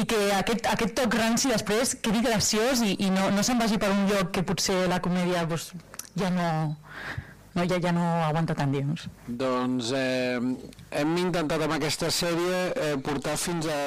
i 0.00 0.06
que 0.10 0.22
aquest, 0.40 0.66
aquest 0.72 0.96
toc 0.98 1.14
ranci 1.20 1.52
després 1.52 1.94
quedi 2.02 2.24
graciós 2.24 2.82
i, 2.82 2.96
i 3.06 3.12
no, 3.14 3.30
no 3.34 3.46
se'n 3.46 3.60
vagi 3.62 3.78
per 3.78 3.92
un 3.94 4.08
lloc 4.10 4.34
que 4.34 4.42
potser 4.46 4.88
la 4.90 4.98
comèdia 5.04 5.46
doncs, 5.46 5.70
ja 6.18 6.30
no 6.34 6.48
no, 7.54 7.64
ja, 7.70 7.78
ja 7.80 7.92
no 7.94 8.04
aguanta 8.26 8.54
tant, 8.58 8.72
diguem 8.74 8.94
Doncs 9.40 9.92
eh, 9.96 10.40
hem 11.00 11.16
intentat 11.20 11.62
amb 11.66 11.76
aquesta 11.76 12.10
sèrie 12.14 12.60
eh, 12.74 12.94
portar 13.04 13.36
fins 13.40 13.68
a 13.70 13.78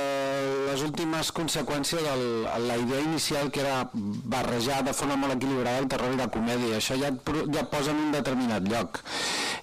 les 0.70 0.84
últimes 0.88 1.32
conseqüències 1.36 2.04
de 2.04 2.16
la 2.68 2.80
idea 2.80 3.04
inicial 3.04 3.52
que 3.52 3.64
era 3.64 3.90
barrejar 3.94 4.84
de 4.88 4.96
forma 4.96 5.20
molt 5.20 5.38
equilibrada 5.38 5.84
el 5.84 5.92
terror 5.92 6.16
i 6.16 6.20
la 6.20 6.32
comèdia. 6.32 6.80
Això 6.80 6.98
ja 7.00 7.12
et, 7.14 7.34
ja 7.54 7.64
et 7.64 7.72
posa 7.72 7.94
en 7.94 8.08
un 8.08 8.16
determinat 8.16 8.68
lloc. 8.72 9.02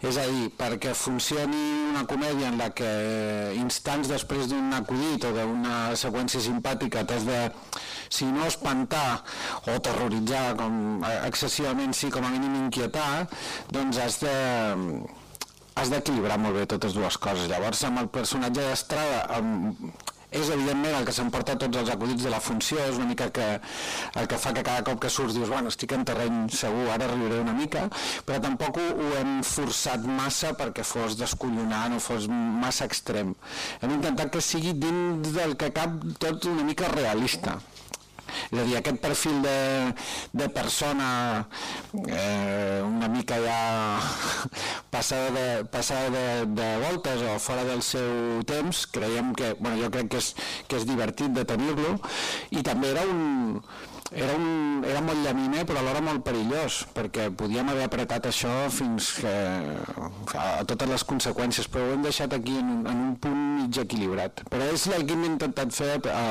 És 0.02 0.18
a 0.18 0.26
dir, 0.28 0.50
perquè 0.58 0.92
funcioni 0.98 1.62
una 1.90 2.04
comèdia 2.10 2.50
en 2.50 2.58
la 2.60 2.70
que 2.76 2.90
instants 3.60 4.10
després 4.10 4.50
d'un 4.50 4.74
acudit 4.76 5.24
o 5.24 5.32
d'una 5.36 5.94
seqüència 5.96 6.42
simpàtica 6.42 7.06
t'has 7.06 7.24
de, 7.28 7.40
si 8.10 8.26
no 8.28 8.44
espantar 8.48 9.22
o 9.70 9.78
terroritzar, 9.78 10.56
com 10.58 11.04
excessivament 11.24 11.94
sí, 11.96 12.10
com 12.10 12.26
a 12.26 12.34
mínim 12.34 12.58
inquietar, 12.66 13.26
doncs 13.70 13.84
doncs 13.84 13.98
has 13.98 14.20
de 14.20 14.34
has 15.74 15.90
d'equilibrar 15.90 16.38
molt 16.38 16.54
bé 16.54 16.66
totes 16.70 16.94
dues 16.94 17.16
coses. 17.18 17.48
Llavors, 17.50 17.80
amb 17.86 17.98
el 18.04 18.08
personatge 18.14 18.62
d'Estrada, 18.62 19.24
amb, 19.34 19.88
és 20.34 20.50
evidentment 20.50 20.98
el 20.98 21.06
que 21.06 21.14
s'emporta 21.14 21.56
tots 21.60 21.80
els 21.80 21.90
acudits 21.94 22.26
de 22.26 22.32
la 22.32 22.40
funció, 22.42 22.80
és 22.82 22.98
una 22.98 23.08
mica 23.10 23.30
que, 23.34 23.48
el 24.20 24.30
que 24.30 24.40
fa 24.40 24.54
que 24.56 24.64
cada 24.66 24.84
cop 24.86 25.00
que 25.04 25.12
surts 25.12 25.36
dius, 25.36 25.50
bueno, 25.52 25.72
estic 25.72 25.94
en 25.96 26.06
terreny 26.08 26.40
segur, 26.54 26.88
ara 26.94 27.10
riuré 27.12 27.40
una 27.42 27.54
mica, 27.56 27.86
però 28.26 28.40
tampoc 28.42 28.80
ho, 28.82 28.88
ho 29.04 29.12
hem 29.20 29.36
forçat 29.46 30.06
massa 30.08 30.54
perquè 30.58 30.86
fos 30.86 31.18
descollonant 31.20 31.96
o 31.98 32.02
fos 32.02 32.26
massa 32.30 32.88
extrem. 32.90 33.34
Hem 33.80 33.96
intentat 33.98 34.32
que 34.34 34.42
sigui 34.44 34.74
dins 34.78 35.34
del 35.36 35.56
que 35.60 35.70
cap 35.74 36.02
tot 36.22 36.50
una 36.50 36.66
mica 36.66 36.90
realista. 36.92 37.58
És 38.50 38.58
a 38.58 38.64
dir, 38.64 38.76
aquest 38.78 39.00
perfil 39.02 39.40
de, 39.44 39.56
de 40.32 40.48
persona 40.54 41.08
eh, 42.06 42.80
una 42.84 43.08
mica 43.12 43.38
ja 43.42 43.60
passada, 44.94 45.30
de, 45.34 45.64
passada 45.70 46.10
de, 46.14 46.26
de 46.58 46.68
voltes 46.84 47.24
o 47.24 47.38
fora 47.42 47.64
del 47.68 47.82
seu 47.82 48.42
temps, 48.48 48.84
creiem 48.94 49.34
que, 49.38 49.54
bueno, 49.60 49.78
jo 49.82 49.90
crec 49.94 50.12
que 50.14 50.22
és, 50.22 50.34
que 50.68 50.80
és 50.80 50.86
divertit 50.88 51.34
de 51.34 51.46
tenir-lo 51.48 51.98
i 52.54 52.62
també 52.66 52.92
era 52.94 53.04
un, 53.08 53.60
era, 54.14 54.34
un, 54.36 54.84
era 54.86 55.02
molt 55.02 55.24
llaminer 55.24 55.64
però 55.66 55.80
alhora 55.80 56.02
molt 56.04 56.24
perillós 56.26 56.82
perquè 56.94 57.30
podíem 57.34 57.72
haver 57.72 57.88
apretat 57.88 58.28
això 58.30 58.52
fins 58.70 59.10
que, 59.18 59.34
a 60.38 60.62
totes 60.68 60.90
les 60.92 61.06
conseqüències 61.10 61.70
però 61.72 61.88
ho 61.88 61.96
hem 61.96 62.06
deixat 62.06 62.36
aquí 62.36 62.56
en, 62.60 62.72
en 62.86 63.04
un 63.08 63.14
punt 63.20 63.44
mig 63.58 63.82
equilibrat. 63.82 64.44
Però 64.50 64.72
és 64.72 64.88
el 64.94 65.06
que 65.08 65.18
hem 65.18 65.28
intentat 65.32 65.74
fer 65.74 65.94
a, 66.12 66.26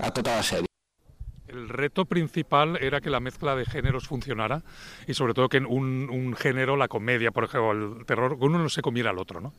a 0.00 0.14
tota 0.14 0.38
la 0.38 0.46
sèrie. 0.46 0.73
El 1.54 1.68
reto 1.68 2.04
principal 2.04 2.76
era 2.80 3.00
que 3.00 3.10
la 3.10 3.20
mezcla 3.20 3.54
de 3.54 3.64
géneros 3.64 4.08
funcionara 4.08 4.62
y 5.06 5.14
sobre 5.14 5.34
todo 5.34 5.48
que 5.48 5.58
un, 5.58 6.34
género, 6.36 6.76
la 6.76 6.88
comedia, 6.88 7.30
por 7.30 7.44
ejemplo, 7.44 7.70
el 7.72 8.06
terror, 8.06 8.36
uno 8.40 8.58
no 8.58 8.68
se 8.68 8.82
comiera 8.82 9.10
al 9.10 9.18
otro, 9.18 9.40
¿no? 9.40 9.52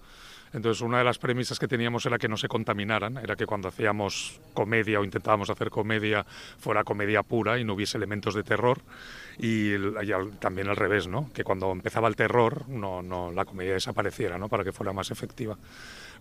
Entonces, 0.53 0.81
una 0.81 0.99
de 0.99 1.03
las 1.03 1.17
premisas 1.17 1.57
que 1.59 1.67
teníamos 1.67 2.05
era 2.05 2.17
que 2.17 2.27
no 2.27 2.37
se 2.37 2.47
contaminaran, 2.47 3.17
era 3.17 3.35
que 3.35 3.45
cuando 3.45 3.67
hacíamos 3.67 4.39
comedia 4.53 4.99
o 4.99 5.03
intentábamos 5.03 5.49
hacer 5.49 5.69
comedia 5.69 6.25
fuera 6.59 6.83
comedia 6.83 7.23
pura 7.23 7.59
y 7.59 7.63
no 7.63 7.73
hubiese 7.73 7.97
elementos 7.97 8.35
de 8.35 8.43
terror. 8.43 8.79
Y, 9.37 9.73
también 10.39 10.69
al 10.69 10.77
revés, 10.77 11.07
¿no? 11.07 11.29
Que 11.33 11.43
cuando 11.43 11.71
empezaba 11.71 12.07
el 12.07 12.15
terror, 12.15 12.69
no, 12.69 13.01
no, 13.01 13.31
la 13.31 13.43
comedia 13.43 13.73
desapareciera, 13.73 14.37
¿no? 14.37 14.47
Para 14.47 14.63
que 14.63 14.71
fuera 14.71 14.93
más 14.93 15.11
efectiva. 15.11 15.57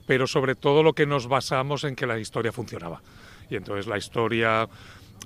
Pero 0.06 0.26
sobre 0.26 0.54
todo 0.54 0.82
lo 0.82 0.94
que 0.94 1.06
nos 1.06 1.28
basamos 1.28 1.84
en 1.84 1.94
que 1.94 2.06
la 2.06 2.18
historia 2.18 2.50
funcionaba. 2.50 3.02
Y 3.50 3.56
entonces 3.56 3.86
la 3.86 3.98
historia 3.98 4.68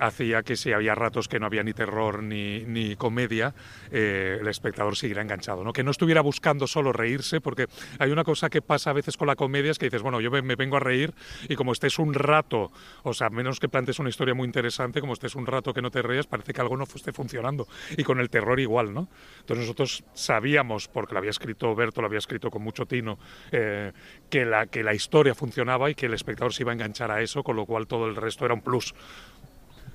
hacía 0.00 0.42
que 0.42 0.56
si 0.56 0.72
había 0.72 0.94
ratos 0.94 1.28
que 1.28 1.38
no 1.38 1.46
había 1.46 1.62
ni 1.62 1.72
terror 1.72 2.22
ni, 2.22 2.60
ni 2.64 2.96
comedia, 2.96 3.54
eh, 3.90 4.38
el 4.40 4.48
espectador 4.48 4.96
siguiera 4.96 5.22
enganchado, 5.22 5.64
¿no? 5.64 5.72
Que 5.72 5.82
no 5.82 5.90
estuviera 5.90 6.20
buscando 6.20 6.66
solo 6.66 6.92
reírse, 6.92 7.40
porque 7.40 7.66
hay 7.98 8.10
una 8.10 8.24
cosa 8.24 8.50
que 8.50 8.62
pasa 8.62 8.90
a 8.90 8.92
veces 8.92 9.16
con 9.16 9.26
la 9.26 9.36
comedia, 9.36 9.70
es 9.70 9.78
que 9.78 9.86
dices, 9.86 10.02
bueno, 10.02 10.20
yo 10.20 10.30
me, 10.30 10.56
vengo 10.56 10.76
a 10.76 10.80
reír 10.80 11.14
y 11.48 11.56
como 11.56 11.72
estés 11.72 11.98
un 11.98 12.14
rato, 12.14 12.70
o 13.02 13.14
sea, 13.14 13.30
menos 13.30 13.60
que 13.60 13.68
plantes 13.68 13.98
una 13.98 14.08
historia 14.08 14.34
muy 14.34 14.46
interesante, 14.46 15.00
como 15.00 15.12
estés 15.12 15.34
un 15.34 15.46
rato 15.46 15.72
que 15.72 15.82
no 15.82 15.90
te 15.90 16.02
rías, 16.02 16.26
parece 16.26 16.52
que 16.52 16.60
algo 16.60 16.76
no 16.76 16.84
esté 16.84 17.12
funcionando. 17.12 17.66
Y 17.96 18.04
con 18.04 18.20
el 18.20 18.30
terror 18.30 18.58
igual, 18.60 18.92
¿no? 18.92 19.08
Entonces 19.40 19.64
nosotros 19.64 20.04
sabíamos, 20.14 20.88
porque 20.88 21.14
lo 21.14 21.18
había 21.18 21.30
escrito 21.30 21.74
Berto, 21.74 22.00
lo 22.00 22.06
había 22.06 22.18
escrito 22.18 22.50
con 22.50 22.62
mucho 22.62 22.86
tino, 22.86 23.18
eh, 23.52 23.92
que, 24.30 24.44
la, 24.44 24.66
que 24.66 24.82
la 24.82 24.94
historia 24.94 25.34
funcionaba 25.34 25.90
y 25.90 25.94
que 25.94 26.06
el 26.06 26.14
espectador 26.14 26.52
se 26.52 26.62
iba 26.62 26.72
a 26.72 26.74
enganchar 26.74 27.10
a 27.10 27.22
eso, 27.22 27.42
con 27.42 27.56
lo 27.56 27.66
cual 27.66 27.86
todo 27.86 28.06
el 28.06 28.16
resto 28.16 28.44
era 28.44 28.54
un 28.54 28.62
plus. 28.62 28.94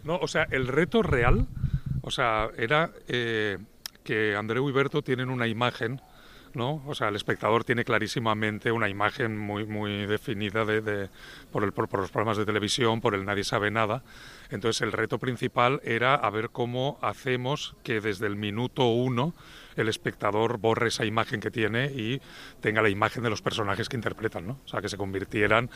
No, 0.03 0.17
o 0.17 0.27
sea, 0.27 0.47
el 0.51 0.67
reto 0.67 1.01
real, 1.01 1.47
o 2.01 2.11
sea, 2.11 2.49
era 2.57 2.91
eh, 3.07 3.57
que 4.03 4.35
Andreu 4.35 4.67
y 4.69 4.73
Berto 4.73 5.01
tienen 5.01 5.29
una 5.29 5.47
imagen, 5.47 6.01
¿no? 6.53 6.83
O 6.85 6.93
sea, 6.93 7.07
el 7.07 7.15
espectador 7.15 7.63
tiene 7.63 7.85
clarísimamente 7.85 8.71
una 8.71 8.89
imagen 8.89 9.37
muy, 9.37 9.65
muy 9.65 10.05
definida 10.05 10.65
de, 10.65 11.09
por, 11.51 11.63
el, 11.63 11.71
por, 11.71 11.87
por, 11.87 12.01
los 12.01 12.11
programas 12.11 12.37
de 12.37 12.45
televisión, 12.45 12.99
por 12.99 13.15
el 13.15 13.25
Nadie 13.25 13.43
sabe 13.45 13.71
nada. 13.71 14.03
Entonces, 14.49 14.81
el 14.81 14.91
reto 14.91 15.19
principal 15.19 15.79
era 15.83 16.15
a 16.15 16.29
ver 16.29 16.49
cómo 16.49 16.99
hacemos 17.01 17.75
que 17.83 18.01
desde 18.01 18.27
el 18.27 18.35
minuto 18.35 18.85
uno 18.85 19.33
el 19.81 19.89
espectador 19.89 20.57
borre 20.57 20.87
esa 20.89 21.05
imagen 21.05 21.39
que 21.39 21.51
tiene 21.51 21.85
y 21.87 22.21
tenga 22.61 22.81
la 22.81 22.89
imagen 22.89 23.23
de 23.23 23.29
los 23.29 23.41
personajes 23.41 23.89
que 23.89 23.95
interpretan, 23.97 24.47
¿no? 24.47 24.59
O 24.65 24.67
sea, 24.67 24.81
que 24.81 24.89
se 24.89 24.97
convirtieran. 24.97 25.69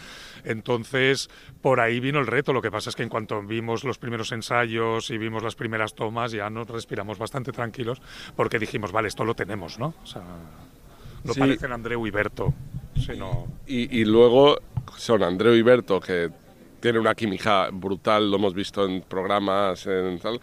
Entonces, 0.43 1.29
por 1.61 1.79
ahí 1.79 1.99
vino 1.99 2.19
el 2.19 2.27
reto. 2.27 2.53
Lo 2.53 2.61
que 2.61 2.71
pasa 2.71 2.89
es 2.89 2.95
que 2.95 3.03
en 3.03 3.09
cuanto 3.09 3.41
vimos 3.41 3.83
los 3.83 3.97
primeros 3.97 4.31
ensayos 4.31 5.09
y 5.09 5.17
vimos 5.17 5.43
las 5.43 5.55
primeras 5.55 5.93
tomas, 5.95 6.31
ya 6.31 6.49
nos 6.49 6.67
respiramos 6.67 7.17
bastante 7.17 7.51
tranquilos 7.51 8.01
porque 8.35 8.59
dijimos, 8.59 8.91
vale, 8.91 9.07
esto 9.07 9.23
lo 9.25 9.33
tenemos, 9.35 9.79
¿no? 9.79 9.93
O 10.03 10.05
sea, 10.05 10.23
no 11.23 11.33
Sí. 11.33 11.39
parecen 11.39 11.71
Andreu 11.73 12.05
y 12.07 12.11
Berto, 12.11 12.53
sino... 12.95 13.47
Y, 13.65 13.99
y 14.01 14.05
luego 14.05 14.57
son 14.95 15.23
Andreu 15.23 15.53
y 15.53 15.61
Berto, 15.61 15.99
que 15.99 16.29
tienen 16.79 17.01
una 17.01 17.15
química 17.15 17.69
brutal, 17.71 18.29
lo 18.29 18.37
hemos 18.37 18.53
visto 18.53 18.85
en 18.85 19.01
programas, 19.01 19.85
en 19.87 20.19
tal, 20.19 20.39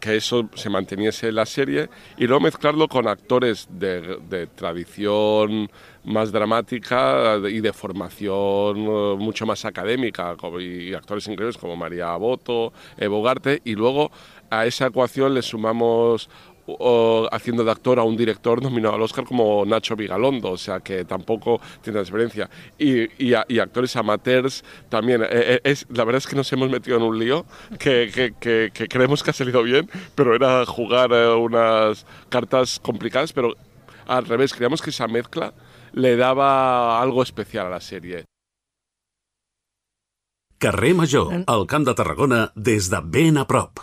que 0.00 0.16
eso 0.16 0.48
se 0.54 0.70
manteniese 0.70 1.28
en 1.28 1.34
la 1.34 1.46
serie, 1.46 1.88
y 2.16 2.26
luego 2.26 2.40
mezclarlo 2.40 2.88
con 2.88 3.08
actores 3.08 3.68
de, 3.70 4.48
tradición 4.54 5.70
más 6.04 6.30
dramática 6.30 7.36
y 7.50 7.60
de 7.60 7.72
formación 7.72 8.78
eh, 8.78 9.16
mucho 9.18 9.46
más 9.46 9.64
académica, 9.64 10.36
y 10.60 10.94
actores 10.94 11.26
increíbles 11.26 11.58
como 11.58 11.76
María 11.76 12.14
Boto, 12.16 12.72
Evo 12.96 13.22
Garte, 13.22 13.60
y 13.64 13.74
luego 13.74 14.10
a 14.50 14.66
esa 14.66 14.86
ecuación 14.86 15.34
le 15.34 15.42
sumamos 15.42 16.28
o 16.66 17.28
haciendo 17.30 17.64
de 17.64 17.70
actor 17.70 17.98
a 17.98 18.02
un 18.02 18.16
director 18.16 18.62
nominado 18.62 18.94
al 18.96 19.02
Oscar 19.02 19.24
como 19.24 19.64
Nacho 19.64 19.94
Vigalondo, 19.96 20.50
o 20.52 20.56
sea 20.56 20.80
que 20.80 21.04
tampoco 21.04 21.60
tiene 21.82 22.00
experiencia. 22.00 22.50
Y, 22.78 23.24
y, 23.24 23.34
a- 23.34 23.44
y 23.48 23.58
actores 23.58 23.94
amateurs 23.96 24.64
también. 24.88 25.22
Eh, 25.22 25.28
eh, 25.30 25.60
es, 25.64 25.86
la 25.90 26.04
verdad 26.04 26.18
es 26.18 26.26
que 26.26 26.36
nos 26.36 26.52
hemos 26.52 26.68
metido 26.70 26.96
en 26.96 27.02
un 27.04 27.18
lío 27.18 27.46
que, 27.78 28.10
que- 28.12 28.34
que- 28.38 28.70
que 28.74 28.88
creemos 28.88 29.22
que 29.22 29.30
ha 29.30 29.32
salido 29.32 29.62
bien, 29.62 29.88
pero 30.14 30.34
era 30.34 30.64
jugar 30.66 31.10
eh, 31.12 31.28
unas 31.34 32.04
cartas 32.28 32.80
complicadas, 32.80 33.32
pero 33.32 33.54
al 34.06 34.24
revés, 34.26 34.52
creíamos 34.54 34.82
que 34.82 34.90
esa 34.90 35.08
mezcla 35.08 35.52
le 35.92 36.16
daba 36.16 37.00
algo 37.00 37.22
especial 37.22 37.66
a 37.66 37.70
la 37.70 37.80
serie. 37.80 38.24
Carrer 40.58 40.94
Major, 40.94 41.44
al 41.46 41.66
Camp 41.66 41.86
de 41.86 41.94
Tarragona, 41.94 42.52
des 42.54 42.88
de 42.88 42.98
ben 43.04 43.36
a 43.36 43.46
prop. 43.46 43.78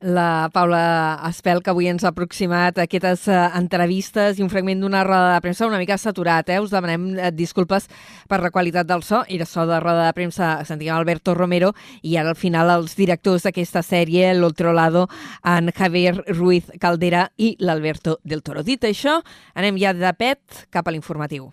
La 0.00 0.48
Paula 0.54 1.18
Espel, 1.26 1.58
que 1.58 1.72
avui 1.72 1.88
ens 1.90 2.04
ha 2.04 2.12
aproximat 2.12 2.76
aquestes 2.78 3.24
eh, 3.26 3.38
entrevistes 3.58 4.38
i 4.38 4.44
un 4.44 4.50
fragment 4.52 4.84
d'una 4.84 5.00
roda 5.02 5.32
de 5.32 5.40
premsa 5.42 5.66
una 5.66 5.80
mica 5.80 5.96
saturat, 5.98 6.46
eh? 6.54 6.60
Us 6.62 6.70
demanem 6.70 7.08
eh, 7.18 7.32
disculpes 7.34 7.88
per 8.30 8.38
la 8.44 8.52
qualitat 8.54 8.86
del 8.86 9.02
so. 9.02 9.24
Era 9.26 9.46
so 9.46 9.66
de 9.66 9.80
roda 9.82 10.06
de 10.06 10.14
premsa, 10.14 10.52
sentíem 10.68 10.94
Alberto 10.94 11.34
Romero, 11.34 11.72
i 12.02 12.14
ara 12.16 12.30
al 12.30 12.38
final 12.38 12.70
els 12.76 12.94
directors 12.94 13.48
d'aquesta 13.48 13.82
sèrie, 13.82 14.30
l'Otro 14.38 14.72
Lado, 14.72 15.08
en 15.42 15.72
Javier 15.74 16.14
Ruiz 16.28 16.70
Caldera 16.78 17.32
i 17.36 17.56
l'Alberto 17.58 18.20
del 18.22 18.46
Toro. 18.46 18.62
Dit 18.62 18.86
això, 18.86 19.18
anem 19.58 19.82
ja 19.82 19.96
de 19.98 20.14
pet 20.14 20.68
cap 20.70 20.86
a 20.86 20.94
l'informatiu. 20.94 21.50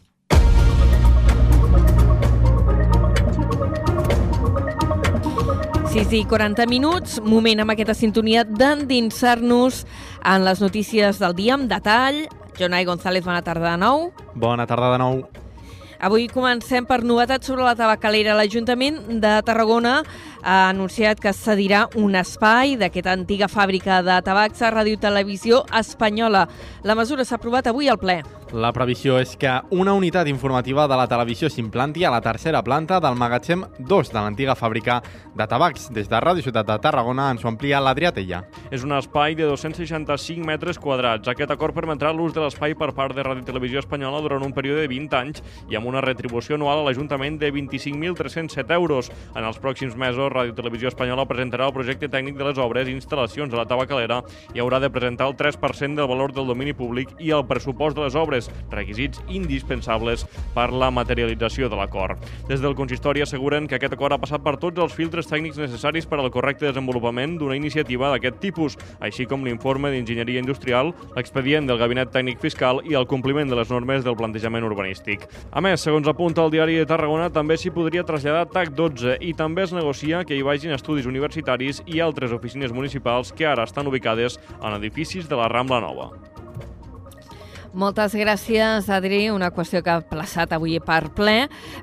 Sis 5.96 6.12
i 6.12 6.26
40 6.28 6.66
minuts, 6.68 7.22
moment 7.24 7.62
amb 7.64 7.72
aquesta 7.72 7.94
sintonia 7.96 8.42
d'endinsar-nos 8.44 9.78
en 10.28 10.44
les 10.44 10.60
notícies 10.60 11.22
del 11.22 11.36
dia 11.38 11.54
amb 11.56 11.70
detall. 11.72 12.18
Jonai 12.60 12.84
González, 12.84 13.24
bona 13.24 13.40
tarda 13.46 13.70
de 13.70 13.80
nou. 13.80 14.10
Bona 14.36 14.66
tarda 14.68 14.90
de 14.92 14.98
nou. 15.00 15.22
Avui 16.04 16.28
comencem 16.28 16.84
per 16.84 17.00
novetats 17.08 17.48
sobre 17.48 17.64
la 17.64 17.78
tabacalera. 17.80 18.36
L'Ajuntament 18.36 19.00
de 19.24 19.38
Tarragona 19.48 20.02
ha 20.46 20.70
anunciat 20.70 21.20
que 21.20 21.34
cedirà 21.34 21.88
un 21.98 22.14
espai 22.16 22.76
d'aquesta 22.78 23.16
antiga 23.18 23.50
fàbrica 23.50 24.04
de 24.06 24.20
tabacs 24.22 24.62
a 24.62 24.70
Ràdio 24.70 25.00
Televisió 25.02 25.64
Espanyola. 25.74 26.46
La 26.86 26.96
mesura 26.96 27.26
s'ha 27.26 27.40
aprovat 27.40 27.66
avui 27.68 27.90
al 27.90 27.98
ple. 27.98 28.22
La 28.54 28.70
previsió 28.72 29.18
és 29.18 29.34
que 29.42 29.50
una 29.74 29.96
unitat 29.98 30.30
informativa 30.30 30.86
de 30.88 30.96
la 30.96 31.08
televisió 31.10 31.50
s'implanti 31.50 32.06
a 32.06 32.12
la 32.14 32.22
tercera 32.22 32.62
planta 32.64 33.00
del 33.02 33.18
magatzem 33.18 33.64
2 33.80 34.12
de 34.14 34.20
l'antiga 34.20 34.54
fàbrica 34.56 35.00
de 35.36 35.48
tabacs. 35.50 35.90
Des 35.92 36.06
de 36.08 36.20
Ràdio 36.22 36.46
Ciutat 36.46 36.70
de 36.70 36.78
Tarragona 36.80 37.32
ens 37.34 37.44
ho 37.44 37.50
amplia 37.50 37.82
l'Adrià 37.82 38.14
Tella. 38.14 38.44
És 38.70 38.86
un 38.86 38.94
espai 38.94 39.34
de 39.36 39.50
265 39.50 40.46
metres 40.46 40.78
quadrats. 40.78 41.28
Aquest 41.28 41.52
acord 41.52 41.74
permetrà 41.74 42.14
l'ús 42.14 42.38
de 42.38 42.46
l'espai 42.46 42.78
per 42.78 42.92
part 42.94 43.18
de 43.18 43.26
Ràdio 43.26 43.44
Televisió 43.50 43.82
Espanyola 43.82 44.22
durant 44.22 44.46
un 44.46 44.54
període 44.54 44.86
de 44.86 44.94
20 44.94 45.18
anys 45.18 45.42
i 45.74 45.76
amb 45.76 45.90
una 45.90 46.06
retribució 46.06 46.56
anual 46.56 46.84
a 46.84 46.88
l'Ajuntament 46.88 47.42
de 47.42 47.50
25.307 47.52 48.78
euros. 48.78 49.10
En 49.34 49.44
els 49.44 49.58
pròxims 49.58 49.98
mesos, 49.98 50.32
Ràdio 50.36 50.56
Televisió 50.58 50.90
Espanyola 50.92 51.24
presentarà 51.30 51.70
el 51.70 51.76
projecte 51.76 52.10
tècnic 52.12 52.36
de 52.36 52.46
les 52.50 52.60
obres 52.60 52.90
i 52.90 52.96
instal·lacions 52.96 53.54
a 53.54 53.62
la 53.62 53.68
tabacalera 53.70 54.20
i 54.54 54.60
haurà 54.60 54.82
de 54.84 54.90
presentar 54.92 55.30
el 55.30 55.38
3% 55.40 55.96
del 55.96 56.10
valor 56.12 56.34
del 56.36 56.50
domini 56.52 56.74
públic 56.76 57.14
i 57.24 57.32
el 57.36 57.46
pressupost 57.48 57.96
de 57.96 58.04
les 58.04 58.18
obres, 58.20 58.50
requisits 58.74 59.22
indispensables 59.32 60.26
per 60.56 60.68
la 60.76 60.92
materialització 60.92 61.70
de 61.72 61.80
l'acord. 61.80 62.20
Des 62.50 62.60
del 62.64 62.76
consistori 62.76 63.24
asseguren 63.24 63.70
que 63.70 63.80
aquest 63.80 63.96
acord 63.96 64.18
ha 64.18 64.22
passat 64.22 64.44
per 64.44 64.58
tots 64.60 64.82
els 64.84 64.96
filtres 64.96 65.30
tècnics 65.32 65.60
necessaris 65.62 66.08
per 66.10 66.20
al 66.20 66.32
correcte 66.34 66.68
desenvolupament 66.68 67.38
d'una 67.40 67.56
iniciativa 67.56 68.12
d'aquest 68.12 68.42
tipus, 68.44 68.76
així 69.00 69.26
com 69.30 69.46
l'informe 69.48 69.94
d'enginyeria 69.94 70.44
industrial, 70.44 70.92
l'expedient 71.16 71.70
del 71.70 71.80
Gabinet 71.80 72.12
Tècnic 72.12 72.44
Fiscal 72.44 72.84
i 72.84 72.98
el 73.00 73.08
compliment 73.08 73.50
de 73.50 73.60
les 73.60 73.72
normes 73.72 74.04
del 74.04 74.18
plantejament 74.20 74.68
urbanístic. 74.68 75.24
A 75.52 75.64
més, 75.64 75.80
segons 75.86 76.08
apunta 76.12 76.44
el 76.44 76.52
diari 76.52 76.76
de 76.82 76.90
Tarragona, 76.90 77.32
també 77.32 77.56
s'hi 77.58 77.72
podria 77.72 78.04
traslladar 78.04 78.50
TAC 78.52 78.76
12 78.76 79.18
i 79.24 79.34
també 79.38 79.64
es 79.64 79.74
negocia 79.76 80.25
que 80.26 80.38
hi 80.38 80.46
vagin 80.46 80.74
estudis 80.76 81.08
universitaris 81.10 81.84
i 81.86 82.02
altres 82.04 82.34
oficines 82.36 82.74
municipals 82.74 83.32
que 83.32 83.48
ara 83.48 83.68
estan 83.70 83.88
ubicades 83.88 84.40
en 84.62 84.80
edificis 84.80 85.30
de 85.30 85.40
la 85.40 85.48
Rambla 85.52 85.82
Nova. 85.86 86.10
Moltes 87.76 88.14
gràcies, 88.16 88.88
Adri. 88.88 89.26
Una 89.36 89.50
qüestió 89.52 89.82
que 89.84 89.92
ha 89.92 90.00
plaçat 90.00 90.54
avui 90.56 90.78
per 90.80 91.10
ple. 91.12 91.34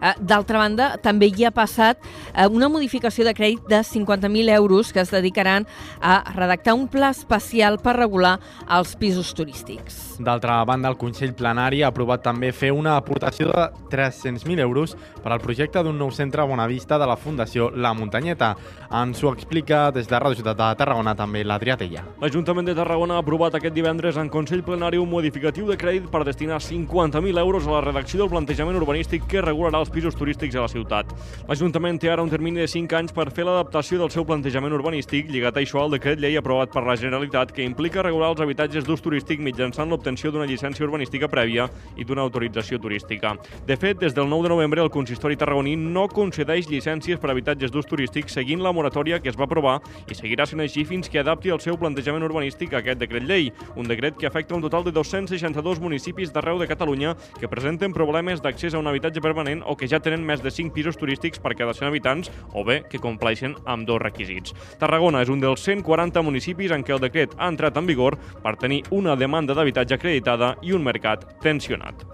Eh, 0.01 0.13
D'altra 0.25 0.63
banda, 0.63 0.87
també 1.05 1.29
hi 1.29 1.45
ha 1.45 1.51
passat 1.53 2.01
eh, 2.33 2.47
una 2.49 2.71
modificació 2.73 3.27
de 3.27 3.35
crèdit 3.37 3.67
de 3.69 3.83
50.000 3.85 4.55
euros 4.57 4.93
que 4.93 5.03
es 5.05 5.13
dedicaran 5.13 5.67
a 6.01 6.23
redactar 6.33 6.73
un 6.75 6.87
pla 6.89 7.11
especial 7.13 7.77
per 7.79 7.99
regular 7.99 8.39
els 8.73 8.95
pisos 8.97 9.35
turístics. 9.37 10.17
D'altra 10.23 10.63
banda, 10.65 10.89
el 10.89 10.97
Consell 10.97 11.35
Plenari 11.37 11.83
ha 11.83 11.91
aprovat 11.93 12.25
també 12.25 12.55
fer 12.57 12.73
una 12.73 12.97
aportació 12.97 13.51
de 13.53 13.69
300.000 13.93 14.65
euros 14.65 14.97
per 15.23 15.35
al 15.35 15.45
projecte 15.45 15.83
d'un 15.85 15.99
nou 15.99 16.11
centre 16.11 16.41
a 16.41 16.49
Bonavista 16.49 16.97
de 16.97 17.11
la 17.11 17.19
Fundació 17.21 17.69
La 17.77 17.93
Muntanyeta. 17.93 18.55
Ens 19.03 19.21
ho 19.21 19.35
explica 19.35 19.91
des 19.93 20.09
de 20.09 20.17
Ràdio 20.17 20.41
Ciutat 20.41 20.57
de 20.57 20.73
Tarragona 20.81 21.13
també 21.19 21.45
l'Adrià 21.45 21.77
Tella. 21.77 22.07
L'Ajuntament 22.23 22.71
de 22.71 22.79
Tarragona 22.81 23.21
ha 23.21 23.27
aprovat 23.27 23.61
aquest 23.61 23.77
divendres 23.77 24.17
en 24.17 24.33
Consell 24.33 24.65
Plenari 24.65 24.97
un 24.97 25.11
modificatiu 25.11 25.69
de 25.69 25.77
crèdit 25.83 26.07
per 26.13 26.23
destinar 26.25 26.61
50.000 26.63 27.43
euros 27.43 27.67
a 27.67 27.75
la 27.75 27.81
redacció 27.83 28.21
del 28.21 28.31
plantejament 28.31 28.79
urbanístic 28.79 29.27
que 29.29 29.43
regularà 29.43 29.81
els 29.83 29.91
pisos 29.91 30.15
turístics 30.15 30.55
a 30.57 30.67
la 30.67 30.71
ciutat. 30.71 31.11
L'Ajuntament 31.49 31.99
té 31.99 32.11
ara 32.13 32.23
un 32.23 32.31
termini 32.31 32.63
de 32.63 32.69
5 32.71 32.99
anys 32.99 33.15
per 33.17 33.29
fer 33.35 33.47
l'adaptació 33.49 33.99
del 33.99 34.13
seu 34.15 34.27
plantejament 34.29 34.77
urbanístic 34.77 35.31
lligat 35.33 35.59
a 35.59 35.65
això 35.65 35.83
al 35.83 35.97
decret 35.97 36.23
llei 36.23 36.39
aprovat 36.39 36.71
per 36.73 36.85
la 36.87 36.97
Generalitat 36.97 37.53
que 37.57 37.67
implica 37.67 38.05
regular 38.07 38.31
els 38.33 38.43
habitatges 38.45 38.87
d'ús 38.87 39.03
turístic 39.03 39.43
mitjançant 39.43 39.91
l'obtenció 39.91 40.31
d'una 40.31 40.47
llicència 40.47 40.87
urbanística 40.87 41.29
prèvia 41.29 41.67
i 41.97 42.07
d'una 42.07 42.23
autorització 42.23 42.79
turística. 42.79 43.35
De 43.67 43.77
fet, 43.77 43.99
des 43.99 44.15
del 44.15 44.31
9 44.31 44.47
de 44.47 44.55
novembre 44.55 44.83
el 44.83 44.91
consistori 44.91 45.37
tarragoní 45.37 45.75
no 45.77 46.07
concedeix 46.09 46.71
llicències 46.71 47.19
per 47.19 47.33
habitatges 47.33 47.73
d'ús 47.73 47.89
turístic 47.91 48.31
seguint 48.31 48.63
la 48.63 48.73
moratòria 48.73 49.21
que 49.21 49.31
es 49.33 49.39
va 49.39 49.49
aprovar 49.49 49.81
i 50.07 50.15
seguirà 50.15 50.47
sent 50.47 50.63
així 50.63 50.85
fins 50.87 51.11
que 51.11 51.21
adapti 51.23 51.51
el 51.51 51.61
seu 51.61 51.79
plantejament 51.81 52.25
urbanístic 52.29 52.75
a 52.75 52.83
aquest 52.83 53.01
decret 53.03 53.27
llei, 53.27 53.51
un 53.77 53.89
decret 53.89 54.19
que 54.19 54.29
afecta 54.29 54.55
un 54.55 54.63
total 54.63 54.85
de 54.85 54.93
262 54.93 55.72
municipis 55.81 56.33
d'arreu 56.33 56.59
de 56.61 56.69
Catalunya 56.69 57.15
que 57.39 57.49
presenten 57.49 57.95
problemes 57.97 58.43
d'accés 58.43 58.75
a 58.75 58.81
un 58.81 58.91
habitatge 58.91 59.23
permanent 59.25 59.63
o 59.65 59.77
que 59.77 59.89
ja 59.89 60.01
tenen 60.01 60.25
més 60.27 60.43
de 60.43 60.51
5 60.51 60.75
pisos 60.75 60.99
turístics 61.01 61.41
per 61.41 61.55
cada 61.57 61.73
100 61.73 61.89
habitants 61.89 62.33
o 62.53 62.65
bé 62.65 62.83
que 62.91 63.01
compleixen 63.01 63.57
amb 63.65 63.87
dos 63.89 64.03
requisits. 64.03 64.53
Tarragona 64.79 65.23
és 65.23 65.33
un 65.33 65.41
dels 65.41 65.65
140 65.65 66.23
municipis 66.23 66.73
en 66.75 66.85
què 66.85 66.97
el 66.97 67.05
decret 67.05 67.37
ha 67.39 67.49
entrat 67.49 67.79
en 67.79 67.87
vigor 67.87 68.19
per 68.43 68.59
tenir 68.61 68.83
una 68.91 69.17
demanda 69.17 69.55
d'habitatge 69.55 69.97
acreditada 69.97 70.57
i 70.63 70.77
un 70.77 70.85
mercat 70.85 71.25
tensionat. 71.41 72.12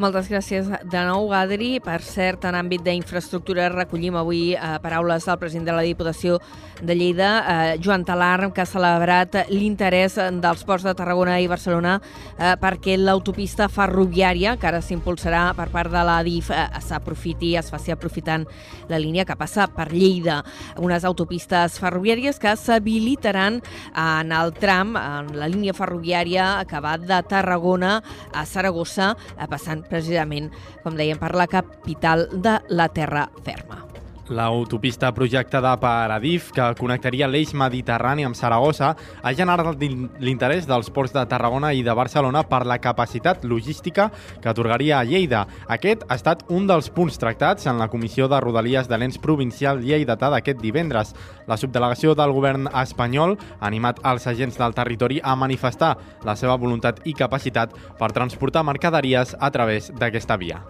Moltes 0.00 0.30
gràcies 0.32 0.64
de 0.64 1.00
nou, 1.04 1.26
Adri. 1.36 1.74
Per 1.84 1.98
cert, 2.00 2.46
en 2.48 2.56
àmbit 2.56 2.80
d'infraestructura 2.86 3.66
recollim 3.68 4.14
avui 4.16 4.54
eh, 4.54 4.68
paraules 4.80 5.26
del 5.28 5.36
president 5.36 5.66
de 5.68 5.74
la 5.76 5.82
Diputació 5.84 6.38
de 6.80 6.94
Lleida, 6.96 7.28
eh, 7.44 7.74
Joan 7.84 8.06
Talar, 8.08 8.48
que 8.54 8.62
ha 8.62 8.68
celebrat 8.68 9.36
l'interès 9.52 10.16
dels 10.40 10.62
ports 10.64 10.86
de 10.88 10.94
Tarragona 10.96 11.34
i 11.44 11.48
Barcelona 11.52 11.98
eh, 12.00 12.54
perquè 12.56 12.94
l'autopista 12.96 13.66
ferroviària, 13.68 14.54
que 14.56 14.70
ara 14.70 14.80
s'impulsarà 14.80 15.42
per 15.58 15.68
part 15.68 15.92
de 15.92 16.06
la 16.08 16.16
DIF, 16.24 16.48
eh, 16.48 16.64
s'aprofiti, 16.80 17.52
es 17.60 17.68
faci 17.68 17.92
aprofitant 17.92 18.48
la 18.88 19.02
línia 19.02 19.26
que 19.28 19.36
passa 19.36 19.68
per 19.68 19.90
Lleida. 19.92 20.38
Unes 20.80 21.04
autopistes 21.04 21.76
ferroviàries 21.82 22.40
que 22.40 22.56
s'habilitaran 22.56 23.60
en 23.92 24.32
el 24.32 24.56
tram, 24.56 24.96
en 24.96 25.34
la 25.36 25.52
línia 25.52 25.76
ferroviària 25.76 26.64
que 26.64 26.80
va 26.80 26.96
de 26.96 27.20
Tarragona 27.28 27.98
a 28.32 28.48
Saragossa, 28.48 29.12
eh, 29.36 29.44
passant 29.44 29.84
precisament, 29.90 30.50
com 30.84 30.98
dèiem, 30.98 31.20
per 31.20 31.34
la 31.36 31.50
capital 31.50 32.28
de 32.32 32.58
la 32.70 32.90
terra 32.94 33.28
ferma. 33.44 33.89
L'autopista 34.30 35.10
projectada 35.10 35.72
per 35.82 36.12
Adif, 36.14 36.52
que 36.54 36.62
connectaria 36.78 37.26
l'eix 37.26 37.50
mediterrani 37.50 38.22
amb 38.22 38.36
Saragossa, 38.38 38.92
ha 38.94 39.32
generat 39.34 39.80
l'interès 40.22 40.68
dels 40.70 40.90
ports 40.94 41.10
de 41.16 41.24
Tarragona 41.26 41.72
i 41.74 41.82
de 41.82 41.96
Barcelona 41.98 42.44
per 42.46 42.62
la 42.62 42.78
capacitat 42.78 43.42
logística 43.42 44.06
que 44.38 44.48
atorgaria 44.52 45.00
a 45.00 45.04
Lleida. 45.04 45.42
Aquest 45.66 46.06
ha 46.06 46.14
estat 46.14 46.46
un 46.46 46.70
dels 46.70 46.92
punts 46.94 47.18
tractats 47.18 47.66
en 47.66 47.82
la 47.82 47.90
Comissió 47.90 48.30
de 48.30 48.38
Rodalies 48.38 48.86
de 48.86 49.02
l'ens 49.02 49.18
provincial 49.18 49.82
lleidatà 49.82 50.30
d'aquest 50.30 50.62
divendres. 50.62 51.10
La 51.50 51.58
subdelegació 51.58 52.14
del 52.14 52.30
govern 52.30 52.70
espanyol 52.70 53.34
ha 53.58 53.66
animat 53.66 53.98
els 54.06 54.30
agents 54.30 54.62
del 54.62 54.78
territori 54.78 55.18
a 55.24 55.34
manifestar 55.34 55.96
la 56.22 56.38
seva 56.38 56.54
voluntat 56.54 57.02
i 57.02 57.18
capacitat 57.18 57.74
per 57.98 58.14
transportar 58.14 58.62
mercaderies 58.62 59.34
a 59.40 59.50
través 59.50 59.90
d'aquesta 59.90 60.38
via. 60.38 60.62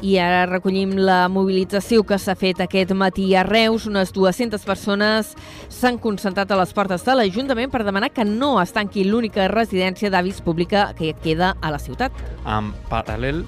I 0.00 0.14
ara 0.16 0.46
recollim 0.48 0.94
la 0.96 1.26
mobilització 1.28 2.06
que 2.08 2.16
s'ha 2.16 2.32
fet 2.38 2.62
aquest 2.64 2.94
matí 2.96 3.26
a 3.36 3.42
Reus. 3.44 3.84
Unes 3.84 4.14
200 4.16 4.64
persones 4.64 5.34
s'han 5.68 5.98
concentrat 6.00 6.48
a 6.48 6.56
les 6.56 6.72
portes 6.72 7.04
de 7.04 7.16
l'Ajuntament 7.18 7.68
per 7.68 7.84
demanar 7.84 8.08
que 8.16 8.24
no 8.24 8.54
es 8.62 8.72
tanqui 8.72 9.04
l'única 9.04 9.50
residència 9.52 10.08
d'avis 10.08 10.40
pública 10.40 10.94
que 10.96 11.12
queda 11.12 11.52
a 11.60 11.74
la 11.74 11.78
ciutat. 11.78 12.16
En 12.48 12.72
paral·lel, 12.88 13.44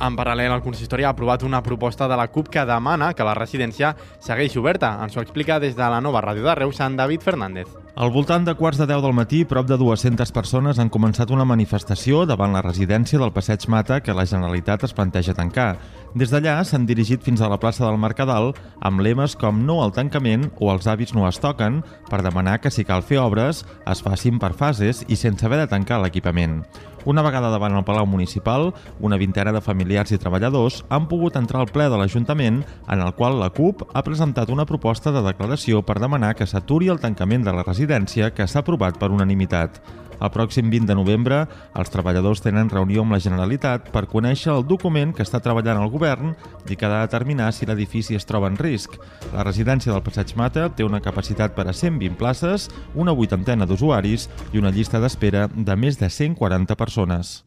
en 0.00 0.16
paral·lel, 0.16 0.52
el 0.52 0.64
consistori 0.64 1.04
ha 1.04 1.12
aprovat 1.12 1.44
una 1.44 1.62
proposta 1.62 2.08
de 2.08 2.16
la 2.16 2.28
CUP 2.28 2.48
que 2.48 2.64
demana 2.64 3.12
que 3.12 3.24
la 3.24 3.36
residència 3.36 3.92
segueixi 4.20 4.60
oberta. 4.60 4.96
Ens 5.04 5.16
ho 5.16 5.24
explica 5.24 5.60
des 5.60 5.76
de 5.76 5.90
la 5.92 6.00
nova 6.00 6.24
ràdio 6.24 6.48
de 6.48 6.56
Reus, 6.56 6.80
en 6.80 6.96
David 6.96 7.20
Fernández. 7.20 7.85
Al 7.96 8.10
voltant 8.12 8.44
de 8.44 8.52
quarts 8.52 8.76
de 8.76 8.84
10 8.84 9.00
del 9.00 9.14
matí, 9.16 9.38
prop 9.48 9.64
de 9.64 9.78
200 9.80 10.28
persones 10.36 10.76
han 10.76 10.90
començat 10.92 11.30
una 11.32 11.46
manifestació 11.48 12.26
davant 12.28 12.52
la 12.52 12.60
residència 12.60 13.16
del 13.16 13.32
Passeig 13.32 13.62
Mata 13.72 14.02
que 14.04 14.12
la 14.12 14.26
Generalitat 14.28 14.82
es 14.84 14.92
planteja 14.92 15.32
tancar. 15.32 15.78
Des 16.12 16.28
d'allà 16.28 16.58
s'han 16.60 16.84
dirigit 16.84 17.24
fins 17.24 17.40
a 17.40 17.48
la 17.48 17.56
plaça 17.56 17.86
del 17.86 17.96
Mercadal 17.96 18.50
amb 18.84 19.00
lemes 19.00 19.32
com 19.40 19.62
no 19.64 19.78
al 19.80 19.94
tancament 19.96 20.50
o 20.60 20.68
els 20.74 20.84
avis 20.92 21.14
no 21.16 21.24
es 21.24 21.40
toquen 21.40 21.80
per 22.10 22.20
demanar 22.20 22.58
que 22.60 22.70
si 22.70 22.84
cal 22.84 23.00
fer 23.00 23.16
obres 23.16 23.64
es 23.64 24.04
facin 24.04 24.36
per 24.36 24.52
fases 24.52 25.00
i 25.08 25.16
sense 25.16 25.48
haver 25.48 25.62
de 25.64 25.70
tancar 25.72 26.02
l'equipament. 26.04 26.60
Una 27.06 27.22
vegada 27.22 27.52
davant 27.52 27.70
el 27.78 27.84
Palau 27.86 28.02
Municipal, 28.10 28.72
una 28.98 29.16
vintena 29.16 29.52
de 29.54 29.60
familiars 29.62 30.10
i 30.10 30.18
treballadors 30.18 30.80
han 30.90 31.04
pogut 31.06 31.36
entrar 31.38 31.60
al 31.62 31.70
ple 31.70 31.86
de 31.86 32.00
l'Ajuntament 32.00 32.64
en 32.66 33.04
el 33.04 33.12
qual 33.14 33.38
la 33.38 33.52
CUP 33.54 33.84
ha 33.94 34.02
presentat 34.02 34.50
una 34.50 34.66
proposta 34.66 35.12
de 35.14 35.22
declaració 35.22 35.84
per 35.86 36.00
demanar 36.02 36.34
que 36.34 36.48
s'aturi 36.50 36.90
el 36.90 36.98
tancament 36.98 37.46
de 37.46 37.54
la 37.54 37.62
residència 37.62 37.85
que 38.34 38.46
s'ha 38.46 38.60
aprovat 38.60 38.98
per 38.98 39.10
unanimitat. 39.10 39.80
El 40.16 40.30
pròxim 40.32 40.70
20 40.72 40.88
de 40.88 40.94
novembre, 40.96 41.42
els 41.76 41.90
treballadors 41.92 42.40
tenen 42.40 42.70
reunió 42.72 43.02
amb 43.04 43.12
la 43.12 43.20
Generalitat 43.20 43.90
per 43.92 44.06
conèixer 44.08 44.52
el 44.54 44.64
document 44.64 45.12
que 45.12 45.24
està 45.26 45.42
treballant 45.44 45.82
el 45.82 45.90
govern 45.92 46.32
i 46.68 46.76
que 46.76 46.86
ha 46.86 46.92
de 46.94 47.00
determinar 47.04 47.50
si 47.52 47.68
l'edifici 47.68 48.16
es 48.16 48.24
troba 48.24 48.48
en 48.48 48.56
risc. 48.56 48.96
La 49.34 49.44
residència 49.44 49.92
del 49.92 50.04
Passeig 50.06 50.32
Mata 50.36 50.70
té 50.70 50.86
una 50.88 51.02
capacitat 51.04 51.56
per 51.56 51.66
a 51.68 51.76
120 51.76 52.16
places, 52.16 52.70
una 52.94 53.12
vuitantena 53.12 53.68
d'usuaris 53.68 54.30
i 54.52 54.62
una 54.62 54.72
llista 54.72 55.02
d'espera 55.02 55.50
de 55.52 55.76
més 55.76 56.00
de 56.00 56.08
140 56.08 56.80
persones. 56.80 57.42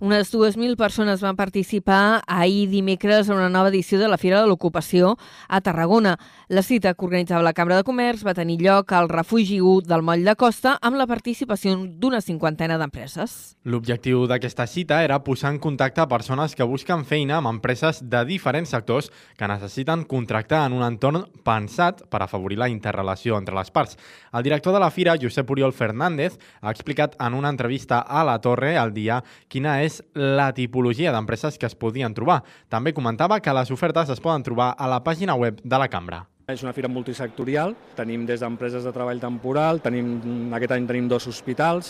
Unes 0.00 0.28
2.000 0.34 0.76
persones 0.76 1.22
van 1.24 1.36
participar 1.36 2.22
ahir 2.26 2.68
dimecres 2.68 3.30
en 3.30 3.36
una 3.36 3.48
nova 3.48 3.70
edició 3.70 3.98
de 3.98 4.08
la 4.08 4.18
Fira 4.18 4.40
de 4.40 4.46
l'Ocupació 4.46 5.16
a 5.48 5.60
Tarragona. 5.60 6.18
La 6.48 6.62
cita 6.62 6.94
que 6.94 7.04
organitzava 7.04 7.42
la 7.42 7.50
Cambra 7.58 7.74
de 7.74 7.82
Comerç 7.82 8.20
va 8.22 8.30
tenir 8.38 8.60
lloc 8.60 8.92
al 8.94 9.08
refugi 9.10 9.56
1 9.58 9.88
del 9.90 10.04
Moll 10.06 10.20
de 10.22 10.36
Costa 10.38 10.76
amb 10.78 10.94
la 10.94 11.08
participació 11.10 11.72
d'una 11.74 12.20
cinquantena 12.22 12.76
d'empreses. 12.78 13.56
L'objectiu 13.66 14.28
d'aquesta 14.30 14.68
cita 14.70 15.00
era 15.02 15.18
posar 15.26 15.50
en 15.50 15.58
contacte 15.58 16.06
persones 16.06 16.54
que 16.54 16.68
busquen 16.70 17.02
feina 17.02 17.40
amb 17.40 17.50
empreses 17.50 17.98
de 17.98 18.20
diferents 18.28 18.70
sectors 18.70 19.10
que 19.34 19.48
necessiten 19.50 20.04
contractar 20.06 20.60
en 20.68 20.76
un 20.76 20.84
entorn 20.86 21.24
pensat 21.42 22.04
per 22.06 22.22
afavorir 22.22 22.60
la 22.62 22.70
interrelació 22.70 23.40
entre 23.42 23.58
les 23.58 23.74
parts. 23.74 23.98
El 24.30 24.46
director 24.46 24.72
de 24.72 24.84
la 24.84 24.92
fira, 24.94 25.18
Josep 25.18 25.50
Oriol 25.50 25.74
Fernández, 25.74 26.38
ha 26.60 26.70
explicat 26.70 27.18
en 27.18 27.34
una 27.34 27.50
entrevista 27.50 27.98
a 27.98 28.22
La 28.22 28.38
Torre 28.38 28.76
al 28.78 28.94
dia 28.94 29.18
quina 29.48 29.80
és 29.82 29.98
la 30.14 30.52
tipologia 30.54 31.10
d'empreses 31.10 31.58
que 31.58 31.66
es 31.66 31.74
podien 31.74 32.14
trobar. 32.14 32.44
També 32.70 32.94
comentava 32.94 33.42
que 33.42 33.58
les 33.58 33.74
ofertes 33.74 34.14
es 34.14 34.22
poden 34.22 34.46
trobar 34.46 34.76
a 34.78 34.86
la 34.86 35.02
pàgina 35.02 35.34
web 35.34 35.58
de 35.64 35.82
la 35.82 35.90
cambra. 35.90 36.22
És 36.46 36.60
una 36.62 36.70
fira 36.70 36.86
multisectorial, 36.86 37.72
tenim 37.98 38.22
des 38.22 38.38
d'empreses 38.38 38.84
de 38.86 38.90
treball 38.94 39.18
temporal, 39.18 39.80
tenim, 39.82 40.12
aquest 40.54 40.76
any 40.76 40.84
tenim 40.86 41.08
dos 41.10 41.24
hospitals, 41.26 41.88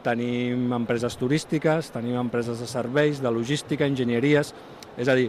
tenim 0.00 0.70
empreses 0.72 1.18
turístiques, 1.20 1.90
tenim 1.92 2.16
empreses 2.16 2.62
de 2.64 2.68
serveis, 2.70 3.20
de 3.20 3.28
logística, 3.28 3.84
enginyeries, 3.84 4.54
és 4.96 5.10
a 5.12 5.16
dir, 5.18 5.26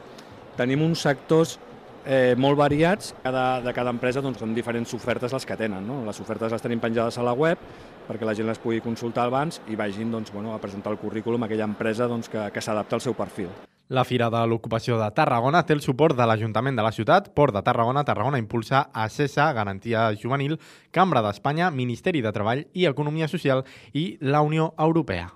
tenim 0.56 0.86
uns 0.86 1.04
sectors 1.04 1.58
eh, 2.06 2.38
molt 2.40 2.56
variats, 2.56 3.12
cada, 3.20 3.60
de 3.66 3.74
cada 3.76 3.92
empresa 3.92 4.24
doncs, 4.24 4.40
són 4.40 4.56
diferents 4.56 4.96
ofertes 4.96 5.36
les 5.36 5.48
que 5.50 5.60
tenen. 5.60 5.84
No? 5.84 6.06
Les 6.08 6.24
ofertes 6.24 6.56
les 6.56 6.64
tenim 6.64 6.80
penjades 6.80 7.20
a 7.20 7.26
la 7.28 7.36
web 7.36 7.60
perquè 8.08 8.24
la 8.24 8.38
gent 8.38 8.48
les 8.48 8.64
pugui 8.64 8.80
consultar 8.80 9.28
abans 9.28 9.60
i 9.68 9.76
vagin 9.76 10.16
doncs, 10.16 10.32
bueno, 10.32 10.56
a 10.56 10.64
presentar 10.64 10.96
el 10.96 11.04
currículum 11.04 11.44
a 11.44 11.52
aquella 11.52 11.68
empresa 11.68 12.08
doncs, 12.08 12.32
que, 12.32 12.48
que 12.56 12.64
s'adapta 12.64 12.96
al 12.96 13.04
seu 13.04 13.20
perfil. 13.20 13.52
La 13.90 14.04
Fira 14.06 14.28
de 14.30 14.40
l'Ocupació 14.46 15.00
de 15.02 15.08
Tarragona 15.18 15.64
té 15.66 15.74
el 15.74 15.80
suport 15.82 16.14
de 16.14 16.26
l'Ajuntament 16.30 16.76
de 16.78 16.84
la 16.86 16.92
ciutat, 16.94 17.32
Port 17.34 17.56
de 17.56 17.64
Tarragona, 17.66 18.04
Tarragona 18.06 18.38
Impulsa, 18.38 18.84
ACESA, 18.94 19.48
Garantia 19.58 20.04
Juvenil, 20.14 20.60
Cambra 20.94 21.24
d'Espanya, 21.26 21.72
Ministeri 21.74 22.22
de 22.22 22.30
Treball 22.36 22.62
i 22.78 22.86
Economia 22.86 23.28
Social 23.28 23.64
i 23.98 24.12
la 24.22 24.44
Unió 24.46 24.76
Europea. 24.78 25.32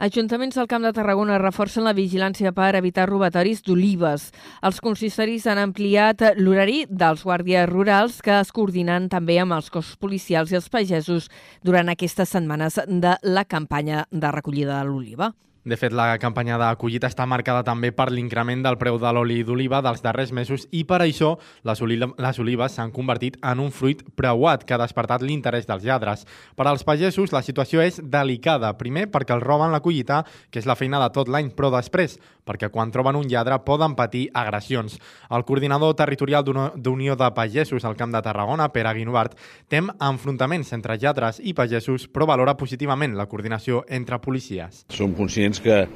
Ajuntaments 0.00 0.56
del 0.56 0.70
Camp 0.72 0.86
de 0.88 0.94
Tarragona 0.96 1.36
reforcen 1.36 1.84
la 1.84 1.92
vigilància 1.92 2.54
per 2.56 2.70
evitar 2.78 3.04
robatoris 3.10 3.60
d'olives. 3.66 4.30
Els 4.64 4.80
consistoris 4.80 5.44
han 5.44 5.60
ampliat 5.60 6.24
l'horari 6.40 6.86
dels 6.88 7.26
guàrdies 7.28 7.68
rurals 7.68 8.22
que 8.24 8.38
es 8.40 8.54
coordinen 8.56 9.12
també 9.12 9.36
amb 9.36 9.58
els 9.58 9.68
cossos 9.68 10.00
policials 10.00 10.56
i 10.56 10.56
els 10.62 10.72
pagesos 10.72 11.28
durant 11.60 11.92
aquestes 11.92 12.32
setmanes 12.32 12.80
de 12.88 13.14
la 13.20 13.44
campanya 13.44 14.06
de 14.08 14.32
recollida 14.32 14.80
de 14.80 14.88
l'oliva. 14.88 15.34
De 15.62 15.76
fet, 15.76 15.92
la 15.92 16.16
campanya 16.16 16.56
de 16.56 16.68
està 17.04 17.26
marcada 17.28 17.60
també 17.62 17.90
per 17.92 18.10
l'increment 18.10 18.62
del 18.64 18.78
preu 18.80 18.96
de 18.98 19.12
l'oli 19.12 19.42
d'oliva 19.44 19.82
dels 19.84 20.00
darrers 20.00 20.32
mesos 20.32 20.66
i 20.72 20.84
per 20.84 21.02
això 21.02 21.34
les, 21.64 21.82
oli 21.82 21.98
les 22.00 22.38
olives 22.38 22.72
s'han 22.72 22.90
convertit 22.90 23.36
en 23.44 23.60
un 23.60 23.70
fruit 23.70 24.00
preuat 24.16 24.64
que 24.64 24.72
ha 24.72 24.80
despertat 24.80 25.20
l'interès 25.20 25.66
dels 25.68 25.84
lladres. 25.84 26.24
Per 26.56 26.66
als 26.66 26.82
pagesos 26.82 27.32
la 27.32 27.42
situació 27.42 27.82
és 27.82 28.00
delicada. 28.00 28.72
Primer 28.78 29.10
perquè 29.12 29.36
els 29.36 29.44
roben 29.44 29.70
la 29.70 29.82
collita, 29.84 30.24
que 30.50 30.60
és 30.60 30.66
la 30.66 30.76
feina 30.76 30.98
de 31.02 31.10
tot 31.12 31.28
l'any, 31.28 31.52
però 31.52 31.68
després 31.76 32.16
perquè 32.50 32.70
quan 32.72 32.90
troben 32.90 33.18
un 33.18 33.28
lladre 33.28 33.58
poden 33.66 33.94
patir 33.94 34.28
agressions. 34.34 34.96
El 35.30 35.44
coordinador 35.46 35.94
territorial 35.98 36.44
d'Unió 36.44 37.16
de 37.16 37.30
Pagesos 37.36 37.84
al 37.84 37.96
Camp 37.96 38.14
de 38.14 38.22
Tarragona, 38.24 38.70
Pere 38.72 38.94
Guinovart, 38.96 39.36
tem 39.68 39.90
enfrontaments 40.00 40.72
entre 40.74 40.96
lladres 40.98 41.40
i 41.44 41.54
pagesos, 41.54 42.08
però 42.08 42.26
valora 42.26 42.56
positivament 42.56 43.14
la 43.16 43.28
coordinació 43.30 43.84
entre 43.88 44.18
policies. 44.24 44.84
Som 44.90 45.14
conscients 45.14 45.49
conscients 45.50 45.60
que 45.60 45.88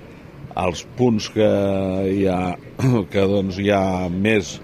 els 0.54 0.84
punts 0.96 1.28
que 1.34 1.48
hi 2.10 2.26
ha, 2.28 2.56
que 3.12 3.26
doncs, 3.26 3.58
hi 3.58 3.70
ha 3.70 4.08
més 4.10 4.60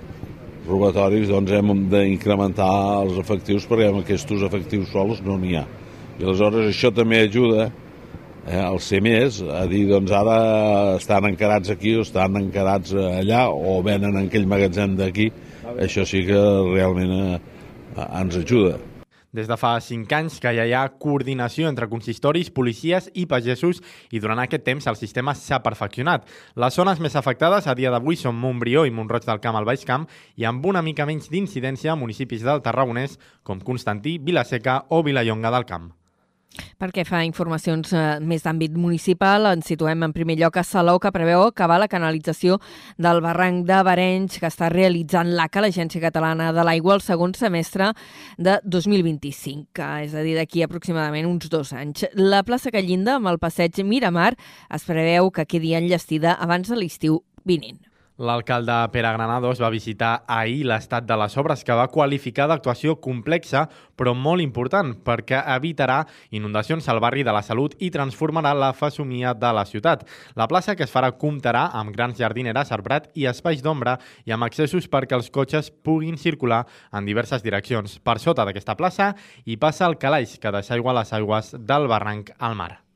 robatoris 0.66 1.28
doncs 1.28 1.50
hem 1.50 1.88
d'incrementar 1.90 3.02
els 3.02 3.18
efectius 3.18 3.66
perquè 3.66 3.88
amb 3.90 4.02
aquests 4.02 4.42
efectius 4.46 4.90
sols 4.92 5.22
no 5.22 5.38
n'hi 5.38 5.56
ha. 5.56 5.66
I 6.20 6.26
aleshores 6.26 6.68
això 6.70 6.92
també 6.94 7.22
ajuda 7.24 7.70
eh, 8.46 8.60
el 8.60 8.78
ser 8.80 9.00
més 9.02 9.40
a 9.42 9.64
dir 9.66 9.86
doncs 9.88 10.12
ara 10.12 10.96
estan 10.98 11.26
encarats 11.30 11.70
aquí 11.70 11.96
o 11.96 12.04
estan 12.04 12.36
encarats 12.36 12.92
allà 12.94 13.48
o 13.50 13.80
venen 13.82 14.14
en 14.16 14.28
aquell 14.28 14.46
magatzem 14.46 14.96
d'aquí. 14.98 15.30
Això 15.80 16.04
sí 16.04 16.24
que 16.26 16.38
realment 16.74 17.16
eh, 17.16 17.40
ens 18.20 18.36
ajuda. 18.36 18.89
Des 19.32 19.46
de 19.46 19.54
fa 19.54 19.76
5 19.78 20.10
anys 20.16 20.40
que 20.42 20.50
ja 20.56 20.64
hi 20.66 20.72
ha 20.74 20.88
coordinació 20.98 21.68
entre 21.70 21.86
consistoris, 21.92 22.50
policies 22.50 23.06
i 23.14 23.28
pagesos 23.30 23.78
i 24.10 24.18
durant 24.18 24.42
aquest 24.42 24.64
temps 24.66 24.88
el 24.90 24.98
sistema 24.98 25.36
s'ha 25.38 25.60
perfeccionat. 25.62 26.26
Les 26.58 26.74
zones 26.74 26.98
més 26.98 27.14
afectades 27.14 27.70
a 27.70 27.76
dia 27.78 27.94
d'avui 27.94 28.18
són 28.18 28.40
Montbrió 28.42 28.82
i 28.88 28.90
Montroig 28.90 29.28
del 29.28 29.42
Camp 29.44 29.60
al 29.60 29.68
Baix 29.70 29.86
Camp 29.86 30.08
i 30.34 30.48
amb 30.50 30.66
una 30.66 30.82
mica 30.82 31.06
menys 31.06 31.30
d'incidència 31.30 31.94
a 31.94 32.00
municipis 32.00 32.42
del 32.42 32.64
Tarragonès 32.66 33.20
com 33.46 33.62
Constantí, 33.62 34.18
Vilaseca 34.18 34.82
o 34.90 35.04
Vilallonga 35.06 35.54
del 35.54 35.70
Camp. 35.70 35.92
Perquè 36.80 37.04
fa 37.06 37.20
informacions 37.26 37.92
eh, 37.94 38.04
més 38.26 38.42
d'àmbit 38.42 38.74
municipal, 38.74 39.46
ens 39.52 39.68
situem 39.70 40.02
en 40.06 40.14
primer 40.14 40.36
lloc 40.40 40.58
a 40.58 40.64
Salou, 40.66 40.98
que 41.02 41.12
preveu 41.14 41.44
acabar 41.46 41.78
la 41.80 41.88
canalització 41.90 42.58
del 42.98 43.22
barranc 43.24 43.66
de 43.68 43.80
Barenys, 43.86 44.40
que 44.40 44.50
està 44.50 44.70
realitzant 44.72 45.30
l'ACA, 45.36 45.62
l'Agència 45.64 46.02
Catalana 46.02 46.50
de 46.56 46.64
l'Aigua, 46.66 46.96
el 46.98 47.04
segon 47.06 47.36
semestre 47.38 47.92
de 48.38 48.58
2025, 48.64 49.90
és 50.06 50.16
a 50.16 50.24
dir, 50.26 50.34
d'aquí 50.38 50.64
aproximadament 50.66 51.28
uns 51.30 51.50
dos 51.52 51.74
anys. 51.76 52.08
La 52.18 52.42
plaça 52.46 52.74
Callinda, 52.74 53.18
amb 53.20 53.30
el 53.30 53.38
passeig 53.42 53.82
Miramar, 53.86 54.32
es 54.74 54.88
preveu 54.88 55.30
que 55.30 55.46
quedi 55.46 55.76
enllestida 55.78 56.34
abans 56.40 56.68
de 56.70 56.80
l'estiu 56.82 57.22
vinent. 57.46 57.89
L'alcalde 58.20 58.74
Pere 58.92 59.08
Granados 59.14 59.62
va 59.64 59.70
visitar 59.72 60.24
ahir 60.28 60.66
l'estat 60.68 61.06
de 61.08 61.16
les 61.16 61.36
obres 61.40 61.62
que 61.64 61.72
va 61.72 61.86
qualificar 61.88 62.44
d'actuació 62.50 62.98
complexa 63.00 63.62
però 63.96 64.12
molt 64.12 64.44
important 64.44 64.90
perquè 65.06 65.38
evitarà 65.54 66.02
inundacions 66.36 66.84
al 66.92 67.00
barri 67.00 67.24
de 67.24 67.32
la 67.32 67.40
Salut 67.40 67.78
i 67.80 67.88
transformarà 67.94 68.52
la 68.52 68.74
fesomia 68.76 69.32
de 69.32 69.54
la 69.56 69.64
ciutat. 69.64 70.04
La 70.36 70.48
plaça 70.52 70.76
que 70.76 70.84
es 70.84 70.92
farà 70.92 71.14
comptarà 71.16 71.70
amb 71.80 71.96
grans 71.96 72.20
jardineres, 72.20 72.74
arbrat 72.76 73.08
i 73.16 73.24
espais 73.24 73.64
d'ombra 73.64 73.96
i 74.28 74.36
amb 74.36 74.44
accessos 74.44 74.90
perquè 74.92 75.16
els 75.16 75.32
cotxes 75.32 75.72
puguin 75.72 76.20
circular 76.20 76.66
en 76.92 77.08
diverses 77.08 77.40
direccions. 77.40 77.96
Per 78.04 78.18
sota 78.20 78.44
d'aquesta 78.44 78.76
plaça 78.76 79.14
hi 79.46 79.56
passa 79.56 79.88
el 79.88 79.96
calaix 79.96 80.36
que 80.36 80.52
desaigua 80.52 80.98
les 81.00 81.16
aigües 81.16 81.54
del 81.56 81.88
barranc 81.88 82.36
al 82.36 82.60
mar. 82.60 82.89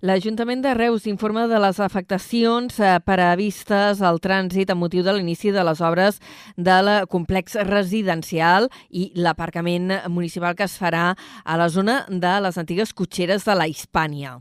L'Ajuntament 0.00 0.60
de 0.62 0.74
Reus 0.78 1.08
informa 1.10 1.48
de 1.50 1.58
les 1.58 1.80
afectacions 1.82 2.76
eh, 2.78 2.92
previstes 3.02 3.98
al 3.98 4.20
trànsit 4.22 4.70
a 4.70 4.76
motiu 4.78 5.02
de 5.02 5.16
l'inici 5.16 5.50
de 5.50 5.64
les 5.66 5.82
obres 5.82 6.20
del 6.54 6.90
complex 7.10 7.58
residencial 7.66 8.70
i 8.90 9.10
l'aparcament 9.18 9.90
municipal 10.06 10.54
que 10.54 10.68
es 10.70 10.78
farà 10.78 11.16
a 11.42 11.58
la 11.58 11.66
zona 11.68 12.04
de 12.08 12.36
les 12.46 12.62
antigues 12.62 12.94
cotxeres 12.94 13.42
de 13.42 13.58
la 13.58 13.66
Hispània. 13.66 14.38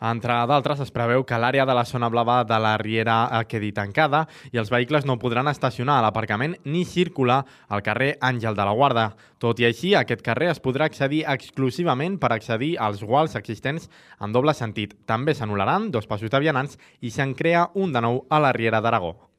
Entre 0.00 0.32
d'altres, 0.48 0.80
es 0.80 0.92
preveu 0.94 1.26
que 1.28 1.36
l'àrea 1.36 1.66
de 1.68 1.74
la 1.76 1.84
zona 1.84 2.08
blava 2.08 2.38
de 2.48 2.56
la 2.56 2.72
Riera 2.80 3.44
quedi 3.44 3.68
tancada 3.76 4.22
i 4.48 4.56
els 4.56 4.72
vehicles 4.72 5.04
no 5.04 5.18
podran 5.20 5.50
estacionar 5.52 5.98
a 6.00 6.06
l'aparcament 6.06 6.56
ni 6.64 6.86
circular 6.88 7.42
al 7.68 7.84
carrer 7.84 8.14
Àngel 8.20 8.56
de 8.56 8.64
la 8.64 8.72
Guarda. 8.72 9.06
Tot 9.38 9.60
i 9.60 9.68
així, 9.68 9.94
aquest 9.94 10.24
carrer 10.24 10.50
es 10.54 10.60
podrà 10.64 10.88
accedir 10.88 11.26
exclusivament 11.28 12.16
per 12.18 12.32
accedir 12.32 12.78
als 12.80 13.04
guals 13.04 13.36
existents 13.36 13.90
en 14.20 14.32
doble 14.32 14.56
sentit. 14.56 14.96
També 15.04 15.36
s'anul·laran 15.36 15.90
dos 15.92 16.08
passos 16.08 16.32
de 16.32 16.40
vianants 16.40 16.80
i 17.00 17.12
se'n 17.12 17.36
crea 17.36 17.68
un 17.74 17.92
de 17.92 18.00
nou 18.00 18.24
a 18.30 18.40
la 18.40 18.56
Riera 18.56 18.80
d'Aragó. 18.80 19.29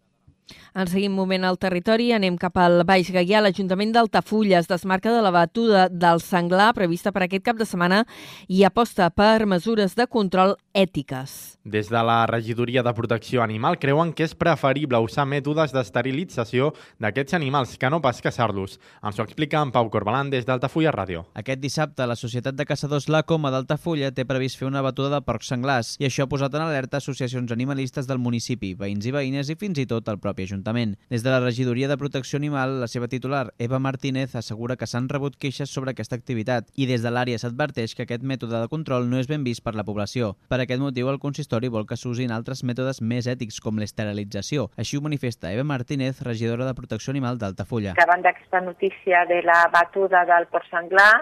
En 0.74 0.88
seguim 0.88 1.12
moment 1.12 1.44
al 1.44 1.58
territori, 1.60 2.12
anem 2.16 2.38
cap 2.40 2.56
al 2.62 2.86
Baix 2.88 3.10
Gaià. 3.12 3.42
L'Ajuntament 3.44 3.92
d'Altafulla 3.92 4.62
es 4.62 4.70
desmarca 4.70 5.12
de 5.12 5.22
la 5.24 5.32
batuda 5.36 5.88
del 5.92 6.22
senglar 6.24 6.72
prevista 6.78 7.12
per 7.12 7.26
aquest 7.26 7.44
cap 7.44 7.60
de 7.60 7.68
setmana 7.68 8.06
i 8.48 8.64
aposta 8.64 9.10
per 9.12 9.46
mesures 9.46 9.98
de 10.00 10.08
control 10.08 10.56
ètiques. 10.74 11.58
Des 11.64 11.92
de 11.92 12.02
la 12.08 12.26
Regidoria 12.26 12.82
de 12.84 12.94
Protecció 12.96 13.44
Animal 13.44 13.78
creuen 13.80 14.14
que 14.16 14.24
és 14.26 14.36
preferible 14.36 15.02
usar 15.04 15.28
mètodes 15.28 15.76
d'esterilització 15.76 16.72
d'aquests 17.04 17.36
animals 17.38 17.76
que 17.78 17.92
no 17.92 18.02
pas 18.02 18.22
caçar-los. 18.24 18.80
Ens 19.04 19.20
ho 19.20 19.28
explica 19.28 19.62
en 19.62 19.74
Pau 19.76 19.92
Corbalan 19.92 20.32
des 20.32 20.48
d'Altafulla 20.48 20.96
Ràdio. 20.96 21.26
Aquest 21.36 21.60
dissabte, 21.60 22.08
la 22.08 22.16
Societat 22.16 22.56
de 22.56 22.66
Caçadors 22.66 23.10
La 23.10 23.24
Coma 23.24 23.52
d'Altafulla 23.52 24.14
té 24.16 24.26
previst 24.26 24.58
fer 24.58 24.70
una 24.72 24.82
batuda 24.82 25.18
de 25.18 25.22
porcs 25.28 25.52
senglars 25.52 25.98
i 26.00 26.08
això 26.08 26.26
ha 26.26 26.32
posat 26.32 26.56
en 26.56 26.64
alerta 26.64 27.04
associacions 27.04 27.52
animalistes 27.52 28.08
del 28.08 28.24
municipi, 28.24 28.74
veïns 28.80 29.06
i 29.06 29.12
veïnes 29.12 29.52
i 29.52 29.60
fins 29.60 29.84
i 29.84 29.86
tot 29.86 30.08
el 30.08 30.20
propi 30.24 30.41
Ajuntament. 30.46 30.96
Des 31.10 31.24
de 31.24 31.32
la 31.34 31.40
Regidoria 31.40 31.88
de 31.88 31.98
Protecció 31.98 32.38
Animal, 32.38 32.80
la 32.82 32.88
seva 32.88 33.08
titular, 33.08 33.54
Eva 33.58 33.80
Martínez, 33.80 34.36
assegura 34.36 34.78
que 34.78 34.88
s'han 34.88 35.10
rebut 35.10 35.38
queixes 35.38 35.74
sobre 35.74 35.92
aquesta 35.92 36.16
activitat 36.16 36.70
i 36.76 36.88
des 36.90 37.04
de 37.04 37.12
l'àrea 37.12 37.40
s'adverteix 37.42 37.96
que 37.96 38.06
aquest 38.08 38.24
mètode 38.24 38.58
de 38.60 38.72
control 38.72 39.10
no 39.10 39.20
és 39.20 39.30
ben 39.30 39.44
vist 39.44 39.64
per 39.66 39.76
la 39.76 39.86
població. 39.88 40.36
Per 40.50 40.62
aquest 40.62 40.82
motiu, 40.82 41.10
el 41.12 41.20
consistori 41.20 41.70
vol 41.70 41.86
que 41.90 42.00
s'usin 42.00 42.32
altres 42.32 42.64
mètodes 42.64 43.02
més 43.02 43.28
ètics, 43.28 43.60
com 43.62 43.78
l'esterilització. 43.82 44.70
Així 44.78 44.98
ho 44.98 45.06
manifesta 45.06 45.52
Eva 45.52 45.68
Martínez, 45.68 46.22
regidora 46.26 46.66
de 46.66 46.78
Protecció 46.78 47.12
Animal 47.12 47.38
d'Altafulla. 47.38 47.96
Davant 48.00 48.26
d'aquesta 48.26 48.62
notícia 48.66 49.26
de 49.30 49.42
la 49.46 49.62
batuda 49.74 50.26
del 50.30 50.48
port 50.52 50.68
senglar, 50.72 51.14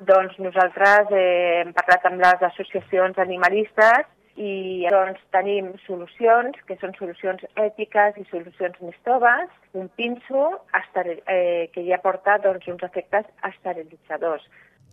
doncs 0.00 0.38
nosaltres 0.40 1.12
eh, 1.12 1.60
hem 1.60 1.74
parlat 1.76 2.06
amb 2.08 2.22
les 2.22 2.48
associacions 2.48 3.18
animalistes 3.20 4.08
i 4.40 4.86
doncs 4.88 5.20
tenim 5.34 5.74
solucions, 5.84 6.56
que 6.68 6.78
són 6.80 6.94
solucions 6.96 7.42
ètiques 7.60 8.16
i 8.16 8.24
solucions 8.30 8.78
més 8.80 8.96
toves, 9.04 9.52
un 9.76 9.90
pinso 10.00 10.46
eh, 10.72 11.68
que 11.74 11.84
ja 11.84 12.00
porta 12.00 12.38
doncs, 12.40 12.66
uns 12.72 12.84
efectes 12.86 13.28
esterilitzadors. 13.50 14.46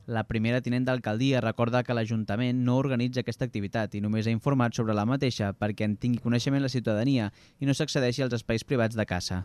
La 0.08 0.24
primera 0.24 0.62
tinent 0.64 0.86
d'alcaldia 0.88 1.42
recorda 1.44 1.84
que 1.84 1.96
l'Ajuntament 1.96 2.60
no 2.64 2.78
organitza 2.80 3.24
aquesta 3.24 3.48
activitat 3.48 3.96
i 3.96 4.04
només 4.04 4.28
ha 4.28 4.36
informat 4.36 4.76
sobre 4.76 4.96
la 4.96 5.08
mateixa 5.08 5.52
perquè 5.52 5.88
en 5.88 5.98
tingui 6.00 6.24
coneixement 6.24 6.64
la 6.64 6.72
ciutadania 6.72 7.32
i 7.60 7.68
no 7.68 7.76
s'accedeixi 7.76 8.24
als 8.24 8.38
espais 8.40 8.68
privats 8.68 8.96
de 9.00 9.08
caça. 9.08 9.42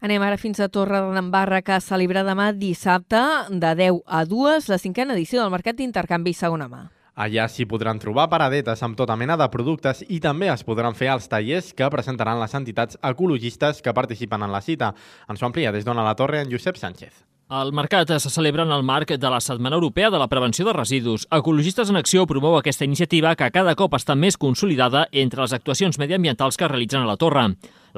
Anem 0.00 0.22
ara 0.24 0.40
fins 0.40 0.60
a 0.60 0.70
Torre 0.72 1.00
de 1.00 1.12
Nambarra, 1.16 1.60
que 1.60 1.76
celebra 1.84 2.24
demà 2.24 2.52
dissabte 2.56 3.20
de 3.50 3.74
10 3.84 4.00
a 4.06 4.24
2 4.24 4.72
la 4.72 4.80
cinquena 4.80 5.12
edició 5.16 5.42
del 5.42 5.52
Mercat 5.52 5.76
d'Intercanvi 5.76 6.32
Segona 6.32 6.68
Mà. 6.68 6.88
Allà 7.14 7.48
s'hi 7.48 7.66
podran 7.66 7.98
trobar 7.98 8.28
paradetes 8.30 8.82
amb 8.82 8.96
tota 8.98 9.16
mena 9.16 9.36
de 9.36 9.48
productes 9.50 10.04
i 10.08 10.20
també 10.20 10.50
es 10.52 10.64
podran 10.64 10.94
fer 10.94 11.10
els 11.14 11.28
tallers 11.28 11.72
que 11.74 11.90
presentaran 11.90 12.40
les 12.40 12.54
entitats 12.54 13.00
ecologistes 13.02 13.82
que 13.82 13.94
participen 13.94 14.42
en 14.42 14.52
la 14.52 14.60
cita. 14.60 14.94
Ens 15.28 15.42
ho 15.42 15.50
amplia 15.50 15.72
des 15.72 15.84
d'Ona 15.84 16.06
la 16.06 16.14
Torre 16.14 16.40
en 16.44 16.50
Josep 16.50 16.76
Sánchez. 16.76 17.29
El 17.50 17.72
mercat 17.74 18.12
se 18.22 18.30
celebra 18.30 18.62
en 18.62 18.70
el 18.70 18.84
marc 18.86 19.10
de 19.18 19.30
la 19.30 19.40
Setmana 19.40 19.74
Europea 19.74 20.08
de 20.08 20.18
la 20.20 20.28
Prevenció 20.28 20.64
de 20.64 20.72
Residus. 20.72 21.26
Ecologistes 21.32 21.88
en 21.90 21.96
Acció 21.98 22.22
promou 22.22 22.54
aquesta 22.54 22.84
iniciativa 22.86 23.32
que 23.34 23.48
cada 23.50 23.72
cop 23.74 23.96
està 23.98 24.14
més 24.14 24.36
consolidada 24.38 25.08
entre 25.10 25.42
les 25.42 25.54
actuacions 25.56 25.98
mediambientals 25.98 26.54
que 26.54 26.68
realitzen 26.70 27.02
a 27.02 27.08
la 27.08 27.16
torre. 27.18 27.48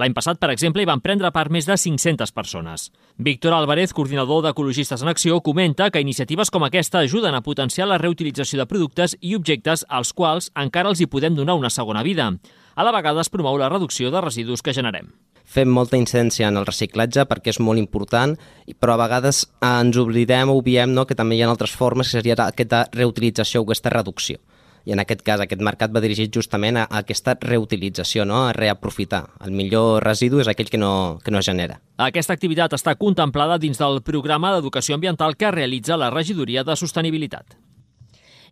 L'any 0.01 0.15
passat, 0.17 0.39
per 0.41 0.49
exemple, 0.55 0.81
hi 0.81 0.89
van 0.89 1.03
prendre 1.05 1.29
part 1.37 1.53
més 1.53 1.69
de 1.69 1.77
500 1.77 2.33
persones. 2.33 2.87
Víctor 3.19 3.53
Álvarez, 3.53 3.93
coordinador 3.93 4.41
d'Ecologistes 4.47 5.05
en 5.05 5.13
Acció, 5.13 5.43
comenta 5.45 5.91
que 5.91 6.01
iniciatives 6.01 6.49
com 6.49 6.65
aquesta 6.65 7.03
ajuden 7.05 7.37
a 7.37 7.43
potenciar 7.45 7.91
la 7.91 7.99
reutilització 8.01 8.63
de 8.63 8.67
productes 8.71 9.19
i 9.21 9.35
objectes 9.37 9.85
als 9.91 10.15
quals 10.17 10.49
encara 10.57 10.89
els 10.89 11.05
hi 11.05 11.11
podem 11.13 11.37
donar 11.37 11.59
una 11.61 11.69
segona 11.69 12.01
vida. 12.03 12.31
A 12.73 12.89
la 12.89 12.97
vegada 12.97 13.21
es 13.21 13.29
promou 13.29 13.61
la 13.61 13.69
reducció 13.69 14.09
de 14.11 14.25
residus 14.25 14.65
que 14.65 14.73
generem 14.73 15.13
fem 15.45 15.69
molta 15.69 15.99
incidència 16.01 16.49
en 16.49 16.61
el 16.61 16.67
reciclatge 16.69 17.27
perquè 17.29 17.53
és 17.53 17.61
molt 17.61 17.81
important, 17.81 18.37
però 18.81 18.97
a 18.97 19.03
vegades 19.05 19.45
ens 19.63 19.99
oblidem 20.01 20.51
o 20.51 20.59
obviem 20.61 20.95
no, 20.95 21.07
que 21.07 21.19
també 21.19 21.37
hi 21.37 21.43
ha 21.43 21.51
altres 21.51 21.75
formes 21.77 22.09
que 22.09 22.21
seria 22.21 22.39
aquesta 22.47 22.87
reutilització 22.93 23.63
o 23.63 23.69
aquesta 23.69 23.93
reducció. 23.93 24.41
I 24.85 24.97
en 24.97 24.99
aquest 24.99 25.23
cas 25.23 25.41
aquest 25.43 25.63
mercat 25.63 25.93
va 25.95 26.03
dirigit 26.03 26.33
justament 26.35 26.81
a, 26.81 26.89
aquesta 27.03 27.37
reutilització, 27.41 28.25
no? 28.27 28.49
a 28.49 28.55
reaprofitar. 28.57 29.25
El 29.47 29.55
millor 29.55 30.03
residu 30.03 30.43
és 30.43 30.51
aquell 30.51 30.71
que 30.73 30.81
no, 30.81 31.21
que 31.23 31.31
no 31.31 31.39
es 31.39 31.47
genera. 31.47 31.79
Aquesta 32.03 32.35
activitat 32.35 32.75
està 32.75 32.97
contemplada 32.99 33.61
dins 33.63 33.79
del 33.79 34.03
programa 34.03 34.57
d'educació 34.57 34.99
ambiental 34.99 35.37
que 35.39 35.55
realitza 35.55 36.01
la 36.01 36.11
Regidoria 36.11 36.67
de 36.67 36.77
Sostenibilitat. 36.77 37.55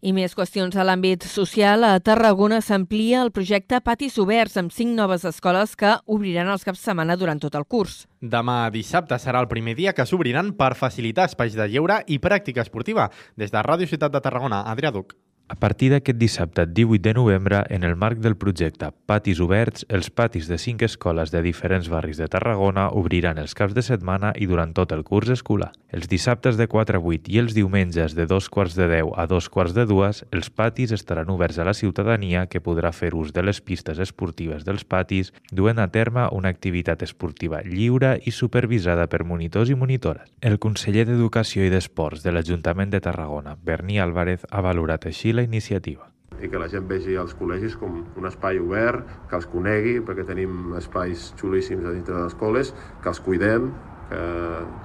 I 0.00 0.14
més 0.16 0.32
qüestions 0.32 0.76
a 0.80 0.84
l'àmbit 0.86 1.26
social. 1.28 1.84
A 1.84 2.00
Tarragona 2.00 2.62
s'amplia 2.64 3.20
el 3.20 3.32
projecte 3.36 3.82
Patis 3.84 4.16
Oberts 4.22 4.56
amb 4.56 4.72
cinc 4.72 4.96
noves 4.96 5.26
escoles 5.28 5.76
que 5.76 5.92
obriran 6.08 6.48
els 6.48 6.64
caps 6.64 6.80
de 6.80 6.88
setmana 6.88 7.18
durant 7.20 7.42
tot 7.42 7.58
el 7.60 7.68
curs. 7.68 8.06
Demà 8.20 8.62
dissabte 8.72 9.20
serà 9.20 9.44
el 9.44 9.50
primer 9.52 9.76
dia 9.76 9.92
que 9.92 10.06
s'obriran 10.08 10.54
per 10.56 10.72
facilitar 10.74 11.28
espais 11.28 11.56
de 11.56 11.68
lleure 11.68 12.00
i 12.08 12.16
pràctica 12.18 12.64
esportiva. 12.64 13.10
Des 13.36 13.52
de 13.52 13.60
Ràdio 13.60 13.92
Ciutat 13.92 14.16
de 14.16 14.24
Tarragona, 14.24 14.64
Adrià 14.72 14.88
Duc. 14.94 15.12
A 15.50 15.56
partir 15.58 15.88
d'aquest 15.90 16.14
dissabte 16.14 16.62
18 16.62 17.02
de 17.02 17.12
novembre, 17.12 17.64
en 17.74 17.82
el 17.82 17.96
marc 17.98 18.20
del 18.22 18.36
projecte 18.38 18.92
Patis 19.10 19.40
Oberts, 19.42 19.82
els 19.90 20.06
patis 20.14 20.46
de 20.46 20.60
cinc 20.62 20.84
escoles 20.86 21.32
de 21.34 21.40
diferents 21.42 21.88
barris 21.90 22.20
de 22.22 22.28
Tarragona 22.30 22.84
obriran 22.94 23.40
els 23.42 23.56
caps 23.58 23.74
de 23.74 23.82
setmana 23.82 24.30
i 24.38 24.46
durant 24.46 24.70
tot 24.78 24.94
el 24.94 25.02
curs 25.02 25.32
escolar. 25.34 25.72
Els 25.90 26.06
dissabtes 26.06 26.54
de 26.54 26.68
4 26.70 27.00
a 27.00 27.02
8 27.02 27.32
i 27.34 27.40
els 27.42 27.56
diumenges 27.56 28.14
de 28.14 28.28
dos 28.30 28.46
quarts 28.46 28.76
de 28.78 28.86
10 28.86 29.10
a 29.18 29.24
dos 29.26 29.48
quarts 29.50 29.74
de 29.74 29.88
dues, 29.90 30.20
els 30.30 30.52
patis 30.54 30.92
estaran 30.94 31.34
oberts 31.34 31.58
a 31.58 31.66
la 31.66 31.74
ciutadania 31.74 32.44
que 32.46 32.62
podrà 32.62 32.94
fer 32.94 33.10
ús 33.18 33.34
de 33.34 33.42
les 33.42 33.58
pistes 33.58 33.98
esportives 33.98 34.62
dels 34.62 34.86
patis, 34.86 35.32
duent 35.50 35.82
a 35.82 35.88
terme 35.90 36.28
una 36.30 36.54
activitat 36.54 37.02
esportiva 37.02 37.64
lliure 37.66 38.20
i 38.22 38.30
supervisada 38.30 39.08
per 39.10 39.24
monitors 39.26 39.74
i 39.74 39.74
monitores. 39.74 40.30
El 40.40 40.60
conseller 40.62 41.08
d'Educació 41.10 41.66
i 41.66 41.74
d'Esports 41.74 42.22
de 42.22 42.38
l'Ajuntament 42.38 42.94
de 42.94 43.02
Tarragona, 43.02 43.58
Berni 43.58 43.98
Álvarez, 43.98 44.46
ha 44.46 44.62
valorat 44.62 45.10
així 45.10 45.34
iniciativa 45.46 46.10
i 46.40 46.48
que 46.48 46.56
la 46.56 46.70
gent 46.72 46.86
vegi 46.88 47.18
els 47.20 47.34
col·legis 47.36 47.74
com 47.76 47.98
un 48.16 48.26
espai 48.28 48.56
obert, 48.62 49.04
que 49.28 49.36
els 49.36 49.44
conegui, 49.50 49.98
perquè 50.00 50.24
tenim 50.24 50.72
espais 50.78 51.34
xulíssims 51.36 51.84
a 51.84 51.92
dintre 51.92 52.14
de 52.14 52.22
les 52.22 52.32
escoles, 52.32 52.72
que 53.02 53.10
els 53.12 53.20
cuidem, 53.20 53.68
que, 54.10 54.20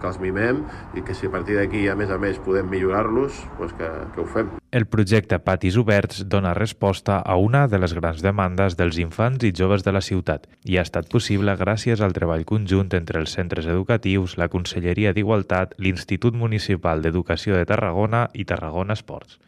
que 0.02 0.08
els 0.12 0.20
mimem 0.22 0.62
i 0.96 1.04
que 1.06 1.16
si 1.18 1.28
a 1.28 1.32
partir 1.34 1.58
d'aquí, 1.58 1.88
a 1.90 1.96
més 1.98 2.12
a 2.14 2.20
més, 2.22 2.38
podem 2.46 2.70
millorar-los, 2.70 3.40
doncs 3.60 3.74
que, 3.80 3.90
que 4.14 4.22
ho 4.22 4.28
fem. 4.30 4.52
El 4.76 4.88
projecte 4.92 5.40
Patis 5.40 5.78
Oberts 5.80 6.26
dona 6.30 6.54
resposta 6.58 7.22
a 7.24 7.38
una 7.40 7.66
de 7.72 7.80
les 7.80 7.96
grans 7.98 8.22
demandes 8.26 8.76
dels 8.78 9.00
infants 9.02 9.48
i 9.48 9.54
joves 9.56 9.86
de 9.88 9.96
la 9.96 10.04
ciutat 10.04 10.50
i 10.68 10.78
ha 10.78 10.86
estat 10.86 11.10
possible 11.12 11.56
gràcies 11.58 12.04
al 12.04 12.14
treball 12.18 12.46
conjunt 12.46 12.92
entre 13.00 13.24
els 13.24 13.34
centres 13.40 13.66
educatius, 13.72 14.38
la 14.38 14.52
Conselleria 14.52 15.16
d'Igualtat, 15.16 15.80
l'Institut 15.80 16.36
Municipal 16.36 17.02
d'Educació 17.02 17.56
de 17.56 17.66
Tarragona 17.66 18.28
i 18.34 18.46
Tarragona 18.46 19.00
Esports. 19.00 19.40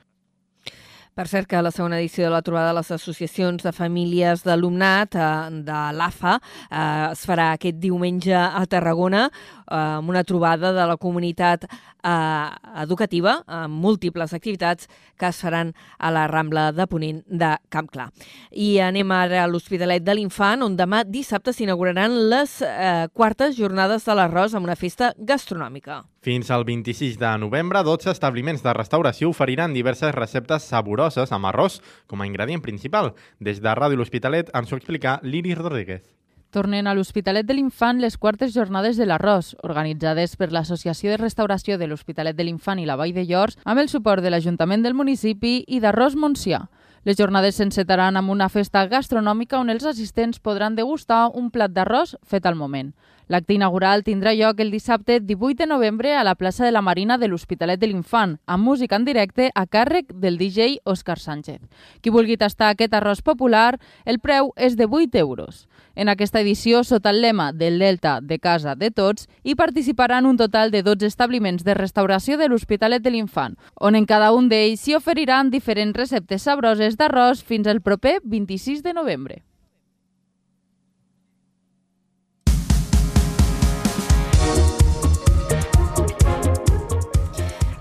Per 1.17 1.25
cert, 1.25 1.47
que 1.49 1.57
la 1.65 1.71
segona 1.73 1.97
edició 1.97 2.27
de 2.27 2.29
la 2.29 2.43
trobada 2.45 2.69
de 2.69 2.75
les 2.77 2.91
associacions 2.93 3.63
de 3.65 3.71
famílies 3.73 4.43
d'alumnat 4.45 5.15
eh, 5.17 5.29
de 5.65 5.77
l'AFA 5.97 6.35
eh, 6.37 6.81
es 7.07 7.23
farà 7.25 7.47
aquest 7.55 7.79
diumenge 7.81 8.37
a 8.37 8.61
Tarragona 8.69 9.23
amb 9.67 10.09
una 10.09 10.23
trobada 10.23 10.73
de 10.73 10.85
la 10.87 10.97
comunitat 10.97 11.65
eh, 11.67 12.47
educativa 12.81 13.37
amb 13.47 13.77
múltiples 13.83 14.33
activitats 14.33 14.87
que 15.17 15.29
es 15.29 15.41
faran 15.41 15.73
a 15.97 16.11
la 16.11 16.27
Rambla 16.27 16.71
de 16.71 16.87
Ponent 16.87 17.23
de 17.27 17.53
Camp 17.69 17.89
Clar. 17.91 18.09
I 18.51 18.79
anem 18.83 19.11
ara 19.11 19.43
a 19.43 19.47
l'Hospitalet 19.49 20.03
de 20.05 20.15
l'Infant, 20.17 20.63
on 20.65 20.77
demà 20.77 21.03
dissabte 21.03 21.53
s'inauguraran 21.53 22.15
les 22.31 22.59
eh, 22.61 23.07
quartes 23.13 23.57
jornades 23.57 24.05
de 24.05 24.17
l'arròs 24.17 24.55
amb 24.55 24.69
una 24.69 24.77
festa 24.79 25.13
gastronòmica. 25.17 26.03
Fins 26.27 26.51
al 26.51 26.65
26 26.67 27.15
de 27.21 27.29
novembre, 27.39 27.83
12 27.87 28.11
establiments 28.11 28.63
de 28.65 28.73
restauració 28.75 29.29
oferiran 29.31 29.75
diverses 29.75 30.13
receptes 30.15 30.67
saboroses 30.67 31.31
amb 31.31 31.47
arròs 31.47 31.79
com 32.07 32.21
a 32.21 32.27
ingredient 32.27 32.63
principal. 32.65 33.13
Des 33.39 33.63
de 33.63 33.75
Ràdio 33.79 34.01
L'Hospitalet 34.01 34.51
ens 34.53 34.73
ho 34.73 34.79
explica 34.81 35.19
Liri 35.23 35.55
Rodríguez. 35.55 36.16
Tornen 36.57 36.87
a 36.89 36.95
l'Hospitalet 36.97 37.45
de 37.45 37.53
l'Infant 37.53 37.99
les 38.01 38.15
quartes 38.17 38.49
jornades 38.49 38.97
de 38.97 39.05
l'arròs, 39.05 39.51
organitzades 39.61 40.31
per 40.41 40.47
l'Associació 40.49 41.11
de 41.11 41.19
Restauració 41.21 41.75
de 41.77 41.85
l'Hospitalet 41.85 42.33
de 42.33 42.47
l'Infant 42.47 42.81
i 42.81 42.87
la 42.89 42.95
Vall 42.97 43.13
de 43.13 43.27
Llors, 43.29 43.59
amb 43.61 43.83
el 43.83 43.91
suport 43.91 44.25
de 44.25 44.31
l'Ajuntament 44.33 44.81
del 44.81 44.97
municipi 44.97 45.59
i 45.67 45.77
d'Arròs 45.83 46.17
Montsià. 46.17 46.63
Les 47.05 47.19
jornades 47.19 47.59
s'encetaran 47.61 48.17
amb 48.17 48.33
una 48.33 48.49
festa 48.49 48.87
gastronòmica 48.89 49.59
on 49.61 49.69
els 49.69 49.85
assistents 49.85 50.41
podran 50.41 50.73
degustar 50.73 51.27
un 51.37 51.51
plat 51.53 51.75
d'arròs 51.77 52.15
fet 52.25 52.49
al 52.49 52.57
moment. 52.57 52.89
L'acte 53.27 53.51
inaugural 53.57 54.05
tindrà 54.07 54.31
lloc 54.31 54.61
el 54.63 54.69
dissabte 54.71 55.19
18 55.19 55.57
de 55.59 55.65
novembre 55.67 56.13
a 56.15 56.23
la 56.23 56.35
plaça 56.35 56.63
de 56.63 56.71
la 56.71 56.81
Marina 56.81 57.17
de 57.17 57.27
l'Hospitalet 57.27 57.79
de 57.79 57.89
l'Infant, 57.91 58.37
amb 58.47 58.63
música 58.63 58.95
en 58.95 59.03
directe 59.03 59.49
a 59.53 59.65
càrrec 59.67 60.13
del 60.15 60.37
DJ 60.39 60.77
Òscar 60.85 61.17
Sánchez. 61.19 61.59
Qui 61.99 62.09
vulgui 62.09 62.37
tastar 62.39 62.69
aquest 62.71 62.95
arròs 62.95 63.19
popular, 63.21 63.81
el 64.05 64.21
preu 64.23 64.53
és 64.55 64.77
de 64.79 64.87
8 64.87 65.19
euros. 65.19 65.67
En 65.95 66.07
aquesta 66.07 66.39
edició, 66.39 66.85
sota 66.85 67.11
el 67.11 67.19
lema 67.21 67.51
del 67.51 67.79
Delta 67.79 68.21
de 68.21 68.39
casa 68.39 68.75
de 68.75 68.91
tots, 68.91 69.27
hi 69.43 69.55
participaran 69.55 70.25
un 70.25 70.37
total 70.37 70.71
de 70.71 70.83
12 70.83 71.11
establiments 71.11 71.65
de 71.67 71.75
restauració 71.75 72.37
de 72.37 72.47
l'Hospitalet 72.47 73.03
de 73.03 73.11
l'Infant, 73.11 73.59
on 73.75 73.99
en 73.99 74.05
cada 74.05 74.31
un 74.31 74.47
d'ells 74.47 74.79
s'hi 74.79 74.95
oferiran 74.95 75.51
diferents 75.51 75.97
receptes 75.97 76.47
sabroses 76.47 76.95
d'arròs 76.95 77.43
fins 77.43 77.67
al 77.67 77.81
proper 77.81 78.21
26 78.23 78.83
de 78.87 78.93
novembre. 78.93 79.43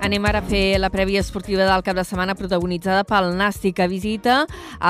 Anem 0.07 0.23
ara 0.29 0.39
a 0.39 0.47
fer 0.47 0.77
la 0.79 0.87
prèvia 0.95 1.19
esportiva 1.19 1.65
del 1.67 1.83
cap 1.83 1.97
de 1.99 2.05
setmana 2.07 2.37
protagonitzada 2.39 3.03
pel 3.09 3.33
Nàstic 3.35 3.75
que 3.81 3.89
visita 3.91 4.37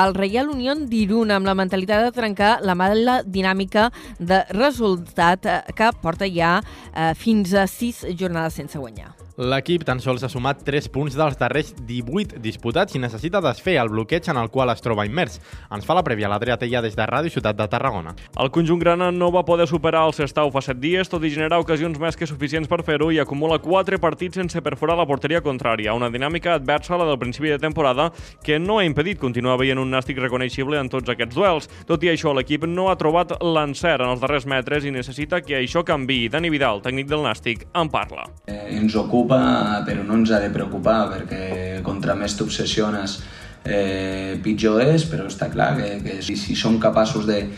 el 0.02 0.12
Reial 0.12 0.52
Unión 0.52 0.84
d'Irun 0.90 1.32
amb 1.32 1.48
la 1.48 1.56
mentalitat 1.56 2.04
de 2.04 2.12
trencar 2.12 2.58
la 2.60 2.76
mala 2.76 3.22
dinàmica 3.24 3.88
de 4.20 4.44
resultat 4.52 5.48
eh, 5.48 5.60
que 5.72 5.94
porta 6.02 6.28
ja 6.28 6.58
eh, 6.60 7.14
fins 7.16 7.56
a 7.56 7.64
sis 7.64 8.04
jornades 8.12 8.60
sense 8.60 8.76
guanyar. 8.76 9.14
L'equip 9.36 9.82
tan 9.84 9.98
sols 10.00 10.22
ha 10.24 10.30
sumat 10.32 10.62
3 10.64 10.86
punts 10.88 11.12
dels 11.12 11.34
darrers 11.36 11.74
18 11.84 12.38
disputats 12.40 12.94
i 12.96 13.00
necessita 13.02 13.42
desfer 13.44 13.74
el 13.76 13.90
bloqueig 13.92 14.24
en 14.32 14.38
el 14.40 14.48
qual 14.48 14.70
es 14.72 14.80
troba 14.80 15.04
immers. 15.04 15.34
Ens 15.68 15.84
fa 15.84 15.92
la 15.92 16.02
prèvia 16.06 16.30
l'Adrià 16.32 16.54
Tella 16.56 16.80
des 16.80 16.96
de 16.96 17.04
Ràdio 17.04 17.28
Ciutat 17.34 17.58
de 17.58 17.66
Tarragona. 17.68 18.14
El 18.40 18.48
conjunt 18.50 18.80
grana 18.80 19.10
no 19.12 19.28
va 19.34 19.44
poder 19.44 19.66
superar 19.68 20.06
el 20.08 20.14
Sestau 20.16 20.48
fa 20.54 20.62
7 20.64 20.80
dies, 20.80 21.10
tot 21.12 21.24
i 21.28 21.32
generar 21.34 21.58
ocasions 21.60 22.00
més 22.00 22.16
que 22.16 22.24
suficients 22.24 22.68
per 22.68 22.80
fer-ho 22.86 23.10
i 23.12 23.20
acumula 23.20 23.58
4 23.60 23.98
partits 24.00 24.40
sense 24.40 24.62
perforar 24.64 24.96
la 24.96 25.04
porteria 25.04 25.42
contrària, 25.44 25.92
una 25.92 26.08
dinàmica 26.08 26.54
adversa 26.56 26.96
a 26.96 27.02
la 27.02 27.10
del 27.10 27.20
principi 27.20 27.52
de 27.52 27.60
temporada 27.60 28.08
que 28.42 28.56
no 28.58 28.78
ha 28.78 28.88
impedit 28.88 29.20
continuar 29.20 29.58
veient 29.60 29.84
un 29.84 29.92
nàstic 29.92 30.16
reconeixible 30.16 30.80
en 30.80 30.88
tots 30.88 31.12
aquests 31.12 31.36
duels. 31.36 31.68
Tot 31.84 32.08
i 32.08 32.14
això, 32.14 32.32
l'equip 32.32 32.64
no 32.64 32.88
ha 32.88 32.96
trobat 32.96 33.36
l'encert 33.44 34.00
en 34.00 34.16
els 34.16 34.24
darrers 34.24 34.48
metres 34.48 34.88
i 34.88 34.96
necessita 34.96 35.44
que 35.44 35.60
això 35.60 35.84
canvi. 35.84 36.30
Dani 36.32 36.48
Vidal, 36.48 36.80
tècnic 36.80 37.12
del 37.12 37.28
nàstic, 37.28 37.68
en 37.76 37.92
parla. 37.92 38.24
Eh, 38.48 38.78
ens 38.80 38.96
ocupa 38.96 39.25
preocupa, 39.26 39.84
però 39.84 40.04
no 40.04 40.14
ens 40.14 40.30
ha 40.30 40.40
de 40.40 40.50
preocupar, 40.50 41.10
perquè 41.10 41.82
contra 41.82 42.14
més 42.14 42.36
t'obsessiones 42.36 43.20
eh, 43.64 44.38
pitjor 44.42 44.82
és, 44.82 45.04
però 45.04 45.26
està 45.26 45.50
clar 45.50 45.76
que, 45.76 46.00
que 46.02 46.22
si, 46.22 46.36
si 46.36 46.54
som 46.54 46.78
capaços 46.78 47.26
de, 47.26 47.48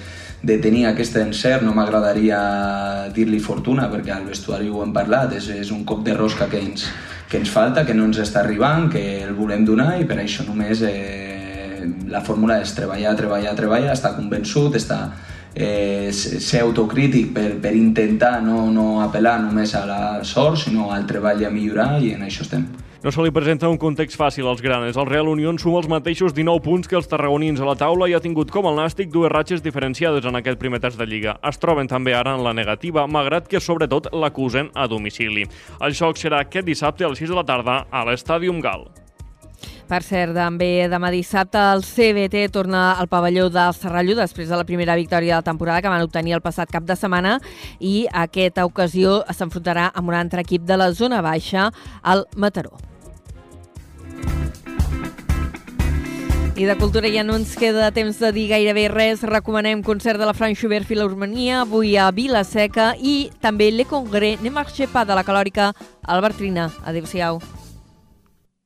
de 0.42 0.58
tenir 0.58 0.86
aquest 0.86 1.16
encert, 1.16 1.62
no 1.62 1.74
m'agradaria 1.74 3.10
dir-li 3.14 3.38
fortuna, 3.40 3.88
perquè 3.90 4.14
al 4.14 4.26
vestuari 4.26 4.68
ho 4.68 4.82
hem 4.82 4.92
parlat, 4.92 5.34
és, 5.36 5.48
és 5.50 5.70
un 5.70 5.84
cop 5.84 6.04
de 6.04 6.14
rosca 6.16 6.48
que 6.48 6.60
ens, 6.60 6.88
que 7.28 7.38
ens 7.38 7.50
falta, 7.50 7.84
que 7.84 7.94
no 7.94 8.06
ens 8.08 8.18
està 8.18 8.40
arribant, 8.40 8.88
que 8.90 9.22
el 9.22 9.34
volem 9.36 9.64
donar 9.64 9.98
i 10.00 10.06
per 10.08 10.20
això 10.22 10.46
només 10.46 10.82
eh, 10.82 11.84
la 12.08 12.22
fórmula 12.24 12.62
és 12.62 12.72
treballar, 12.74 13.16
treballar, 13.16 13.54
treballar, 13.56 13.92
estar 13.92 14.16
convençut, 14.16 14.76
estar 14.76 15.02
eh, 15.54 16.10
ser 16.12 16.64
autocrític 16.64 17.32
per, 17.34 17.48
per 17.62 17.74
intentar 17.76 18.38
no, 18.42 18.66
no 18.72 19.00
apel·lar 19.04 19.38
només 19.46 19.74
a 19.74 19.86
la 19.86 20.02
sort, 20.24 20.60
sinó 20.66 20.92
al 20.92 21.06
treball 21.06 21.44
a 21.46 21.54
millorar 21.54 21.96
i 22.02 22.14
en 22.16 22.26
això 22.26 22.46
estem. 22.46 22.68
No 22.98 23.12
se 23.14 23.22
li 23.22 23.30
presenta 23.30 23.68
un 23.70 23.76
context 23.78 24.18
fàcil 24.18 24.48
als 24.50 24.58
granes. 24.58 24.96
El 24.98 25.06
Real 25.06 25.28
Unión 25.30 25.60
suma 25.62 25.78
els 25.78 25.86
mateixos 25.86 26.34
19 26.34 26.64
punts 26.64 26.90
que 26.90 26.98
els 26.98 27.06
tarragonins 27.06 27.62
a 27.62 27.68
la 27.68 27.76
taula 27.78 28.08
i 28.10 28.16
ha 28.16 28.20
tingut 28.20 28.50
com 28.50 28.66
el 28.66 28.74
Nàstic 28.74 29.12
dues 29.14 29.30
ratxes 29.30 29.62
diferenciades 29.62 30.26
en 30.26 30.34
aquest 30.34 30.58
primer 30.58 30.82
test 30.82 30.98
de 30.98 31.06
Lliga. 31.06 31.36
Es 31.46 31.62
troben 31.62 31.86
també 31.86 32.16
ara 32.18 32.34
en 32.34 32.42
la 32.42 32.56
negativa, 32.58 33.06
malgrat 33.06 33.46
que 33.46 33.62
sobretot 33.62 34.10
l'acusen 34.10 34.72
a 34.74 34.88
domicili. 34.90 35.46
El 35.78 35.94
xoc 35.94 36.18
serà 36.18 36.42
aquest 36.42 36.66
dissabte 36.66 37.06
a 37.06 37.12
les 37.14 37.22
6 37.22 37.30
de 37.30 37.38
la 37.38 37.46
tarda 37.46 37.84
a 37.86 38.02
l'Estàdium 38.08 38.58
Gal. 38.58 38.88
Per 39.88 40.02
cert, 40.04 40.34
també 40.36 40.84
demà 40.92 41.08
dissabte 41.08 41.60
el 41.72 41.80
CBT 41.80 42.50
torna 42.52 42.90
al 43.00 43.08
pavelló 43.08 43.46
del 43.48 43.72
Serrallo 43.72 44.18
després 44.18 44.50
de 44.50 44.58
la 44.60 44.66
primera 44.68 44.96
victòria 45.00 45.32
de 45.32 45.40
la 45.40 45.46
temporada 45.46 45.80
que 45.80 45.88
van 45.88 46.04
obtenir 46.04 46.34
el 46.36 46.44
passat 46.44 46.68
cap 46.68 46.84
de 46.84 46.96
setmana 46.96 47.38
i 47.80 48.04
aquesta 48.12 48.66
ocasió 48.68 49.22
s'enfrontarà 49.32 49.88
amb 49.94 50.12
un 50.12 50.18
altre 50.18 50.44
equip 50.44 50.68
de 50.68 50.76
la 50.76 50.92
zona 50.92 51.22
baixa, 51.24 51.70
el 52.04 52.26
Mataró. 52.36 52.76
I 56.58 56.64
de 56.66 56.74
cultura 56.76 57.08
ja 57.08 57.22
no 57.22 57.36
ens 57.38 57.52
queda 57.56 57.92
temps 57.94 58.18
de 58.18 58.32
dir 58.34 58.48
gairebé 58.50 58.88
res. 58.90 59.22
Recomanem 59.22 59.84
concert 59.86 60.18
de 60.18 60.26
la 60.26 60.34
Frank 60.34 60.58
Schubert 60.58 60.88
Filharmonia 60.90 61.60
avui 61.62 61.94
a 61.96 62.10
Vila 62.10 62.42
Seca 62.42 62.90
i 62.98 63.30
també 63.40 63.70
Le 63.70 63.86
Congrès 63.86 64.42
Ne 64.42 64.50
Marche 64.50 64.90
Pas 64.90 65.06
de 65.06 65.14
la 65.14 65.24
Calòrica 65.24 65.70
Albertrina. 66.02 66.66
Adéu-siau. 66.82 67.38